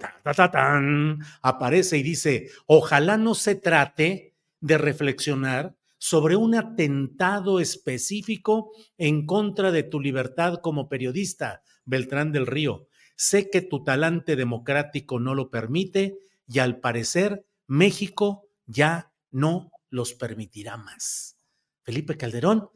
aparece 1.43 1.99
y 1.99 2.03
dice, 2.03 2.51
ojalá 2.66 3.16
no 3.16 3.35
se 3.35 3.55
trate 3.55 4.35
de 4.61 4.79
reflexionar 4.79 5.77
sobre 5.99 6.37
un 6.37 6.55
atentado 6.55 7.61
específico 7.61 8.70
en 8.99 9.27
contra 9.27 9.72
de 9.72 9.83
tu 9.83 10.01
libertad 10.01 10.61
como 10.62 10.89
periodista, 10.89 11.62
Beltrán 11.85 12.33
del 12.33 12.47
Río. 12.47 12.89
Sé 13.17 13.51
que 13.51 13.62
tu 13.62 13.83
talante 13.83 14.37
democrático 14.37 15.19
no 15.19 15.35
lo 15.35 15.51
permite 15.51 16.19
y 16.47 16.59
al 16.61 16.79
parecer 16.79 17.47
México 17.67 18.47
ya 18.67 19.12
no 19.31 19.71
los 19.91 20.14
permitirá 20.14 20.77
más. 20.77 21.37
Felipe 21.83 22.17
Calderón, 22.17 22.69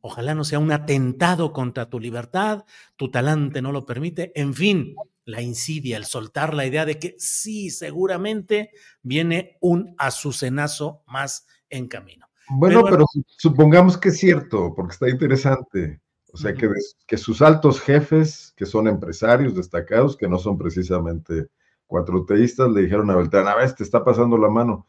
ojalá 0.00 0.34
no 0.34 0.44
sea 0.44 0.58
un 0.58 0.72
atentado 0.72 1.52
contra 1.52 1.90
tu 1.90 1.98
libertad, 1.98 2.64
tu 2.96 3.10
talante 3.10 3.60
no 3.62 3.72
lo 3.72 3.84
permite, 3.84 4.32
en 4.40 4.54
fin, 4.54 4.94
la 5.24 5.42
insidia, 5.42 5.96
el 5.96 6.04
soltar 6.04 6.54
la 6.54 6.66
idea 6.66 6.84
de 6.84 6.98
que 6.98 7.16
sí, 7.18 7.70
seguramente 7.70 8.70
viene 9.02 9.56
un 9.60 9.94
azucenazo 9.98 11.02
más 11.06 11.46
en 11.68 11.88
camino. 11.88 12.26
Bueno, 12.48 12.82
pero, 12.84 13.06
supongamos 13.38 13.96
que 13.96 14.08
es 14.08 14.18
cierto, 14.18 14.72
porque 14.74 14.94
está 14.94 15.08
interesante. 15.08 16.00
O 16.32 16.36
sea, 16.36 16.54
que, 16.54 16.68
que 17.06 17.16
sus 17.16 17.42
altos 17.42 17.80
jefes, 17.80 18.52
que 18.56 18.66
son 18.66 18.86
empresarios 18.86 19.54
destacados, 19.54 20.16
que 20.16 20.28
no 20.28 20.38
son 20.38 20.56
precisamente 20.56 21.48
cuatroteístas, 21.86 22.70
le 22.70 22.82
dijeron 22.82 23.10
a 23.10 23.16
Beltrán, 23.16 23.48
a 23.48 23.56
ver, 23.56 23.72
te 23.72 23.82
está 23.82 24.04
pasando 24.04 24.38
la 24.38 24.48
mano. 24.48 24.86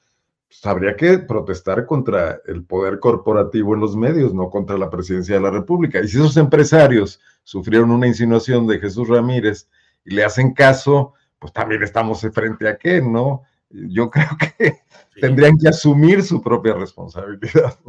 Pues 0.48 0.66
habría 0.66 0.96
que 0.96 1.18
protestar 1.18 1.86
contra 1.86 2.42
el 2.46 2.64
poder 2.64 3.00
corporativo 3.00 3.74
en 3.74 3.80
los 3.80 3.96
medios, 3.96 4.34
no 4.34 4.50
contra 4.50 4.78
la 4.78 4.90
presidencia 4.90 5.36
de 5.36 5.42
la 5.42 5.50
República. 5.50 6.00
Y 6.00 6.08
si 6.08 6.18
esos 6.18 6.38
empresarios 6.38 7.20
sufrieron 7.44 7.90
una 7.92 8.08
insinuación 8.08 8.68
de 8.68 8.80
Jesús 8.80 9.08
Ramírez 9.08 9.68
y 10.06 10.14
le 10.14 10.24
hacen 10.24 10.54
caso, 10.54 11.14
pues 11.40 11.54
también 11.54 11.82
estamos 11.82 12.22
frente 12.34 12.68
a 12.68 12.78
qué, 12.78 13.02
¿no? 13.02 13.44
Yo 13.70 14.12
creo 14.12 14.30
que 14.38 14.82
tendrían 15.20 15.58
que 15.58 15.70
asumir 15.70 16.22
su 16.22 16.42
propia 16.42 16.74
responsabilidad. 16.74 17.80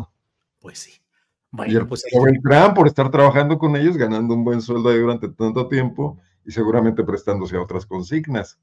Pues 0.60 0.78
sí. 0.78 1.01
Y 1.66 1.76
el 1.76 1.86
pues, 1.86 2.04
por 2.74 2.86
estar 2.86 3.10
trabajando 3.10 3.58
con 3.58 3.76
ellos, 3.76 3.96
ganando 3.96 4.34
un 4.34 4.44
buen 4.44 4.62
sueldo 4.62 4.88
ahí 4.88 4.98
durante 4.98 5.28
tanto 5.28 5.68
tiempo 5.68 6.18
y 6.44 6.52
seguramente 6.52 7.04
prestándose 7.04 7.56
a 7.56 7.62
otras 7.62 7.84
consignas. 7.84 8.58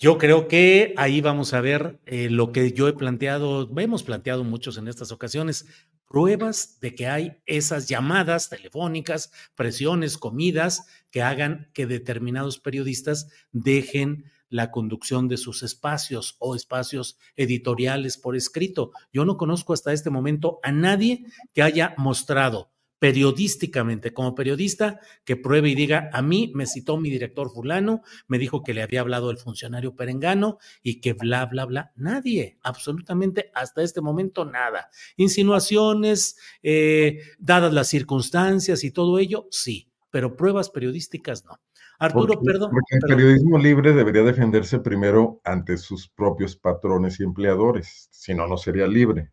Yo 0.00 0.18
creo 0.18 0.46
que 0.46 0.94
ahí 0.96 1.20
vamos 1.20 1.54
a 1.54 1.60
ver 1.60 1.98
eh, 2.06 2.30
lo 2.30 2.52
que 2.52 2.72
yo 2.72 2.86
he 2.86 2.92
planteado, 2.92 3.68
hemos 3.78 4.04
planteado 4.04 4.44
muchos 4.44 4.78
en 4.78 4.86
estas 4.86 5.10
ocasiones, 5.10 5.66
pruebas 6.06 6.78
de 6.80 6.94
que 6.94 7.06
hay 7.06 7.38
esas 7.46 7.88
llamadas 7.88 8.48
telefónicas, 8.48 9.32
presiones, 9.54 10.16
comidas 10.16 10.86
que 11.10 11.22
hagan 11.22 11.68
que 11.74 11.86
determinados 11.86 12.58
periodistas 12.58 13.28
dejen 13.52 14.24
la 14.48 14.70
conducción 14.70 15.28
de 15.28 15.36
sus 15.36 15.62
espacios 15.62 16.36
o 16.38 16.54
espacios 16.54 17.18
editoriales 17.36 18.18
por 18.18 18.36
escrito. 18.36 18.92
Yo 19.12 19.24
no 19.24 19.36
conozco 19.36 19.72
hasta 19.72 19.92
este 19.92 20.10
momento 20.10 20.60
a 20.62 20.72
nadie 20.72 21.24
que 21.52 21.62
haya 21.62 21.94
mostrado 21.96 22.70
periodísticamente, 22.98 24.12
como 24.12 24.34
periodista, 24.34 25.00
que 25.24 25.36
pruebe 25.36 25.70
y 25.70 25.74
diga, 25.74 26.10
a 26.12 26.22
mí 26.22 26.50
me 26.54 26.66
citó 26.66 26.96
mi 26.96 27.10
director 27.10 27.50
fulano, 27.50 28.02
me 28.26 28.38
dijo 28.38 28.62
que 28.62 28.74
le 28.74 28.82
había 28.82 29.00
hablado 29.00 29.30
el 29.30 29.38
funcionario 29.38 29.94
perengano 29.94 30.58
y 30.82 31.00
que 31.00 31.12
bla, 31.12 31.46
bla, 31.46 31.64
bla. 31.64 31.92
Nadie, 31.96 32.58
absolutamente 32.62 33.50
hasta 33.54 33.82
este 33.82 34.00
momento 34.00 34.44
nada. 34.44 34.90
Insinuaciones, 35.16 36.38
eh, 36.62 37.20
dadas 37.38 37.72
las 37.72 37.88
circunstancias 37.88 38.82
y 38.82 38.90
todo 38.90 39.18
ello, 39.18 39.46
sí, 39.50 39.92
pero 40.10 40.36
pruebas 40.36 40.70
periodísticas 40.70 41.44
no. 41.44 41.60
Arturo, 41.98 42.40
perdón. 42.40 42.70
Porque 42.70 42.96
el 42.96 43.00
periodismo 43.00 43.58
libre 43.58 43.92
debería 43.92 44.22
defenderse 44.22 44.78
primero 44.78 45.40
ante 45.44 45.76
sus 45.76 46.08
propios 46.08 46.56
patrones 46.56 47.18
y 47.18 47.24
empleadores, 47.24 48.08
si 48.12 48.34
no, 48.34 48.46
no 48.46 48.56
sería 48.56 48.86
libre. 48.86 49.32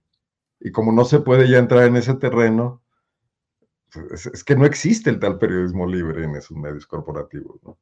Y 0.60 0.72
como 0.72 0.92
no 0.92 1.06
se 1.06 1.20
puede 1.20 1.48
ya 1.48 1.60
entrar 1.60 1.84
en 1.84 1.96
ese 1.96 2.16
terreno, 2.16 2.82
pues, 3.92 4.26
es, 4.26 4.44
que 4.44 4.56
no 4.56 4.66
existe 4.66 5.10
el 5.10 5.20
tal 5.20 5.38
periodismo 5.38 5.86
libre 5.86 6.24
en 6.24 6.36
esos 6.36 6.58
medios 6.58 6.88
corporativos. 6.88 7.62
¿no? 7.64 7.78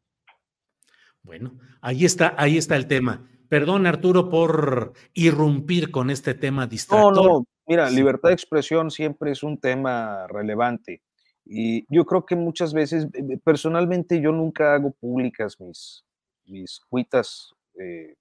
Bueno, 1.21 1.57
ahí 1.81 2.03
está, 2.03 2.35
ahí 2.37 2.57
está 2.57 2.75
el 2.75 2.87
tema. 2.87 3.25
Perdón, 3.47 3.85
Arturo, 3.85 4.29
por 4.29 4.93
irrumpir 5.13 5.91
con 5.91 6.09
este 6.09 6.33
tema 6.33 6.67
distractor. 6.67 7.15
No, 7.15 7.23
no, 7.23 7.47
mira, 7.67 7.89
libertad 7.89 8.29
de 8.29 8.33
expresión 8.33 8.91
siempre 8.91 9.31
es 9.31 9.43
un 9.43 9.59
tema 9.59 10.27
relevante. 10.27 11.03
Y 11.45 11.85
yo 11.93 12.05
creo 12.05 12.25
que 12.25 12.35
muchas 12.35 12.73
veces, 12.73 13.05
eh, 13.05 13.09
eh, 13.29 13.39
personalmente, 13.43 14.21
yo 14.21 14.31
nunca 14.31 14.73
hago 14.73 14.91
públicas 14.91 15.59
mis, 15.59 16.03
mis 16.45 16.79
cuitas 16.89 17.53
eh, 17.79 18.15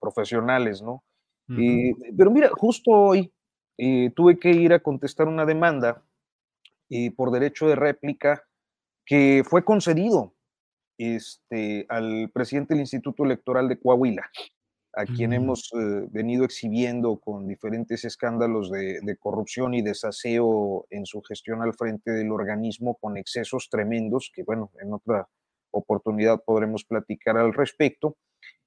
profesionales, 0.00 0.82
¿no? 0.82 1.02
pero 2.16 2.30
mira, 2.30 2.48
justo 2.52 2.92
hoy 2.92 3.32
tuve 4.14 4.38
que 4.38 4.50
ir 4.52 4.72
a 4.72 4.78
contestar 4.78 5.26
una 5.26 5.44
demanda 5.44 6.00
por 7.16 7.32
derecho 7.32 7.66
de 7.66 7.74
réplica 7.74 8.44
que 9.04 9.42
fue 9.44 9.64
concedido 9.64 10.32
este, 10.96 11.86
al 11.88 12.30
presidente 12.32 12.74
del 12.74 12.82
Instituto 12.82 13.24
Electoral 13.24 13.68
de 13.68 13.80
Coahuila 13.80 14.30
a 14.92 15.04
quien 15.04 15.32
hemos 15.32 15.70
eh, 15.72 16.06
venido 16.10 16.44
exhibiendo 16.44 17.18
con 17.18 17.46
diferentes 17.46 18.04
escándalos 18.04 18.70
de, 18.70 19.16
corrupción 19.18 19.74
y 19.74 19.82
desaseo 19.82 20.86
en 20.90 21.06
su 21.06 21.22
gestión 21.22 21.62
al 21.62 21.74
frente 21.74 22.10
del 22.10 22.32
organismo 22.32 22.96
con 22.96 23.16
excesos 23.16 23.68
tremendos, 23.70 24.32
que 24.34 24.42
bueno, 24.42 24.70
en 24.80 24.92
otra 24.92 25.28
oportunidad 25.70 26.42
podremos 26.44 26.84
platicar 26.84 27.36
al 27.36 27.52
respecto. 27.54 28.16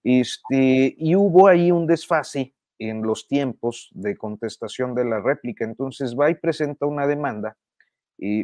Este, 0.03 0.95
y 0.97 1.15
hubo 1.15 1.47
ahí 1.47 1.71
un 1.71 1.87
desfase 1.87 2.53
en 2.79 3.01
los 3.01 3.27
tiempos 3.27 3.89
de 3.93 4.15
contestación 4.15 4.95
de 4.95 5.05
la 5.05 5.21
réplica. 5.21 5.65
Entonces 5.65 6.15
va 6.17 6.29
y 6.29 6.35
presenta 6.35 6.85
una 6.85 7.07
demanda, 7.07 7.57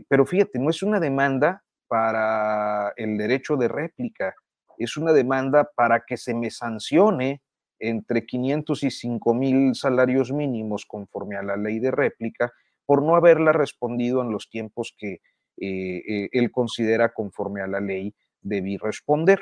pero 0.07 0.25
fíjate, 0.25 0.59
no 0.59 0.69
es 0.69 0.83
una 0.83 0.99
demanda 0.99 1.63
para 1.87 2.93
el 2.97 3.17
derecho 3.17 3.55
de 3.55 3.67
réplica, 3.67 4.35
es 4.77 4.97
una 4.97 5.13
demanda 5.13 5.69
para 5.75 6.03
que 6.05 6.17
se 6.17 6.33
me 6.33 6.51
sancione 6.51 7.41
entre 7.79 8.25
500 8.25 8.83
y 8.83 8.91
5 8.91 9.33
mil 9.33 9.75
salarios 9.75 10.31
mínimos 10.31 10.85
conforme 10.85 11.35
a 11.35 11.43
la 11.43 11.57
ley 11.57 11.79
de 11.79 11.91
réplica 11.91 12.51
por 12.85 13.03
no 13.03 13.15
haberla 13.15 13.51
respondido 13.51 14.21
en 14.21 14.31
los 14.31 14.49
tiempos 14.49 14.95
que 14.97 15.21
eh, 15.57 16.03
eh, 16.07 16.29
él 16.31 16.51
considera 16.51 17.13
conforme 17.13 17.61
a 17.61 17.67
la 17.67 17.79
ley 17.79 18.13
debí 18.41 18.77
responder. 18.77 19.41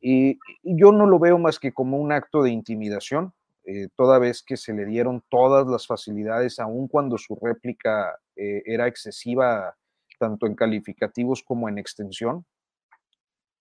Y 0.00 0.38
yo 0.62 0.92
no 0.92 1.06
lo 1.06 1.18
veo 1.18 1.38
más 1.38 1.58
que 1.58 1.72
como 1.72 1.96
un 1.96 2.12
acto 2.12 2.42
de 2.42 2.50
intimidación, 2.50 3.32
eh, 3.64 3.88
toda 3.96 4.18
vez 4.18 4.42
que 4.42 4.58
se 4.58 4.74
le 4.74 4.84
dieron 4.84 5.22
todas 5.30 5.66
las 5.66 5.86
facilidades, 5.86 6.58
aun 6.58 6.88
cuando 6.88 7.16
su 7.16 7.38
réplica 7.40 8.18
era 8.36 8.86
excesiva, 8.86 9.74
tanto 10.18 10.46
en 10.46 10.54
calificativos 10.54 11.42
como 11.42 11.70
en 11.70 11.78
extensión. 11.78 12.44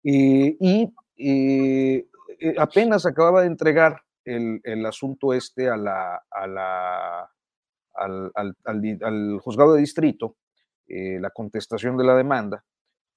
y 0.04 0.92
eh, 1.18 2.06
apenas 2.58 3.06
acababa 3.06 3.42
de 3.42 3.48
entregar 3.48 4.02
el, 4.26 4.86
asunto 4.86 5.34
este 5.34 5.70
a 5.70 5.78
la, 5.78 6.24
a 6.30 6.48
la, 6.48 7.30
al, 7.94 9.40
juzgado 9.40 9.74
de 9.74 9.82
distrito, 9.82 10.36
eh, 10.88 11.20
la 11.20 11.30
contestación 11.30 11.98
de 11.98 12.04
la 12.04 12.16
demanda, 12.16 12.64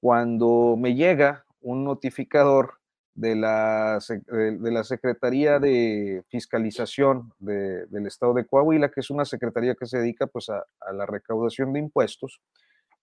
cuando 0.00 0.76
me 0.78 0.94
llega 0.94 1.44
un 1.60 1.84
notificador 1.84 2.74
de 3.14 3.34
la, 3.34 3.98
de 4.28 4.70
la 4.70 4.84
Secretaría 4.84 5.58
de 5.58 6.22
Fiscalización 6.28 7.32
del 7.38 8.06
Estado 8.06 8.34
de 8.34 8.46
Coahuila, 8.46 8.90
que 8.90 9.00
es 9.00 9.10
una 9.10 9.24
secretaría 9.24 9.74
que 9.74 9.86
se 9.86 9.98
dedica 9.98 10.26
pues, 10.26 10.50
a, 10.50 10.64
la 10.92 11.06
recaudación 11.06 11.72
de 11.72 11.80
impuestos, 11.80 12.40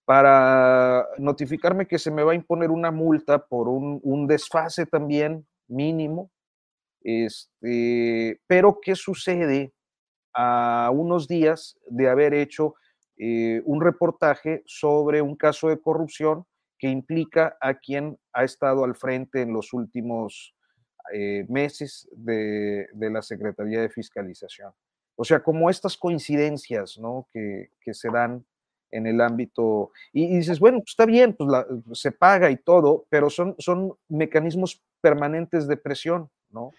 para 0.04 1.06
notificarme 1.18 1.86
que 1.86 1.98
se 1.98 2.10
me 2.10 2.22
va 2.22 2.32
a 2.32 2.36
imponer 2.36 2.70
una 2.70 2.90
multa 2.90 3.46
por 3.46 3.68
un, 3.68 4.00
un 4.02 4.26
desfase 4.26 4.86
también 4.86 5.46
mínimo. 5.74 6.30
Este, 7.02 8.40
pero 8.46 8.78
¿qué 8.80 8.94
sucede 8.94 9.74
a 10.32 10.90
unos 10.92 11.28
días 11.28 11.78
de 11.88 12.08
haber 12.08 12.34
hecho 12.34 12.74
eh, 13.16 13.62
un 13.64 13.80
reportaje 13.80 14.62
sobre 14.66 15.22
un 15.22 15.36
caso 15.36 15.68
de 15.68 15.80
corrupción 15.80 16.46
que 16.78 16.88
implica 16.88 17.56
a 17.60 17.74
quien 17.74 18.18
ha 18.32 18.42
estado 18.42 18.84
al 18.84 18.96
frente 18.96 19.42
en 19.42 19.52
los 19.52 19.72
últimos 19.72 20.54
eh, 21.12 21.44
meses 21.48 22.08
de, 22.12 22.88
la 22.94 23.22
Secretaría 23.22 23.80
de 23.80 23.90
Fiscalización? 23.90 24.72
O 25.16 25.24
sea, 25.24 25.42
como 25.42 25.70
estas 25.70 25.96
coincidencias 25.96 26.98
¿no? 26.98 27.28
que, 27.32 27.70
se 27.92 28.10
dan 28.10 28.44
en 28.90 29.06
el 29.06 29.20
ámbito, 29.20 29.90
y, 30.12 30.36
dices, 30.36 30.60
bueno, 30.60 30.78
pues 30.78 30.90
está 30.90 31.06
bien, 31.06 31.34
pues 31.34 31.50
se 31.92 32.12
paga 32.12 32.50
y 32.50 32.56
todo, 32.56 33.06
pero 33.08 33.28
son, 33.28 33.56
son 33.58 33.94
mecanismos 34.08 34.82
permanentes 35.00 35.66
de 35.66 35.76
presión, 35.76 36.30
¿no? 36.50 36.70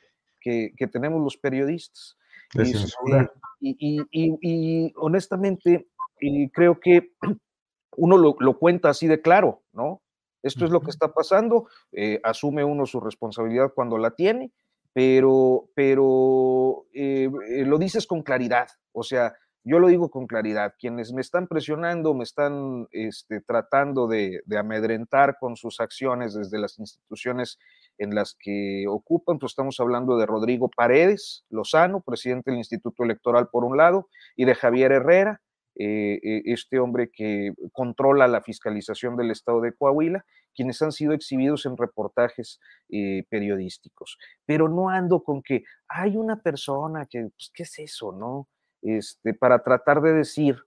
Que, 0.42 0.74
tenemos 0.92 1.22
los 1.22 1.38
periodistas. 1.38 2.18
Este, 2.54 2.80
y, 3.60 4.94
honestamente, 4.96 5.88
creo 6.54 6.80
que 6.80 7.12
uno 7.98 8.18
lo, 8.18 8.58
cuenta 8.58 8.90
así 8.90 9.08
de 9.08 9.22
claro, 9.22 9.62
¿no? 9.74 10.02
Esto 10.44 10.66
es 10.66 10.72
lo 10.72 10.82
que 10.82 10.92
está 10.92 11.12
pasando, 11.12 11.68
eh, 11.92 12.20
asume 12.24 12.64
uno 12.64 12.86
su 12.86 13.00
responsabilidad 13.00 13.74
cuando 13.74 13.98
la 13.98 14.12
tiene, 14.12 14.52
pero, 14.94 15.70
pero 15.74 16.86
eh, 16.94 17.30
eh, 17.50 17.66
lo 17.66 17.80
dices 17.80 18.06
con 18.06 18.22
claridad, 18.22 18.68
o 18.92 19.02
sea, 19.02 19.34
yo 19.66 19.80
lo 19.80 19.88
digo 19.88 20.12
con 20.12 20.28
claridad, 20.28 20.76
quienes 20.80 21.12
me 21.12 21.22
están 21.22 21.48
presionando, 21.48 22.14
me 22.14 22.24
están 22.24 22.88
este, 22.92 23.42
tratando 23.42 24.08
de, 24.08 24.42
amedrentar 24.56 25.38
con 25.40 25.56
sus 25.56 25.80
acciones 25.80 26.36
desde 26.36 26.60
las 26.60 26.78
instituciones 26.78 27.58
en 27.98 28.14
las 28.14 28.38
que 28.40 28.86
ocupan, 28.88 29.40
pues 29.40 29.54
estamos 29.54 29.80
hablando 29.80 30.18
de 30.18 30.28
Rodrigo 30.28 30.70
Paredes 30.70 31.46
Lozano, 31.50 32.02
presidente 32.02 32.52
del 32.52 32.60
Instituto 32.60 33.04
Electoral 33.04 33.50
por 33.52 33.66
un 33.66 33.76
lado, 33.76 34.08
y 34.36 34.46
de 34.46 34.54
Javier 34.54 34.92
Herrera, 34.92 35.42
eh, 35.78 36.20
eh, 36.24 36.44
este 36.46 36.80
hombre 36.80 37.10
que 37.12 37.52
controla 37.74 38.28
la 38.28 38.42
fiscalización 38.42 39.18
del 39.18 39.32
estado 39.32 39.62
de 39.62 39.74
Coahuila, 39.74 40.26
quienes 40.54 40.82
han 40.84 40.92
sido 40.92 41.14
exhibidos 41.14 41.66
en 41.66 41.76
reportajes 41.76 42.60
eh, 42.90 43.26
periodísticos. 43.30 44.18
Pero 44.46 44.70
no 44.70 44.90
ando 44.90 45.24
con 45.24 45.42
que 45.42 45.64
hay 45.88 46.18
una 46.18 46.40
persona 46.42 47.08
que, 47.10 47.30
pues, 47.36 47.52
¿qué 47.54 47.64
es 47.64 47.80
eso, 47.80 48.12
no? 48.12 48.48
Este, 48.88 49.34
para 49.34 49.64
tratar 49.64 50.02
de 50.02 50.14
decir 50.14 50.58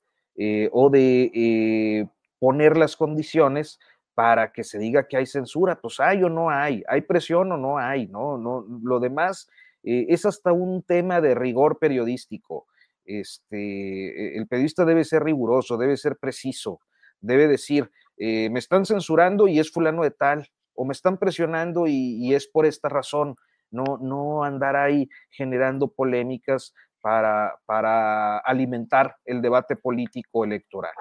o 0.72 0.88
de 0.88 2.08
poner 2.38 2.76
las 2.76 2.96
condiciones 2.96 3.80
para 4.14 4.52
que 4.52 4.62
se 4.62 4.78
diga 4.78 5.08
que 5.08 5.16
hay 5.16 5.26
censura, 5.26 5.80
pues 5.80 5.98
hay 5.98 6.22
o 6.22 6.28
no 6.28 6.48
hay, 6.48 6.84
hay 6.88 7.00
presión 7.00 7.50
o 7.50 7.56
no 7.56 7.78
hay, 7.78 8.06
¿no? 8.06 8.38
no 8.38 8.64
lo 8.82 9.00
demás 9.00 9.48
es 9.82 10.26
hasta 10.26 10.52
un 10.52 10.82
tema 10.82 11.20
de 11.20 11.34
rigor 11.34 11.80
periodístico 11.80 12.66
este, 13.08 14.36
el 14.36 14.46
periodista 14.46 14.84
debe 14.84 15.02
ser 15.02 15.24
riguroso, 15.24 15.78
debe 15.78 15.96
ser 15.96 16.16
preciso, 16.18 16.80
debe 17.20 17.48
decir, 17.48 17.90
eh, 18.18 18.50
me 18.50 18.58
están 18.58 18.84
censurando 18.84 19.48
y 19.48 19.58
es 19.58 19.72
fulano 19.72 20.02
de 20.02 20.10
tal, 20.10 20.46
o 20.74 20.84
me 20.84 20.92
están 20.92 21.18
presionando 21.18 21.86
y, 21.86 22.34
es 22.34 22.46
por 22.46 22.66
esta 22.66 22.88
razón, 22.88 23.36
no, 23.70 23.98
no 24.00 24.44
andar 24.44 24.76
ahí 24.76 25.08
generando 25.30 25.88
polémicas 25.88 26.74
para, 27.00 27.54
para 27.66 28.38
alimentar 28.38 29.16
el 29.24 29.40
debate 29.42 29.76
político 29.76 30.44
electoral. 30.44 30.92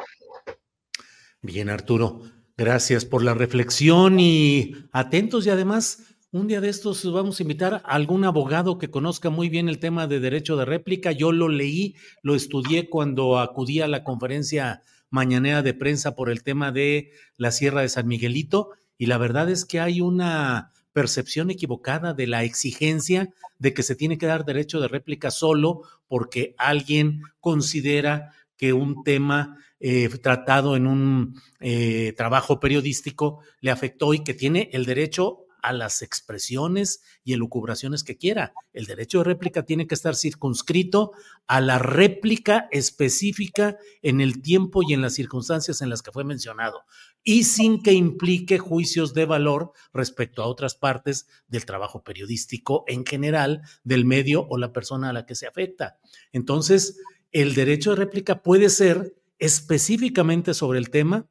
Bien, 1.42 1.70
Arturo, 1.70 2.22
gracias 2.58 3.06
por 3.06 3.24
la 3.24 3.34
reflexión 3.34 4.20
y 4.20 4.74
atentos 4.92 5.46
y 5.46 5.50
además 5.50 6.18
un 6.32 6.48
día 6.48 6.60
de 6.60 6.70
estos 6.70 7.10
vamos 7.12 7.40
a 7.40 7.44
invitar 7.44 7.76
a 7.76 7.78
algún 7.78 8.26
abogado 8.26 8.78
que 8.78 8.92
conozca 8.92 9.30
muy 9.30 9.50
bien 9.50 9.70
el 9.70 9.80
tema 9.80 10.08
de 10.08 10.20
derecho 10.20 10.58
de 10.58 10.66
réplica. 10.66 11.12
Yo 11.12 11.32
lo 11.32 11.48
leí, 11.48 11.96
lo 12.22 12.36
estudié 12.36 12.90
cuando 12.90 13.40
acudí 13.40 13.80
a 13.80 13.88
la 13.88 14.04
conferencia 14.04 14.82
mañanera 15.10 15.62
de 15.62 15.74
prensa 15.74 16.16
por 16.16 16.30
el 16.30 16.44
tema 16.44 16.72
de 16.72 17.12
la 17.38 17.52
Sierra 17.52 17.82
de 17.82 17.90
San 17.90 18.08
Miguelito 18.08 18.72
y 18.98 19.06
la 19.06 19.18
verdad 19.18 19.50
es 19.50 19.66
que 19.66 19.80
hay 19.80 20.02
una 20.02 20.74
percepción 20.98 21.52
equivocada 21.52 22.16
de 22.16 22.26
la 22.26 22.44
exigencia 22.44 23.30
de 23.60 23.72
que 23.76 23.84
se 23.84 23.96
tiene 23.96 24.18
que 24.18 24.26
dar 24.26 24.46
derecho 24.46 24.80
de 24.80 24.88
réplica 24.88 25.30
solo 25.30 25.84
porque 26.08 26.56
alguien 26.58 27.22
considera 27.40 28.34
que 28.58 28.74
un 28.74 29.04
tema 29.04 29.60
eh, 29.80 30.10
tratado 30.10 30.76
en 30.76 30.88
un 30.88 31.40
eh, 31.60 32.16
trabajo 32.18 32.60
periodístico 32.60 33.42
le 33.62 33.70
afectó 33.70 34.16
y 34.16 34.24
que 34.24 34.34
tiene 34.34 34.72
el 34.74 34.86
derecho 34.86 35.46
a 35.62 35.72
las 35.72 36.02
expresiones 36.02 37.04
y 37.24 37.34
elucubraciones 37.34 38.04
que 38.04 38.18
quiera. 38.18 38.54
El 38.74 38.86
derecho 38.86 39.20
de 39.20 39.26
réplica 39.26 39.66
tiene 39.66 39.86
que 39.86 39.94
estar 39.94 40.16
circunscrito 40.16 41.12
a 41.46 41.62
la 41.62 41.78
réplica 41.78 42.68
específica 42.72 43.78
en 44.02 44.20
el 44.20 44.42
tiempo 44.42 44.82
y 44.82 44.94
en 44.94 45.02
las 45.04 45.14
circunstancias 45.14 45.84
en 45.84 45.90
las 45.90 46.02
que 46.02 46.12
fue 46.12 46.24
mencionado 46.24 46.86
y 47.30 47.44
sin 47.44 47.84
que 47.84 47.92
implique 47.92 48.58
juicios 48.58 49.14
de 49.14 49.26
valor 49.26 49.74
respecto 49.92 50.42
a 50.42 50.48
otras 50.48 50.76
partes 50.76 51.28
del 51.50 51.66
trabajo 51.66 52.02
periodístico 52.02 52.86
en 52.88 53.06
general, 53.06 53.64
del 53.84 54.06
medio 54.06 54.48
o 54.48 54.58
la 54.58 54.72
persona 54.72 55.10
a 55.10 55.14
la 55.14 55.26
que 55.26 55.36
se 55.36 55.46
afecta. 55.46 56.00
Entonces, 56.32 57.02
el 57.34 57.54
derecho 57.54 57.90
de 57.90 57.98
réplica 57.98 58.42
puede 58.44 58.70
ser 58.70 59.18
específicamente 59.40 60.54
sobre 60.54 60.80
el 60.80 60.90
tema 60.90 61.28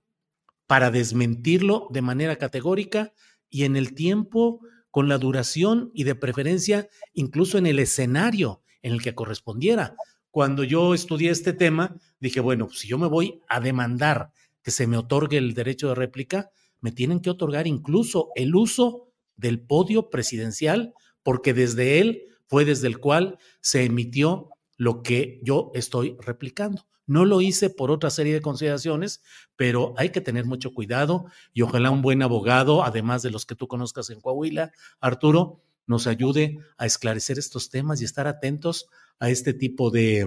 para 0.66 0.90
desmentirlo 0.90 1.88
de 1.90 2.02
manera 2.02 2.36
categórica 2.36 3.14
y 3.48 3.64
en 3.64 3.74
el 3.74 3.94
tiempo, 3.94 4.60
con 4.90 5.08
la 5.08 5.16
duración 5.16 5.92
y 5.94 6.04
de 6.04 6.14
preferencia 6.14 6.90
incluso 7.14 7.56
en 7.56 7.64
el 7.64 7.78
escenario 7.78 8.60
en 8.82 8.92
el 8.92 9.00
que 9.00 9.14
correspondiera. 9.14 9.96
Cuando 10.30 10.62
yo 10.62 10.92
estudié 10.92 11.30
este 11.30 11.54
tema, 11.54 11.96
dije, 12.20 12.40
bueno, 12.40 12.68
si 12.70 12.86
yo 12.86 12.98
me 12.98 13.06
voy 13.06 13.40
a 13.48 13.60
demandar 13.60 14.32
que 14.66 14.72
se 14.72 14.88
me 14.88 14.96
otorgue 14.96 15.38
el 15.38 15.54
derecho 15.54 15.90
de 15.90 15.94
réplica, 15.94 16.50
me 16.80 16.90
tienen 16.90 17.20
que 17.20 17.30
otorgar 17.30 17.68
incluso 17.68 18.30
el 18.34 18.56
uso 18.56 19.12
del 19.36 19.60
podio 19.60 20.10
presidencial, 20.10 20.92
porque 21.22 21.54
desde 21.54 22.00
él 22.00 22.24
fue 22.48 22.64
desde 22.64 22.88
el 22.88 22.98
cual 22.98 23.38
se 23.60 23.84
emitió 23.84 24.48
lo 24.76 25.04
que 25.04 25.38
yo 25.44 25.70
estoy 25.74 26.16
replicando. 26.18 26.84
No 27.06 27.24
lo 27.24 27.42
hice 27.42 27.70
por 27.70 27.92
otra 27.92 28.10
serie 28.10 28.34
de 28.34 28.40
consideraciones, 28.40 29.22
pero 29.54 29.94
hay 29.98 30.10
que 30.10 30.20
tener 30.20 30.46
mucho 30.46 30.74
cuidado 30.74 31.26
y 31.54 31.62
ojalá 31.62 31.92
un 31.92 32.02
buen 32.02 32.20
abogado, 32.20 32.82
además 32.82 33.22
de 33.22 33.30
los 33.30 33.46
que 33.46 33.54
tú 33.54 33.68
conozcas 33.68 34.10
en 34.10 34.20
Coahuila, 34.20 34.72
Arturo, 34.98 35.62
nos 35.86 36.08
ayude 36.08 36.58
a 36.76 36.86
esclarecer 36.86 37.38
estos 37.38 37.70
temas 37.70 38.02
y 38.02 38.04
estar 38.04 38.26
atentos 38.26 38.88
a 39.20 39.30
este 39.30 39.54
tipo 39.54 39.92
de 39.92 40.26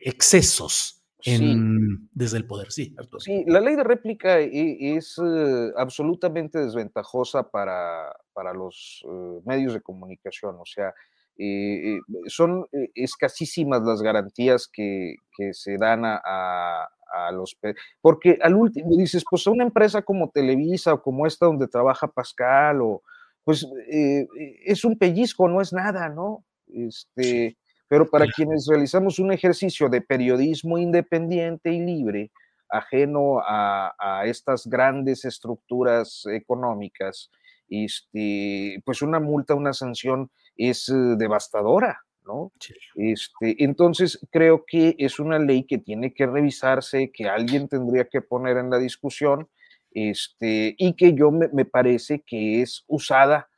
excesos 0.00 0.97
en, 1.24 2.08
desde 2.12 2.38
el 2.38 2.46
poder. 2.46 2.70
Sí, 2.70 2.94
Arturo. 2.96 3.20
Sí, 3.20 3.44
la 3.46 3.60
ley 3.60 3.76
de 3.76 3.84
réplica 3.84 4.40
e, 4.40 4.96
es 4.96 5.16
eh, 5.18 5.72
absolutamente 5.76 6.58
desventajosa 6.58 7.48
para, 7.50 8.14
para 8.32 8.52
los 8.52 9.04
eh, 9.04 9.40
medios 9.44 9.74
de 9.74 9.80
comunicación. 9.80 10.56
O 10.60 10.64
sea, 10.64 10.94
eh, 11.36 11.98
son 12.26 12.66
escasísimas 12.94 13.82
las 13.82 14.02
garantías 14.02 14.68
que, 14.68 15.16
se 15.52 15.76
dan 15.76 16.02
a, 16.04 16.88
los... 17.32 17.56
Porque 18.00 18.38
al 18.42 18.54
último 18.54 18.96
dices, 18.96 19.24
pues 19.28 19.46
a 19.46 19.50
una 19.50 19.64
empresa 19.64 20.02
como 20.02 20.30
Televisa 20.30 20.94
o 20.94 21.02
como 21.02 21.26
esta 21.26 21.46
donde 21.46 21.68
trabaja 21.68 22.08
Pascal, 22.08 22.80
o, 22.82 23.02
pues 23.44 23.66
es 23.86 24.84
un 24.84 24.98
pellizco, 24.98 25.48
no 25.48 25.60
es 25.60 25.72
nada, 25.72 26.08
¿no? 26.08 26.44
Este, 26.66 27.56
pero 27.88 28.08
para 28.08 28.26
quienes 28.26 28.66
realizamos 28.68 29.18
un 29.18 29.32
ejercicio 29.32 29.88
de 29.88 30.00
periodismo 30.00 30.78
independiente 30.78 31.72
y 31.72 31.80
libre, 31.80 32.30
ajeno 32.70 33.40
a, 33.40 33.94
a 33.98 34.26
estas 34.26 34.66
grandes 34.66 35.24
estructuras 35.24 36.24
económicas, 36.30 37.30
este, 37.70 38.82
pues 38.84 39.02
una 39.02 39.20
multa, 39.20 39.54
una 39.54 39.72
sanción 39.72 40.30
es 40.56 40.88
eh, 40.88 40.94
devastadora, 41.16 42.04
¿no? 42.24 42.52
Este, 42.94 43.62
entonces, 43.64 44.18
creo 44.30 44.64
que 44.66 44.94
es 44.98 45.18
una 45.18 45.38
ley 45.38 45.64
que 45.64 45.78
tiene 45.78 46.12
que 46.12 46.26
revisarse, 46.26 47.10
que 47.12 47.28
alguien 47.28 47.68
tendría 47.68 48.04
que 48.04 48.20
poner 48.20 48.56
en 48.58 48.70
la 48.70 48.78
discusión, 48.78 49.48
este, 49.92 50.74
y 50.76 50.94
que 50.94 51.14
yo 51.14 51.30
me, 51.30 51.64
parece 51.64 52.20
que 52.20 52.60
es 52.62 52.84
usada 52.86 53.48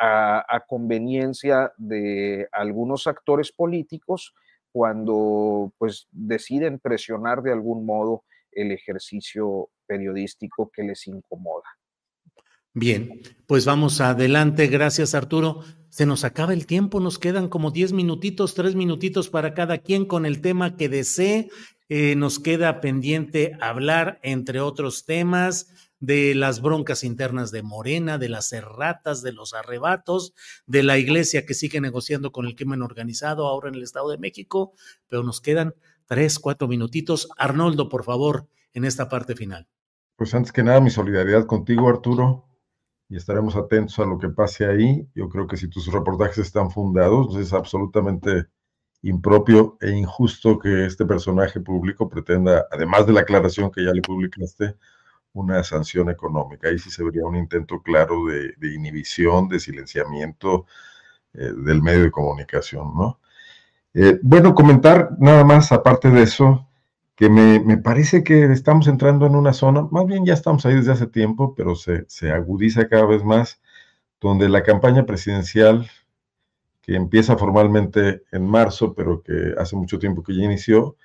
a, 0.00 0.64
conveniencia 0.68 1.72
de 1.76 2.48
algunos 2.52 3.06
actores 3.06 3.50
políticos 3.52 4.34
cuando 4.70 5.72
pues 5.78 6.06
deciden 6.10 6.78
presionar 6.78 7.42
de 7.42 7.52
algún 7.52 7.84
modo 7.84 8.24
el 8.52 8.72
ejercicio 8.72 9.70
periodístico 9.86 10.70
que 10.72 10.82
les 10.82 11.06
incomoda. 11.06 11.64
Bien, 12.74 13.20
pues 13.46 13.66
vamos 13.66 14.00
adelante. 14.00 14.66
Gracias, 14.66 15.14
Arturo. 15.14 15.60
Se 15.90 16.06
nos 16.06 16.24
acaba 16.24 16.54
el 16.54 16.66
tiempo, 16.66 17.00
nos 17.00 17.18
quedan 17.18 17.48
como 17.48 17.70
10 17.70 17.92
minutitos, 17.92 18.54
3 18.54 18.74
minutitos 18.74 19.28
para 19.28 19.52
cada 19.52 19.78
quien 19.78 20.06
con 20.06 20.24
el 20.24 20.40
tema 20.40 20.76
que 20.76 20.88
desee. 20.88 21.50
Eh, 21.90 22.14
nos 22.16 22.38
queda 22.38 22.80
pendiente 22.80 23.52
hablar, 23.60 24.18
entre 24.22 24.60
otros 24.60 25.04
temas, 25.04 25.91
de 26.02 26.34
las 26.34 26.60
broncas 26.60 27.04
internas 27.04 27.52
de 27.52 27.62
Morena, 27.62 28.18
de 28.18 28.28
las 28.28 28.52
erratas, 28.52 29.22
de 29.22 29.32
los 29.32 29.54
arrebatos, 29.54 30.34
de 30.66 30.82
la 30.82 30.98
iglesia 30.98 31.46
que 31.46 31.54
sigue 31.54 31.80
negociando 31.80 32.32
con 32.32 32.44
el 32.44 32.56
crimen 32.56 32.82
organizado 32.82 33.46
ahora 33.46 33.68
en 33.68 33.76
el 33.76 33.84
Estado 33.84 34.10
de 34.10 34.18
México, 34.18 34.72
pero 35.06 35.22
nos 35.22 35.40
quedan 35.40 35.76
tres, 36.06 36.40
cuatro 36.40 36.66
minutitos. 36.66 37.28
Arnoldo, 37.38 37.88
por 37.88 38.02
favor, 38.02 38.48
en 38.74 38.84
esta 38.84 39.08
parte 39.08 39.36
final. 39.36 39.68
Pues 40.16 40.34
antes 40.34 40.50
que 40.50 40.64
nada, 40.64 40.80
mi 40.80 40.90
solidaridad 40.90 41.46
contigo, 41.46 41.88
Arturo, 41.88 42.48
y 43.08 43.16
estaremos 43.16 43.54
atentos 43.54 43.96
a 44.00 44.04
lo 44.04 44.18
que 44.18 44.28
pase 44.28 44.66
ahí. 44.66 45.08
Yo 45.14 45.28
creo 45.28 45.46
que 45.46 45.56
si 45.56 45.68
tus 45.68 45.86
reportajes 45.86 46.38
están 46.38 46.72
fundados, 46.72 47.36
es 47.36 47.52
absolutamente 47.52 48.46
impropio 49.02 49.78
e 49.80 49.90
injusto 49.90 50.58
que 50.58 50.84
este 50.84 51.06
personaje 51.06 51.60
público 51.60 52.08
pretenda, 52.08 52.66
además 52.72 53.06
de 53.06 53.12
la 53.12 53.20
aclaración 53.20 53.70
que 53.70 53.84
ya 53.84 53.92
le 53.92 54.02
publicaste, 54.02 54.74
una 55.34 55.62
sanción 55.64 56.10
económica. 56.10 56.68
Ahí 56.68 56.78
sí 56.78 56.90
se 56.90 57.04
vería 57.04 57.24
un 57.24 57.36
intento 57.36 57.80
claro 57.82 58.26
de, 58.26 58.74
inhibición, 58.74 59.48
de 59.48 59.60
silenciamiento 59.60 60.66
eh, 61.34 61.52
del 61.56 61.82
medio 61.82 62.02
de 62.02 62.10
comunicación, 62.10 62.94
¿no? 62.96 63.20
Eh, 63.94 64.18
bueno, 64.22 64.54
comentar 64.54 65.10
nada 65.18 65.44
más, 65.44 65.70
aparte 65.70 66.10
de 66.10 66.22
eso, 66.22 66.66
que 67.14 67.28
me, 67.28 67.76
parece 67.78 68.24
que 68.24 68.44
estamos 68.52 68.88
entrando 68.88 69.26
en 69.26 69.36
una 69.36 69.52
zona, 69.52 69.86
más 69.90 70.06
bien 70.06 70.24
ya 70.24 70.34
estamos 70.34 70.64
ahí 70.64 70.74
desde 70.74 70.92
hace 70.92 71.06
tiempo, 71.06 71.54
pero 71.54 71.74
se, 71.76 72.06
agudiza 72.32 72.88
cada 72.88 73.06
vez 73.06 73.22
más, 73.22 73.60
donde 74.20 74.48
la 74.48 74.62
campaña 74.62 75.04
presidencial, 75.04 75.90
que 76.80 76.96
empieza 76.96 77.36
formalmente 77.36 78.24
en 78.32 78.46
marzo, 78.46 78.94
pero 78.94 79.22
que 79.22 79.54
hace 79.58 79.76
mucho 79.76 79.98
tiempo 79.98 80.22
que 80.22 80.34
ya 80.36 80.44
inició, 80.44 80.96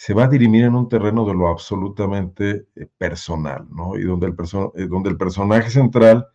se 0.00 0.14
va 0.14 0.24
a 0.24 0.28
dirimir 0.28 0.64
en 0.64 0.74
un 0.74 0.88
terreno 0.88 1.26
de 1.26 1.34
lo 1.34 1.48
absolutamente 1.48 2.68
eh, 2.74 2.86
personal, 2.96 3.66
¿no? 3.70 3.98
Y 3.98 4.04
donde 4.04 4.28
el, 4.28 4.34
eh, 4.74 4.86
donde 4.86 5.10
el 5.10 5.18
personaje 5.18 5.68
central 5.68 6.26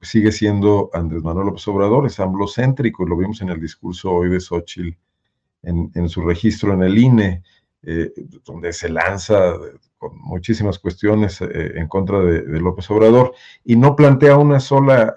sigue 0.00 0.30
siendo 0.30 0.88
Andrés 0.92 1.24
Manuel 1.24 1.46
López 1.46 1.66
Obrador, 1.66 2.06
es 2.06 2.20
amblocéntrico, 2.20 3.04
lo 3.04 3.16
vimos 3.16 3.40
en 3.40 3.48
el 3.48 3.60
discurso 3.60 4.12
hoy 4.12 4.28
de 4.28 4.38
Xochitl, 4.38 4.96
en, 5.64 6.08
su 6.08 6.22
registro 6.22 6.74
en 6.74 6.84
el 6.84 6.96
INE, 6.96 7.42
eh, 7.82 8.12
donde 8.44 8.72
se 8.72 8.88
lanza 8.88 9.52
con 9.96 10.16
muchísimas 10.16 10.78
cuestiones 10.78 11.40
en 11.40 11.88
contra 11.88 12.20
de, 12.20 12.60
López 12.60 12.88
Obrador, 12.88 13.34
y 13.64 13.74
no 13.74 13.96
plantea 13.96 14.36
una 14.36 14.60
sola, 14.60 15.16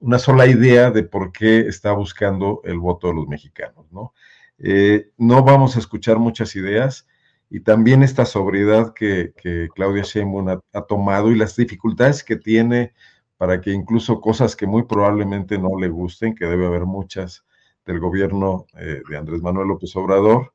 una 0.00 0.18
sola 0.18 0.48
idea 0.48 0.90
de 0.90 1.04
por 1.04 1.30
qué 1.30 1.60
está 1.60 1.92
buscando 1.92 2.60
el 2.64 2.80
voto 2.80 3.06
de 3.06 3.14
los 3.14 3.28
mexicanos, 3.28 3.86
¿no? 3.92 4.14
Eh, 4.62 5.10
no 5.16 5.42
vamos 5.42 5.76
a 5.76 5.78
escuchar 5.78 6.18
muchas 6.18 6.54
ideas 6.54 7.06
y 7.48 7.60
también 7.60 8.02
esta 8.02 8.26
sobriedad 8.26 8.92
que, 8.94 9.32
Claudia 9.74 10.02
Sheinbaum 10.02 10.60
ha, 10.72 10.82
tomado 10.82 11.32
y 11.32 11.34
las 11.36 11.56
dificultades 11.56 12.22
que 12.22 12.36
tiene 12.36 12.92
para 13.38 13.60
que 13.60 13.72
incluso 13.72 14.20
cosas 14.20 14.54
que 14.54 14.66
muy 14.66 14.82
probablemente 14.84 15.58
no 15.58 15.78
le 15.80 15.88
gusten, 15.88 16.34
que 16.34 16.44
debe 16.44 16.66
haber 16.66 16.84
muchas 16.84 17.44
del 17.86 17.98
gobierno 17.98 18.66
eh, 18.76 19.02
de 19.08 19.16
Andrés 19.16 19.40
Manuel 19.40 19.68
López 19.68 19.96
Obrador 19.96 20.52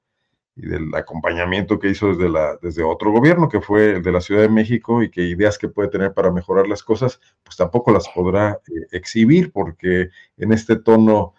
y 0.56 0.68
del 0.68 0.94
acompañamiento 0.94 1.80
que 1.80 1.90
hizo 1.90 2.10
desde, 2.10 2.30
la, 2.30 2.58
desde 2.62 2.84
otro 2.84 3.12
gobierno, 3.12 3.50
que 3.50 3.60
fue 3.60 3.96
el 3.96 4.04
de 4.04 4.12
la 4.12 4.22
Ciudad 4.22 4.42
de 4.42 4.50
México, 4.50 5.04
y 5.04 5.10
que 5.10 5.24
ideas 5.24 5.58
que 5.58 5.68
puede 5.68 5.90
tener 5.90 6.14
para 6.14 6.32
mejorar 6.32 6.68
las 6.68 6.82
cosas, 6.82 7.20
pues 7.44 7.58
tampoco 7.58 7.92
las 7.92 8.08
podrá 8.10 8.62
eh, 8.68 8.88
exhibir, 8.92 9.52
porque 9.52 10.10
en 10.38 10.54
este 10.54 10.78
tono 10.78 11.34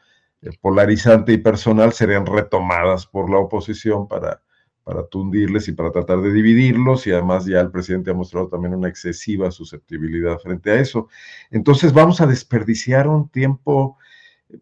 polarizante 0.60 1.32
y 1.32 1.38
personal 1.38 1.92
serían 1.92 2.26
retomadas 2.26 3.06
por 3.06 3.30
la 3.30 3.38
oposición 3.38 4.06
para, 4.08 4.42
para 4.84 5.04
tundirles 5.06 5.66
y 5.66 5.72
para 5.72 5.90
tratar 5.90 6.20
de 6.20 6.32
dividirlos 6.32 7.08
y 7.08 7.12
además 7.12 7.44
ya 7.44 7.60
el 7.60 7.72
presidente 7.72 8.12
ha 8.12 8.14
mostrado 8.14 8.48
también 8.48 8.74
una 8.74 8.88
excesiva 8.88 9.50
susceptibilidad 9.50 10.38
frente 10.38 10.70
a 10.70 10.80
eso. 10.80 11.08
Entonces 11.50 11.92
vamos 11.92 12.20
a 12.20 12.26
desperdiciar 12.26 13.08
un 13.08 13.28
tiempo 13.28 13.98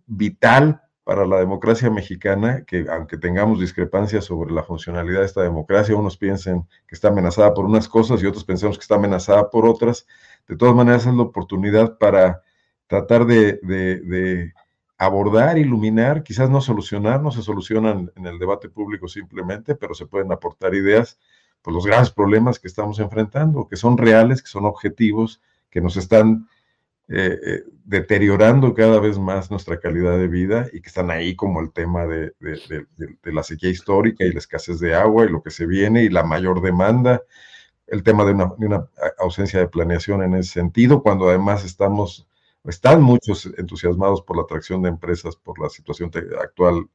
vital 0.07 0.80
para 1.05 1.26
la 1.26 1.37
democracia 1.37 1.91
mexicana, 1.91 2.64
que 2.64 2.87
aunque 2.89 3.18
tengamos 3.18 3.61
discrepancias 3.61 4.24
sobre 4.24 4.51
la 4.51 4.62
funcionalidad 4.62 5.20
de 5.20 5.26
esta 5.26 5.43
democracia, 5.43 5.95
unos 5.95 6.16
piensen 6.16 6.66
que 6.87 6.95
está 6.95 7.09
amenazada 7.09 7.53
por 7.53 7.66
unas 7.66 7.87
cosas 7.87 8.22
y 8.22 8.26
otros 8.26 8.45
pensamos 8.45 8.78
que 8.78 8.82
está 8.82 8.95
amenazada 8.95 9.51
por 9.51 9.66
otras, 9.66 10.07
de 10.49 10.57
todas 10.57 10.74
maneras 10.74 11.05
es 11.05 11.12
la 11.12 11.22
oportunidad 11.22 11.99
para 11.99 12.41
tratar 12.87 13.26
de 13.26 13.61
abordar, 14.99 15.59
iluminar, 15.59 16.22
quizás 16.22 16.51
no 16.51 16.61
solucionar, 16.61 17.22
no 17.22 17.30
se 17.30 17.42
solucionan 17.42 18.12
en 18.16 18.26
el 18.26 18.38
debate 18.38 18.68
público 18.68 19.09
simplemente, 19.09 19.74
pero 19.74 19.95
se 19.95 20.07
pueden 20.07 20.32
aportar 20.32 20.74
ideas, 20.74 21.18
pues, 21.62 21.74
los 21.74 21.86
grandes 21.86 22.11
problemas 22.11 22.59
que 22.59 22.68
estamos 22.68 22.99
enfrentando, 23.01 23.66
que 23.68 23.76
son 23.76 23.99
reales, 23.99 24.42
que 24.42 24.49
son 24.49 24.64
objetivos, 24.66 25.40
que 25.70 25.80
nos 25.80 25.97
están 25.97 26.47
eh, 27.09 27.38
eh, 27.45 27.62
deteriorando 27.84 28.72
cada 28.72 28.99
vez 28.99 29.18
más 29.18 29.51
nuestra 29.51 29.78
calidad 29.78 30.16
de 30.16 30.26
vida 30.26 30.68
y 30.72 30.80
que 30.80 30.88
están 30.88 31.11
ahí 31.11 31.36
como 31.36 31.61
el 31.61 31.70
tema 31.70 32.07
de, 32.07 32.32
la 33.24 33.42
sequía 33.42 33.68
histórica 33.68 34.24
y 34.24 34.32
la 34.32 34.38
escasez 34.38 34.80
de 34.80 34.95
agua 34.95 35.26
y 35.26 35.28
lo 35.28 35.42
que 35.42 35.51
se 35.51 35.66
viene 35.66 36.03
y 36.03 36.09
la 36.09 36.22
mayor 36.22 36.62
demanda, 36.62 37.22
el 37.86 38.03
tema 38.03 38.24
de 38.24 38.32
una 38.32 38.88
ausencia 39.18 39.61
de 39.61 39.68
planeación 39.68 40.22
en 40.22 40.34
ese 40.34 40.53
sentido, 40.53 41.03
cuando 41.03 41.28
además 41.28 41.64
estamos 41.64 42.26
están 42.65 43.03
muchos 43.03 43.47
entusiasmados 43.59 44.23
por 44.23 44.37
la 44.37 44.43
atracción 44.43 44.83
de 44.83 44.89
empresas, 44.89 45.37
por 45.37 45.61
la 45.61 45.69
situación 45.69 46.11
actual 46.41 46.89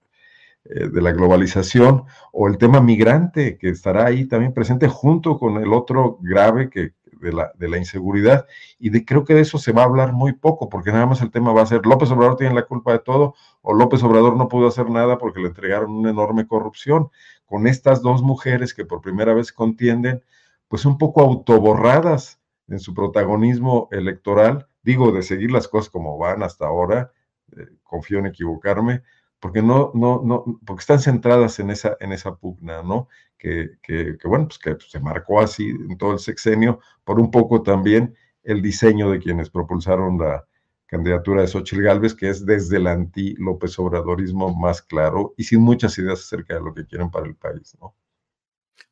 eh, 0.66 0.90
de 0.90 1.02
la 1.02 1.12
globalización, 1.12 2.06
o 2.32 2.48
el 2.48 2.58
tema 2.58 2.82
migrante, 2.82 3.58
que 3.58 3.70
estará 3.70 4.06
ahí 4.06 4.26
también 4.26 4.54
presente 4.54 4.88
junto 4.88 5.38
con 5.38 5.58
el 5.58 5.72
otro 5.74 6.18
grave 6.22 6.70
que, 6.70 6.94
de, 7.22 7.34
la, 7.34 7.52
de 7.56 7.70
la 7.70 7.78
inseguridad. 7.78 8.48
Y 8.80 8.90
de, 8.90 9.06
creo 9.06 9.24
que 9.26 9.34
de 9.36 9.42
eso 9.42 9.58
se 9.58 9.72
va 9.72 9.84
a 9.84 9.86
hablar 9.86 10.14
muy 10.14 10.34
poco, 10.34 10.70
porque 10.70 10.92
nada 10.92 11.06
más 11.06 11.22
el 11.22 11.32
tema 11.32 11.54
va 11.54 11.62
a 11.62 11.68
ser 11.68 11.86
López 11.86 12.12
Obrador 12.12 12.36
tiene 12.38 12.56
la 12.56 12.66
culpa 12.66 12.92
de 12.94 13.00
todo, 13.00 13.36
o 13.62 13.74
López 13.74 14.04
Obrador 14.04 14.38
no 14.38 14.48
pudo 14.48 14.68
hacer 14.68 14.90
nada 14.90 15.18
porque 15.18 15.40
le 15.40 15.48
entregaron 15.48 15.92
una 15.92 16.10
enorme 16.10 16.48
corrupción. 16.48 17.10
Con 17.46 17.68
estas 17.68 18.02
dos 18.02 18.22
mujeres 18.22 18.74
que 18.74 18.86
por 18.86 19.02
primera 19.02 19.34
vez 19.34 19.52
contienden, 19.52 20.24
pues 20.68 20.86
un 20.86 20.98
poco 20.98 21.22
autoborradas 21.22 22.40
en 22.68 22.80
su 22.80 22.94
protagonismo 22.94 23.88
electoral, 23.92 24.69
digo, 24.82 25.12
de 25.12 25.22
seguir 25.22 25.52
las 25.52 25.68
cosas 25.68 25.90
como 25.90 26.18
van 26.18 26.44
hasta 26.44 26.66
ahora, 26.66 27.12
eh, 27.58 27.68
confío 27.84 28.20
en 28.20 28.28
equivocarme, 28.28 29.04
porque 29.40 29.62
no, 29.62 29.92
no, 29.94 30.22
no, 30.24 30.60
porque 30.66 30.82
están 30.82 31.00
centradas 31.00 31.60
en 31.60 31.70
esa, 31.70 31.96
en 32.00 32.12
esa 32.12 32.36
pugna, 32.36 32.84
¿no? 32.84 33.08
Que, 33.38 33.78
que, 33.82 34.18
bueno, 34.26 34.48
pues 34.48 34.60
que 34.60 34.76
se 34.86 35.00
marcó 35.00 35.40
así 35.40 35.70
en 35.70 35.98
todo 35.98 36.14
el 36.14 36.20
sexenio, 36.20 36.82
por 37.06 37.20
un 37.20 37.32
poco 37.32 37.62
también 37.62 38.16
el 38.44 38.62
diseño 38.62 39.10
de 39.12 39.20
quienes 39.20 39.50
propulsaron 39.50 40.18
la 40.18 40.46
candidatura 40.86 41.42
de 41.42 41.48
Xochitl 41.48 41.84
Gálvez, 41.84 42.16
que 42.16 42.30
es 42.30 42.46
desde 42.46 42.78
el 42.78 42.88
anti-López 42.88 43.78
Obradorismo 43.80 44.54
más 44.54 44.82
claro 44.82 45.34
y 45.38 45.44
sin 45.44 45.62
muchas 45.62 45.98
ideas 46.00 46.20
acerca 46.20 46.56
de 46.56 46.62
lo 46.62 46.74
que 46.74 46.86
quieren 46.86 47.10
para 47.10 47.28
el 47.28 47.36
país, 47.36 47.78
¿no? 47.80 47.96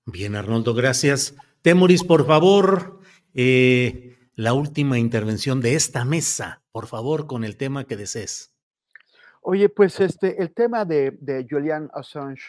Bien, 0.05 0.35
Arnoldo, 0.35 0.73
gracias. 0.73 1.35
Temoris, 1.61 2.03
por 2.03 2.25
favor, 2.25 3.01
eh, 3.33 4.16
la 4.38 4.53
última 4.53 4.99
intervención 4.99 5.61
de 5.61 5.73
esta 5.73 6.05
mesa, 6.05 6.61
por 6.71 6.85
favor, 6.85 7.25
con 7.25 7.43
el 7.43 7.57
tema 7.57 7.85
que 7.85 7.97
desees. 7.97 8.53
Oye, 9.41 9.67
pues 9.67 9.99
este, 9.99 10.39
el 10.39 10.53
tema 10.53 10.85
de, 10.85 11.17
Julian 11.49 11.89
Assange, 11.91 12.43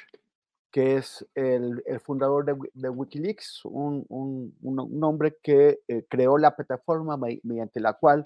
que 0.71 0.97
es 0.97 1.27
el, 1.35 1.83
fundador 2.05 2.45
de, 2.75 2.91
Wikileaks, 2.91 3.65
un, 3.65 4.55
hombre 5.03 5.39
que 5.43 5.81
eh, 5.89 6.05
creó 6.11 6.37
la 6.37 6.55
plataforma 6.55 7.19
mediante 7.43 7.81
la 7.81 7.95
cual 7.95 8.23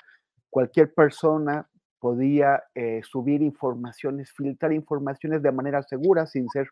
cualquier 0.50 0.92
persona 0.92 1.68
podía 2.00 2.64
eh, 2.74 3.00
subir 3.04 3.42
informaciones, 3.42 4.32
filtrar 4.32 4.72
informaciones 4.72 5.40
de 5.40 5.52
manera 5.52 5.84
segura 5.84 6.26
sin 6.26 6.48
ser 6.48 6.68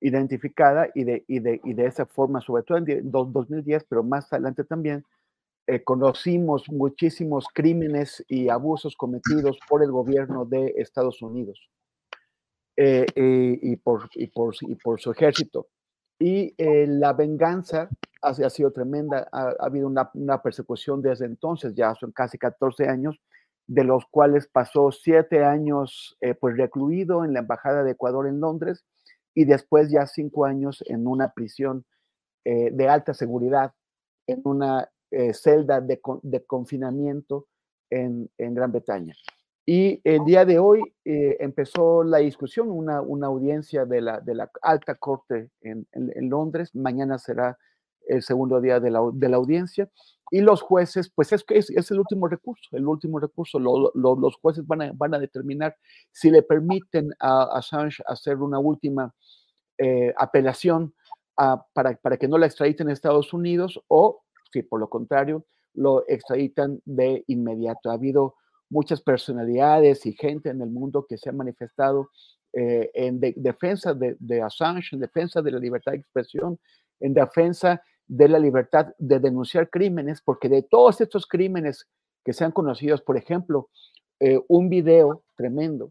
identificada 0.00 0.86
y 0.94 1.04
de, 1.04 1.24
y 1.26 1.38
de, 1.38 1.62
y 1.64 1.72
de 1.72 1.86
esa 1.86 2.04
forma, 2.04 2.42
sobre 2.42 2.62
todo 2.62 2.76
en 2.76 3.10
2010, 3.10 3.84
pero 3.88 4.02
más 4.02 4.30
adelante 4.30 4.64
también, 4.64 5.02
eh, 5.66 5.82
conocimos 5.82 6.68
muchísimos 6.70 7.46
crímenes 7.52 8.22
y 8.28 8.50
abusos 8.50 8.96
cometidos 8.96 9.58
por 9.66 9.82
el 9.82 9.90
gobierno 9.90 10.44
de 10.44 10.74
Estados 10.76 11.22
Unidos 11.22 11.70
eh, 12.76 13.06
eh, 13.14 13.58
y, 13.62 13.76
por, 13.76 14.10
y, 14.14 14.26
por, 14.26 14.54
y, 14.60 14.74
por, 14.74 15.00
su 15.00 15.12
ejército. 15.12 15.68
Y 16.18 16.54
la 16.58 17.14
venganza 17.14 17.88
ha, 18.20 18.28
ha, 18.28 18.50
sido 18.50 18.72
tremenda. 18.72 19.26
Ha, 19.32 19.54
habido 19.58 19.86
una, 19.86 20.10
una, 20.12 20.42
persecución 20.42 21.00
desde 21.00 21.24
entonces, 21.24 21.74
ya 21.74 21.94
son 21.94 22.12
casi 22.12 22.36
14 22.36 22.86
años, 22.86 23.18
de 23.66 23.84
los 23.84 24.04
cuales 24.10 24.46
pasó 24.46 24.92
siete 24.92 25.44
años 25.44 26.18
pues 26.40 26.58
recluido 26.58 27.24
en 27.24 27.32
la 27.32 27.40
Embajada 27.40 27.82
de 27.84 27.92
Ecuador 27.92 28.28
en 28.28 28.38
Londres 28.38 28.84
y 29.34 29.46
después 29.46 29.90
ya 29.90 30.06
cinco 30.06 30.44
años 30.44 30.84
en 30.86 31.06
una 31.06 31.32
prisión 31.32 31.86
de 32.44 32.88
alta 32.88 33.14
seguridad 33.14 33.72
en 34.26 34.42
una 34.44 34.90
eh, 35.16 35.32
celda 35.32 35.80
de, 35.80 36.00
confinamiento 36.44 37.46
en, 37.88 38.28
Gran 38.36 38.72
Bretaña. 38.72 39.14
Y 39.64 40.00
el 40.02 40.24
día 40.24 40.44
de 40.44 40.58
hoy 40.58 40.82
eh, 41.04 41.36
empezó 41.38 42.02
la 42.02 42.18
discusión, 42.18 42.68
una, 42.68 43.00
una 43.00 43.28
audiencia 43.28 43.84
de 43.86 44.00
la, 44.00 44.20
de 44.20 44.34
la 44.34 44.50
alta 44.60 44.96
corte 44.96 45.50
en, 45.60 45.86
Londres. 46.28 46.74
Mañana 46.74 47.18
será 47.18 47.56
el 48.08 48.22
segundo 48.22 48.60
día 48.60 48.80
de 48.80 48.90
la, 48.90 49.00
de 49.12 49.28
la 49.28 49.36
audiencia. 49.36 49.88
Y 50.32 50.40
los 50.40 50.62
jueces, 50.62 51.12
pues 51.14 51.32
es, 51.32 51.44
es, 51.48 51.70
es 51.70 51.90
el 51.92 52.00
último 52.00 52.26
recurso, 52.26 52.76
el 52.76 52.88
último 52.88 53.20
recurso. 53.20 53.60
los 53.60 54.36
jueces 54.42 54.66
van 54.66 54.82
a, 54.82 54.92
van 54.94 55.14
a 55.14 55.20
determinar 55.20 55.76
si 56.10 56.28
le 56.30 56.42
permiten 56.42 57.10
a 57.20 57.44
Assange 57.56 58.02
hacer 58.08 58.38
una 58.38 58.58
última 58.58 59.14
eh, 59.78 60.12
apelación 60.18 60.92
para, 61.36 61.96
para 61.96 62.16
que 62.16 62.26
no 62.26 62.36
la 62.36 62.46
extraditen 62.46 62.88
a 62.88 62.92
Estados 62.92 63.32
Unidos 63.32 63.80
o 63.88 64.23
si 64.54 64.62
por 64.62 64.80
lo 64.80 64.88
contrario 64.88 65.44
lo 65.74 66.04
extraditan 66.06 66.80
de 66.84 67.24
inmediato. 67.26 67.90
Ha 67.90 67.94
habido 67.94 68.36
muchas 68.70 69.02
personalidades 69.02 70.06
y 70.06 70.12
gente 70.12 70.50
en 70.50 70.62
el 70.62 70.70
mundo 70.70 71.06
que 71.08 71.18
se 71.18 71.30
ha 71.30 71.32
manifestado 71.32 72.10
eh, 72.52 72.90
en 72.94 73.18
defensa 73.20 73.94
de, 73.94 74.42
Assange, 74.42 74.94
en 74.94 75.00
defensa 75.00 75.42
de 75.42 75.50
la 75.50 75.58
libertad 75.58 75.92
de 75.92 75.98
expresión, 75.98 76.58
en 77.00 77.12
defensa 77.12 77.82
de 78.06 78.28
la 78.28 78.38
libertad 78.38 78.94
de 78.98 79.18
denunciar 79.18 79.68
crímenes, 79.68 80.22
porque 80.22 80.48
de 80.48 80.62
todos 80.62 81.00
estos 81.00 81.26
crímenes 81.26 81.88
que 82.24 82.32
sean 82.32 82.52
conocidos, 82.52 83.02
por 83.02 83.16
ejemplo, 83.16 83.70
eh, 84.20 84.40
un 84.46 84.68
video 84.68 85.24
tremendo 85.36 85.90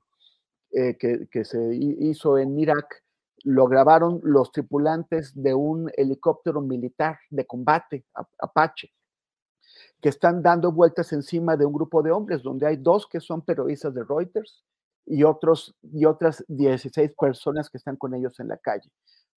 eh, 0.72 0.96
que, 0.98 1.28
que, 1.30 1.44
se 1.44 1.60
hizo 1.76 2.38
en 2.38 2.58
Irak 2.58 3.03
lo 3.44 3.68
grabaron 3.68 4.20
los 4.24 4.52
tripulantes 4.52 5.32
de 5.36 5.54
un 5.54 5.92
helicóptero 5.96 6.62
militar 6.62 7.20
de 7.30 7.46
combate, 7.46 8.06
Apache, 8.40 8.92
que 10.02 10.10
están 10.10 10.42
dando 10.42 10.72
vueltas 10.72 11.12
encima 11.14 11.58
de 11.58 11.66
un 11.66 11.74
grupo 11.74 12.02
de 12.02 12.12
hombres, 12.12 12.42
donde 12.42 12.68
hay 12.68 12.78
dos 12.78 13.08
que 13.08 13.20
son 13.20 13.42
periodistas 13.42 13.94
de 13.94 14.04
Reuters 14.04 14.64
y, 15.06 15.24
otros, 15.24 15.76
y 15.82 16.06
otras 16.06 16.44
16 16.48 17.14
personas 17.20 17.70
que 17.70 17.78
están 17.78 17.98
con 17.98 18.14
ellos 18.14 18.40
en 18.40 18.48
la 18.48 18.58
calle. 18.58 18.90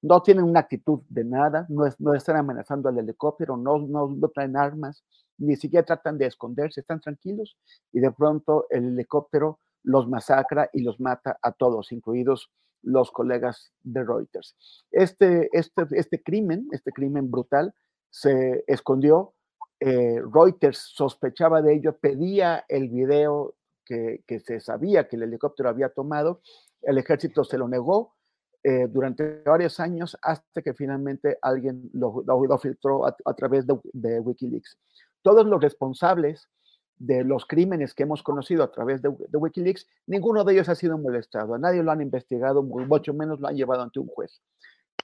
no 0.03 0.23
tienen 0.23 0.45
una 0.45 0.61
actitud 0.61 1.01
de 1.09 1.25
nada, 1.25 1.67
no, 1.69 2.15
están 2.15 2.37
amenazando 2.37 2.89
al 2.89 2.99
helicóptero, 2.99 3.57
no, 3.57 3.79
no 3.79 4.29
traen 4.29 4.57
armas, 4.57 5.05
ni 5.39 5.57
siquiera 5.57 5.85
tratan 5.85 6.19
de 6.19 6.27
esconderse, 6.27 6.81
están 6.81 7.01
tranquilos 7.01 7.57
y 7.93 8.01
de 8.01 8.11
pronto 8.13 8.67
el 8.71 8.85
helicóptero 8.85 9.59
los 9.83 10.09
masacra 10.09 10.69
y 10.73 10.83
los 10.83 11.01
mata 11.01 11.39
a 11.43 11.53
todos, 11.53 11.93
incluidos 11.93 12.51
los 12.87 13.11
colegas 13.11 13.73
de 13.83 14.03
Reuters. 14.05 14.57
Este, 14.91 15.51
este, 15.53 15.87
este 15.93 16.23
crimen, 16.23 16.69
este 16.73 16.93
crimen 16.93 17.31
brutal, 17.31 17.75
se 18.11 18.65
escondió. 18.67 19.35
Eh, 19.81 20.23
Reuters 20.33 20.79
sospechaba 20.79 21.61
de 21.61 21.75
ello, 21.75 21.99
pedía 21.99 22.65
el 22.69 22.89
video 22.89 23.55
que, 23.85 24.23
que, 24.27 24.41
se 24.41 24.61
sabía 24.61 25.09
que 25.09 25.17
el 25.17 25.25
helicóptero 25.25 25.69
había 25.69 25.91
tomado. 25.91 26.41
El 26.83 26.99
ejército 26.99 27.45
se 27.45 27.59
lo 27.59 27.69
negó 27.69 28.17
eh, 28.69 28.89
durante 28.89 29.43
varios 29.45 29.79
años 29.79 30.19
hasta 30.23 30.61
que 30.61 30.75
finalmente 30.75 31.39
alguien 31.41 31.89
lo, 31.93 32.25
lo, 32.27 32.59
filtró 32.59 33.07
a, 33.07 33.35
través 33.37 33.65
de, 33.65 34.19
Wikileaks. 34.19 34.77
Todos 35.23 35.47
los 35.47 35.61
responsables 35.61 36.49
de 36.99 37.25
los 37.25 37.47
crímenes 37.47 37.95
que 37.95 38.05
hemos 38.05 38.23
conocido 38.23 38.63
a 38.63 38.73
través 38.73 39.03
de, 39.03 39.09
Wikileaks, 39.09 39.87
ninguno 40.07 40.45
de 40.45 40.55
ellos 40.55 40.69
ha 40.69 40.75
sido 40.75 40.97
molestado, 40.99 41.55
a 41.55 41.59
nadie 41.59 41.83
lo 41.83 41.93
han 41.93 42.01
investigado, 42.01 42.63
mucho 42.63 43.13
menos 43.13 43.41
lo 43.41 43.49
han 43.49 43.57
llevado 43.57 43.83
ante 43.83 44.01
un 44.01 44.07
juez. 44.07 44.41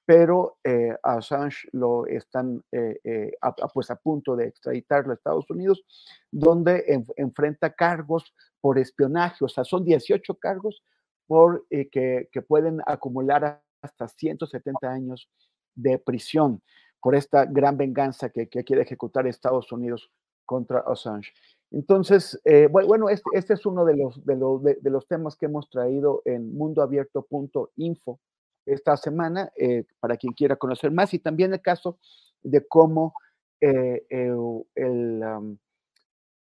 Pero 0.05 0.57
eh, 0.65 0.97
a 1.03 1.19
Assange 1.19 1.69
lo 1.73 2.07
están 2.07 2.63
eh, 2.73 2.99
eh, 3.05 3.33
a, 3.41 3.53
pues 3.69 3.91
a 3.91 3.97
punto 3.97 4.35
de 4.35 4.47
extraditarlo 4.47 5.13
a 5.13 5.15
Estados 5.15 5.49
Unidos, 5.49 5.85
donde 6.31 6.85
en, 6.89 7.07
enfrenta 7.17 7.73
cargos 7.73 8.35
por 8.61 8.79
espionaje, 8.79 9.45
o 9.45 9.49
sea, 9.49 9.65
son 9.65 9.85
18 9.85 10.35
cargos 10.39 10.83
por, 11.27 11.67
que, 11.69 12.29
que 12.33 12.43
pueden 12.43 12.81
acumular 12.85 13.63
hasta 13.81 14.09
170 14.09 14.91
años 14.91 15.31
de 15.75 15.99
prisión 15.99 16.63
por 17.01 17.15
esta 17.15 17.45
gran 17.45 17.77
venganza 17.77 18.31
que, 18.31 18.49
que 18.49 18.65
quiere 18.65 18.83
ejecutar 18.83 19.27
Estados 19.27 19.71
Unidos 19.73 20.11
contra 20.45 20.81
Assange. 20.81 21.33
Entonces, 21.73 22.39
eh, 22.45 22.69
bueno, 22.71 23.09
este, 23.09 23.31
este, 23.33 23.55
es 23.55 23.65
uno 23.65 23.87
de 23.87 23.97
los, 23.97 24.23
de, 24.27 24.37
los, 24.37 24.63
de, 24.63 24.91
los, 24.91 25.07
temas 25.07 25.37
que 25.37 25.47
hemos 25.47 25.71
traído 25.71 26.21
en 26.27 26.55
mundoabierto.info 26.55 28.21
esta 28.67 28.97
semana, 28.99 29.51
eh, 29.57 29.85
para 29.99 30.19
quien 30.19 30.35
quiera 30.35 30.57
conocer 30.57 30.91
más, 30.91 31.15
y 31.15 31.19
también 31.19 31.55
el 31.55 31.63
caso 31.63 31.99
de 32.43 32.67
cómo 32.67 33.15
eh, 33.61 34.05
el, 34.11 35.23
um, 35.25 35.57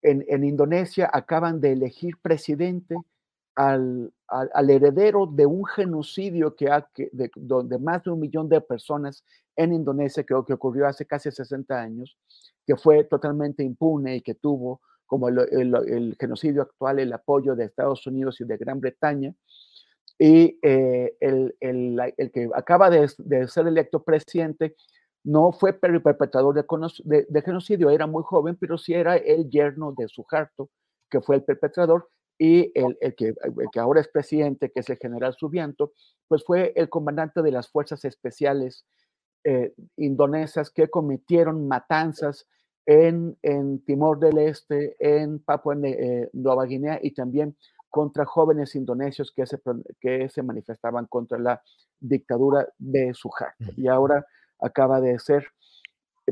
en, 0.01 0.43
Indonesia 0.43 1.09
acaban 1.13 1.61
de 1.61 1.73
elegir 1.73 2.15
presidente 2.21 2.95
al, 3.53 4.11
al, 4.27 4.69
heredero 4.69 5.27
de 5.27 5.45
un 5.45 5.63
genocidio 5.65 6.55
que 6.55 6.71
ha, 6.71 6.89
que, 6.91 7.09
de, 7.11 7.29
de, 7.35 7.77
más 7.77 8.03
de 8.03 8.11
un 8.11 8.19
millón 8.19 8.49
de 8.49 8.61
personas 8.61 9.23
en 9.55 9.73
Indonesia, 9.73 10.23
que, 10.23 10.33
que 10.47 10.53
ocurrió 10.53 10.87
hace 10.87 11.05
casi 11.05 11.29
60 11.29 11.79
años, 11.79 12.17
que 12.65 12.75
fue 12.75 13.03
totalmente 13.03 13.63
impune 13.63 14.15
y 14.15 14.21
que 14.21 14.33
tuvo 14.33 14.81
como 15.09 15.27
el, 15.27 15.39
el, 15.51 15.75
el, 15.87 16.17
genocidio 16.19 16.61
actual, 16.61 16.99
el 16.99 17.11
apoyo 17.11 17.55
de 17.55 17.65
Estados 17.65 18.05
Unidos 18.05 18.39
y 18.39 18.45
de 18.45 18.57
Gran 18.57 18.79
Bretaña. 18.79 19.33
Y 20.19 20.59
eh, 20.61 21.17
el, 21.19 21.55
el, 21.59 22.31
que 22.31 22.47
acaba 22.53 22.91
de, 22.91 23.09
de, 23.17 23.47
ser 23.47 23.65
electo 23.65 24.03
presidente 24.03 24.75
no 25.23 25.51
fue 25.51 25.73
perpetrador 25.73 26.53
de, 26.53 26.63
de, 27.05 27.25
de, 27.27 27.41
genocidio, 27.41 27.89
era 27.89 28.05
muy 28.05 28.21
joven, 28.23 28.55
pero 28.55 28.77
sí 28.77 28.93
era 28.93 29.17
el 29.17 29.49
yerno 29.49 29.95
de 29.97 30.07
Suharto, 30.07 30.69
que 31.09 31.21
fue 31.21 31.37
el 31.37 31.43
perpetrador, 31.43 32.07
y 32.37 32.71
el, 32.75 32.95
que, 33.15 33.33
que, 33.71 33.79
ahora 33.79 34.01
es 34.01 34.09
presidente, 34.09 34.71
que 34.71 34.81
es 34.81 34.89
el 34.91 34.97
general 34.97 35.33
Subianto, 35.33 35.93
pues 36.27 36.43
fue 36.43 36.71
el 36.75 36.87
comandante 36.87 37.41
de 37.41 37.51
las 37.51 37.67
fuerzas 37.67 38.05
especiales 38.05 38.85
eh, 39.43 39.73
indonesas 39.97 40.69
que 40.69 40.87
cometieron 40.87 41.67
matanzas 41.67 42.45
en, 42.89 43.37
en, 43.43 43.85
Timor 43.85 44.17
del 44.17 44.39
Este, 44.39 44.95
en 44.99 45.37
Papua 45.37 45.75
eh, 45.83 46.27
Nueva 46.33 46.65
Guinea 46.65 46.99
y 47.03 47.11
también 47.11 47.55
contra 47.87 48.25
jóvenes 48.25 48.73
indonesios 48.73 49.31
que 49.31 49.45
se, 49.45 49.59
que 50.01 50.27
se 50.29 50.41
manifestaban 50.41 51.05
contra 51.05 51.37
la 51.37 51.61
dictadura 51.99 52.67
de 52.79 53.13
Suharto. 53.13 53.65
Y 53.77 53.87
ahora 53.87 54.25
acaba 54.59 55.01
de 55.01 55.19
ser 55.19 55.45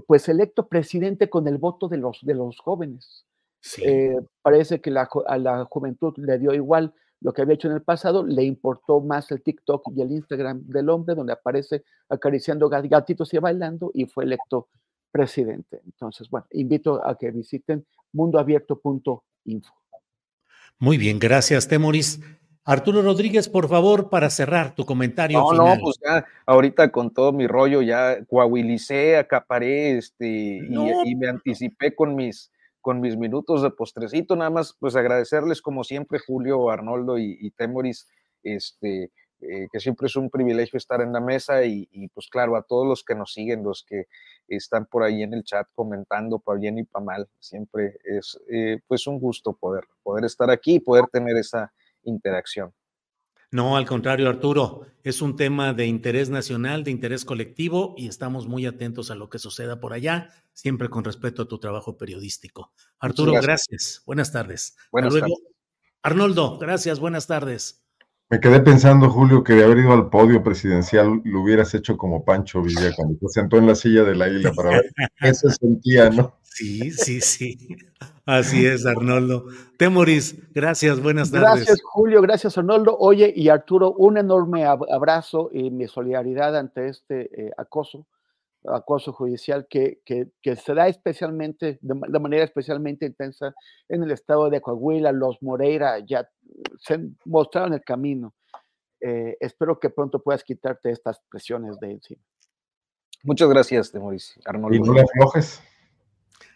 pues 0.08 0.28
electo 0.30 0.68
presidente 0.68 1.30
con 1.30 1.48
el 1.48 1.60
voto 1.60 1.88
de 1.88 1.98
los, 1.98 2.22
de 2.24 2.34
los 2.34 2.58
jóvenes. 2.58 3.28
Sí. 3.62 3.84
Eh, 3.86 4.18
parece 4.42 4.82
que 4.82 4.90
la, 4.90 5.08
a 5.28 5.38
la 5.38 5.64
juventud 5.66 6.16
le 6.18 6.40
dio 6.40 6.56
igual 6.56 6.92
lo 7.22 7.34
que 7.34 7.44
había 7.44 7.54
hecho 7.54 7.68
en 7.68 7.76
el 7.76 7.84
pasado, 7.84 8.26
le 8.26 8.44
importó 8.44 9.00
más 9.02 9.32
el 9.32 9.44
TikTok 9.44 9.92
y 9.96 10.02
el 10.02 10.12
Instagram 10.12 10.62
del 10.66 10.90
hombre, 10.90 11.14
donde 11.14 11.34
aparece 11.34 11.84
acariciando 12.10 12.68
gatitos 12.68 13.32
y 13.34 13.38
bailando, 13.38 13.92
y 13.94 14.06
fue 14.06 14.24
electo 14.24 14.70
presidente. 15.12 15.82
Entonces, 15.86 16.30
bueno, 16.30 16.48
invito 16.52 17.06
a 17.06 17.18
que 17.18 17.32
visiten 17.32 17.86
mundoabierto.info. 18.14 19.74
Muy 20.80 20.98
bien, 20.98 21.20
gracias, 21.20 21.68
Temoris. 21.68 22.20
Arturo 22.64 23.02
Rodríguez, 23.02 23.48
por 23.48 23.70
favor, 23.70 24.10
para 24.10 24.30
cerrar 24.30 24.76
tu 24.76 24.86
comentario. 24.86 25.40
No, 25.40 25.52
final. 25.52 25.78
no, 25.78 25.84
pues 25.84 25.96
ya, 26.06 26.26
ahorita 26.46 26.92
con 26.92 27.14
todo 27.14 27.32
mi 27.32 27.48
rollo, 27.48 27.82
ya 27.82 28.24
coahuilicé, 28.26 29.16
acaparé, 29.16 29.98
este, 29.98 30.60
no. 30.70 31.06
y, 31.06 31.12
y, 31.12 31.16
me 31.16 31.30
anticipé 31.30 31.96
con 31.96 32.14
mis, 32.14 32.52
con 32.82 33.00
mis 33.00 33.16
minutos 33.16 33.62
de 33.62 33.72
postrecito, 33.72 34.36
nada 34.36 34.50
más, 34.50 34.76
pues 34.80 34.98
agradecerles 34.98 35.62
como 35.62 35.86
siempre, 35.86 36.20
Julio, 36.20 36.70
Arnoldo 36.70 37.18
y, 37.18 37.38
y 37.40 37.52
Temoris, 37.52 38.10
este, 38.44 39.12
eh, 39.42 39.68
que 39.72 39.80
siempre 39.80 40.08
es 40.08 40.16
un 40.16 40.30
privilegio 40.30 40.78
estar 40.78 41.02
en 41.02 41.14
la 41.14 41.20
mesa 41.20 41.64
y, 41.64 41.88
y, 41.92 42.08
pues 42.08 42.28
claro, 42.28 42.56
a 42.56 42.64
todos 42.64 42.88
los 42.88 43.04
que 43.04 43.16
nos 43.16 43.34
siguen, 43.34 43.64
los 43.64 43.84
que 43.88 44.06
están 44.48 44.86
por 44.86 45.04
ahí 45.04 45.24
en 45.24 45.34
el 45.34 45.44
chat 45.44 45.68
comentando 45.76 46.40
para 46.40 46.60
bien 46.60 46.78
y 46.78 46.84
para 46.84 47.06
mal, 47.06 47.30
siempre 47.40 48.00
es 48.04 48.40
eh, 48.50 48.80
pues 48.88 49.06
un 49.08 49.20
gusto 49.20 49.54
poder, 49.54 49.84
poder 50.04 50.26
estar 50.26 50.50
aquí 50.50 50.76
y 50.76 50.80
poder 50.80 51.06
tener 51.12 51.38
esa 51.38 51.72
interacción. 52.04 52.74
No, 53.50 53.78
al 53.78 53.86
contrario, 53.86 54.28
Arturo, 54.28 54.82
es 55.04 55.22
un 55.22 55.38
tema 55.38 55.74
de 55.74 55.86
interés 55.86 56.30
nacional, 56.30 56.84
de 56.84 56.92
interés 56.92 57.24
colectivo 57.24 57.96
y 57.98 58.10
estamos 58.10 58.46
muy 58.46 58.66
atentos 58.66 59.10
a 59.10 59.16
lo 59.16 59.30
que 59.30 59.40
suceda 59.40 59.80
por 59.80 59.94
allá, 59.94 60.30
siempre 60.52 60.90
con 60.90 61.06
respeto 61.06 61.44
a 61.44 61.48
tu 61.48 61.58
trabajo 61.58 61.96
periodístico. 61.96 62.74
Arturo, 63.00 63.32
gracias. 63.32 63.68
gracias. 63.70 64.04
Buenas 64.06 64.34
tardes. 64.34 64.76
Buenas 64.92 65.14
luego. 65.14 65.28
tardes. 65.28 65.56
Arnoldo, 66.02 66.58
gracias. 66.58 67.00
Buenas 67.00 67.28
tardes. 67.28 67.87
Me 68.30 68.42
quedé 68.42 68.60
pensando, 68.60 69.10
Julio, 69.10 69.42
que 69.42 69.54
de 69.54 69.64
haber 69.64 69.78
ido 69.78 69.94
al 69.94 70.10
podio 70.10 70.44
presidencial 70.44 71.22
lo 71.24 71.42
hubieras 71.42 71.74
hecho 71.74 71.96
como 71.96 72.26
Pancho 72.26 72.62
Villa 72.62 72.92
cuando 72.94 73.16
se 73.22 73.40
sentó 73.40 73.58
en 73.58 73.68
la 73.68 73.76
silla 73.76 74.04
de 74.04 74.16
la 74.16 74.28
isla 74.28 74.52
para 74.52 74.72
ver 74.72 74.92
qué 75.18 75.34
se 75.34 75.50
sentía, 75.52 76.10
¿no? 76.10 76.34
Sí, 76.42 76.92
sí, 76.92 77.22
sí. 77.22 77.78
Así 78.26 78.66
es, 78.66 78.86
Arnoldo. 78.86 79.46
Temoris, 79.78 80.36
gracias, 80.54 81.02
buenas 81.02 81.32
tardes. 81.32 81.56
Gracias, 81.56 81.82
Julio, 81.82 82.22
gracias, 82.22 82.58
Arnoldo. 82.58 82.98
Oye, 82.98 83.32
y 83.34 83.48
Arturo, 83.48 83.94
un 83.94 84.18
enorme 84.18 84.66
abrazo 84.66 85.50
y 85.54 85.72
mi 85.72 85.88
solidaridad 85.88 86.58
ante 86.58 86.90
este 86.90 87.30
eh, 87.42 87.52
acoso, 87.58 88.06
acoso 88.68 89.14
judicial 89.14 89.68
que, 89.70 90.02
que, 90.06 90.28
que 90.42 90.56
se 90.56 90.74
da 90.74 90.88
especialmente, 90.88 91.80
de, 91.82 92.02
de, 92.08 92.20
manera 92.20 92.44
especialmente 92.44 93.06
intensa 93.06 93.54
en 93.90 94.04
el 94.04 94.12
estado 94.12 94.50
de 94.50 94.62
Coahuila. 94.62 95.12
Los 95.12 95.42
Moreira 95.42 96.00
ya 96.00 96.30
se 96.80 97.00
mostraron 97.26 97.74
el 97.74 97.82
camino. 97.82 98.34
Eh, 99.00 99.38
espero 99.40 99.80
que 99.80 99.90
pronto 99.90 100.22
puedas 100.22 100.44
quitarte 100.44 100.92
estas 100.92 101.22
presiones 101.30 101.80
de 101.80 101.92
encima. 101.92 102.22
Muchas 103.24 103.50
gracias, 103.50 103.92
Temoris. 103.92 104.40
Arnoldo. 104.46 104.76
Y 104.76 104.80
no 104.80 104.94
le 104.94 105.02
aflojes. 105.02 105.62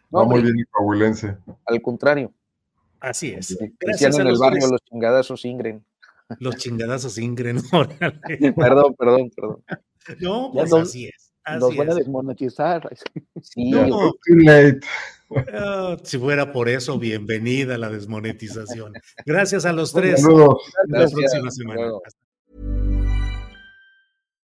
No, 0.10 0.26
muy 0.26 0.42
bien, 0.42 0.66
coahuilense. 0.72 1.38
Al 1.66 1.82
contrario. 1.82 2.34
Así 3.00 3.32
es. 3.32 3.58
Gracias 3.80 4.20
en 4.20 4.28
el 4.28 4.38
barrio 4.38 4.68
los 4.68 4.82
chingadazos 4.84 5.46
ingren. 5.46 5.84
Los 6.40 6.58
chingadazos 6.58 7.18
ingren. 7.18 7.58
perdón, 8.56 8.96
perdón, 8.96 9.32
perdón. 9.36 9.64
No, 10.20 10.52
pues 10.54 10.74
así 10.74 11.08
es. 11.08 11.31
Así 11.52 11.60
nos 11.60 11.76
van 11.76 11.92
a 11.92 11.96
desmonetizar. 11.96 12.90
Sí, 13.42 13.72
no, 13.72 13.88
too 13.88 14.36
late. 14.44 14.80
Oh, 15.54 15.98
si 16.04 16.18
fuera 16.18 16.52
por 16.52 16.68
eso, 16.68 17.00
bienvenida 17.00 17.76
a 17.76 17.78
la 17.78 17.90
desmonetización. 17.90 18.94
Gracias 19.26 19.66
a 19.66 19.72
los 19.72 19.94
tres. 19.94 20.24
Hasta 20.24 20.36
la 20.88 21.08
próxima 21.10 21.52
semana. 21.52 21.92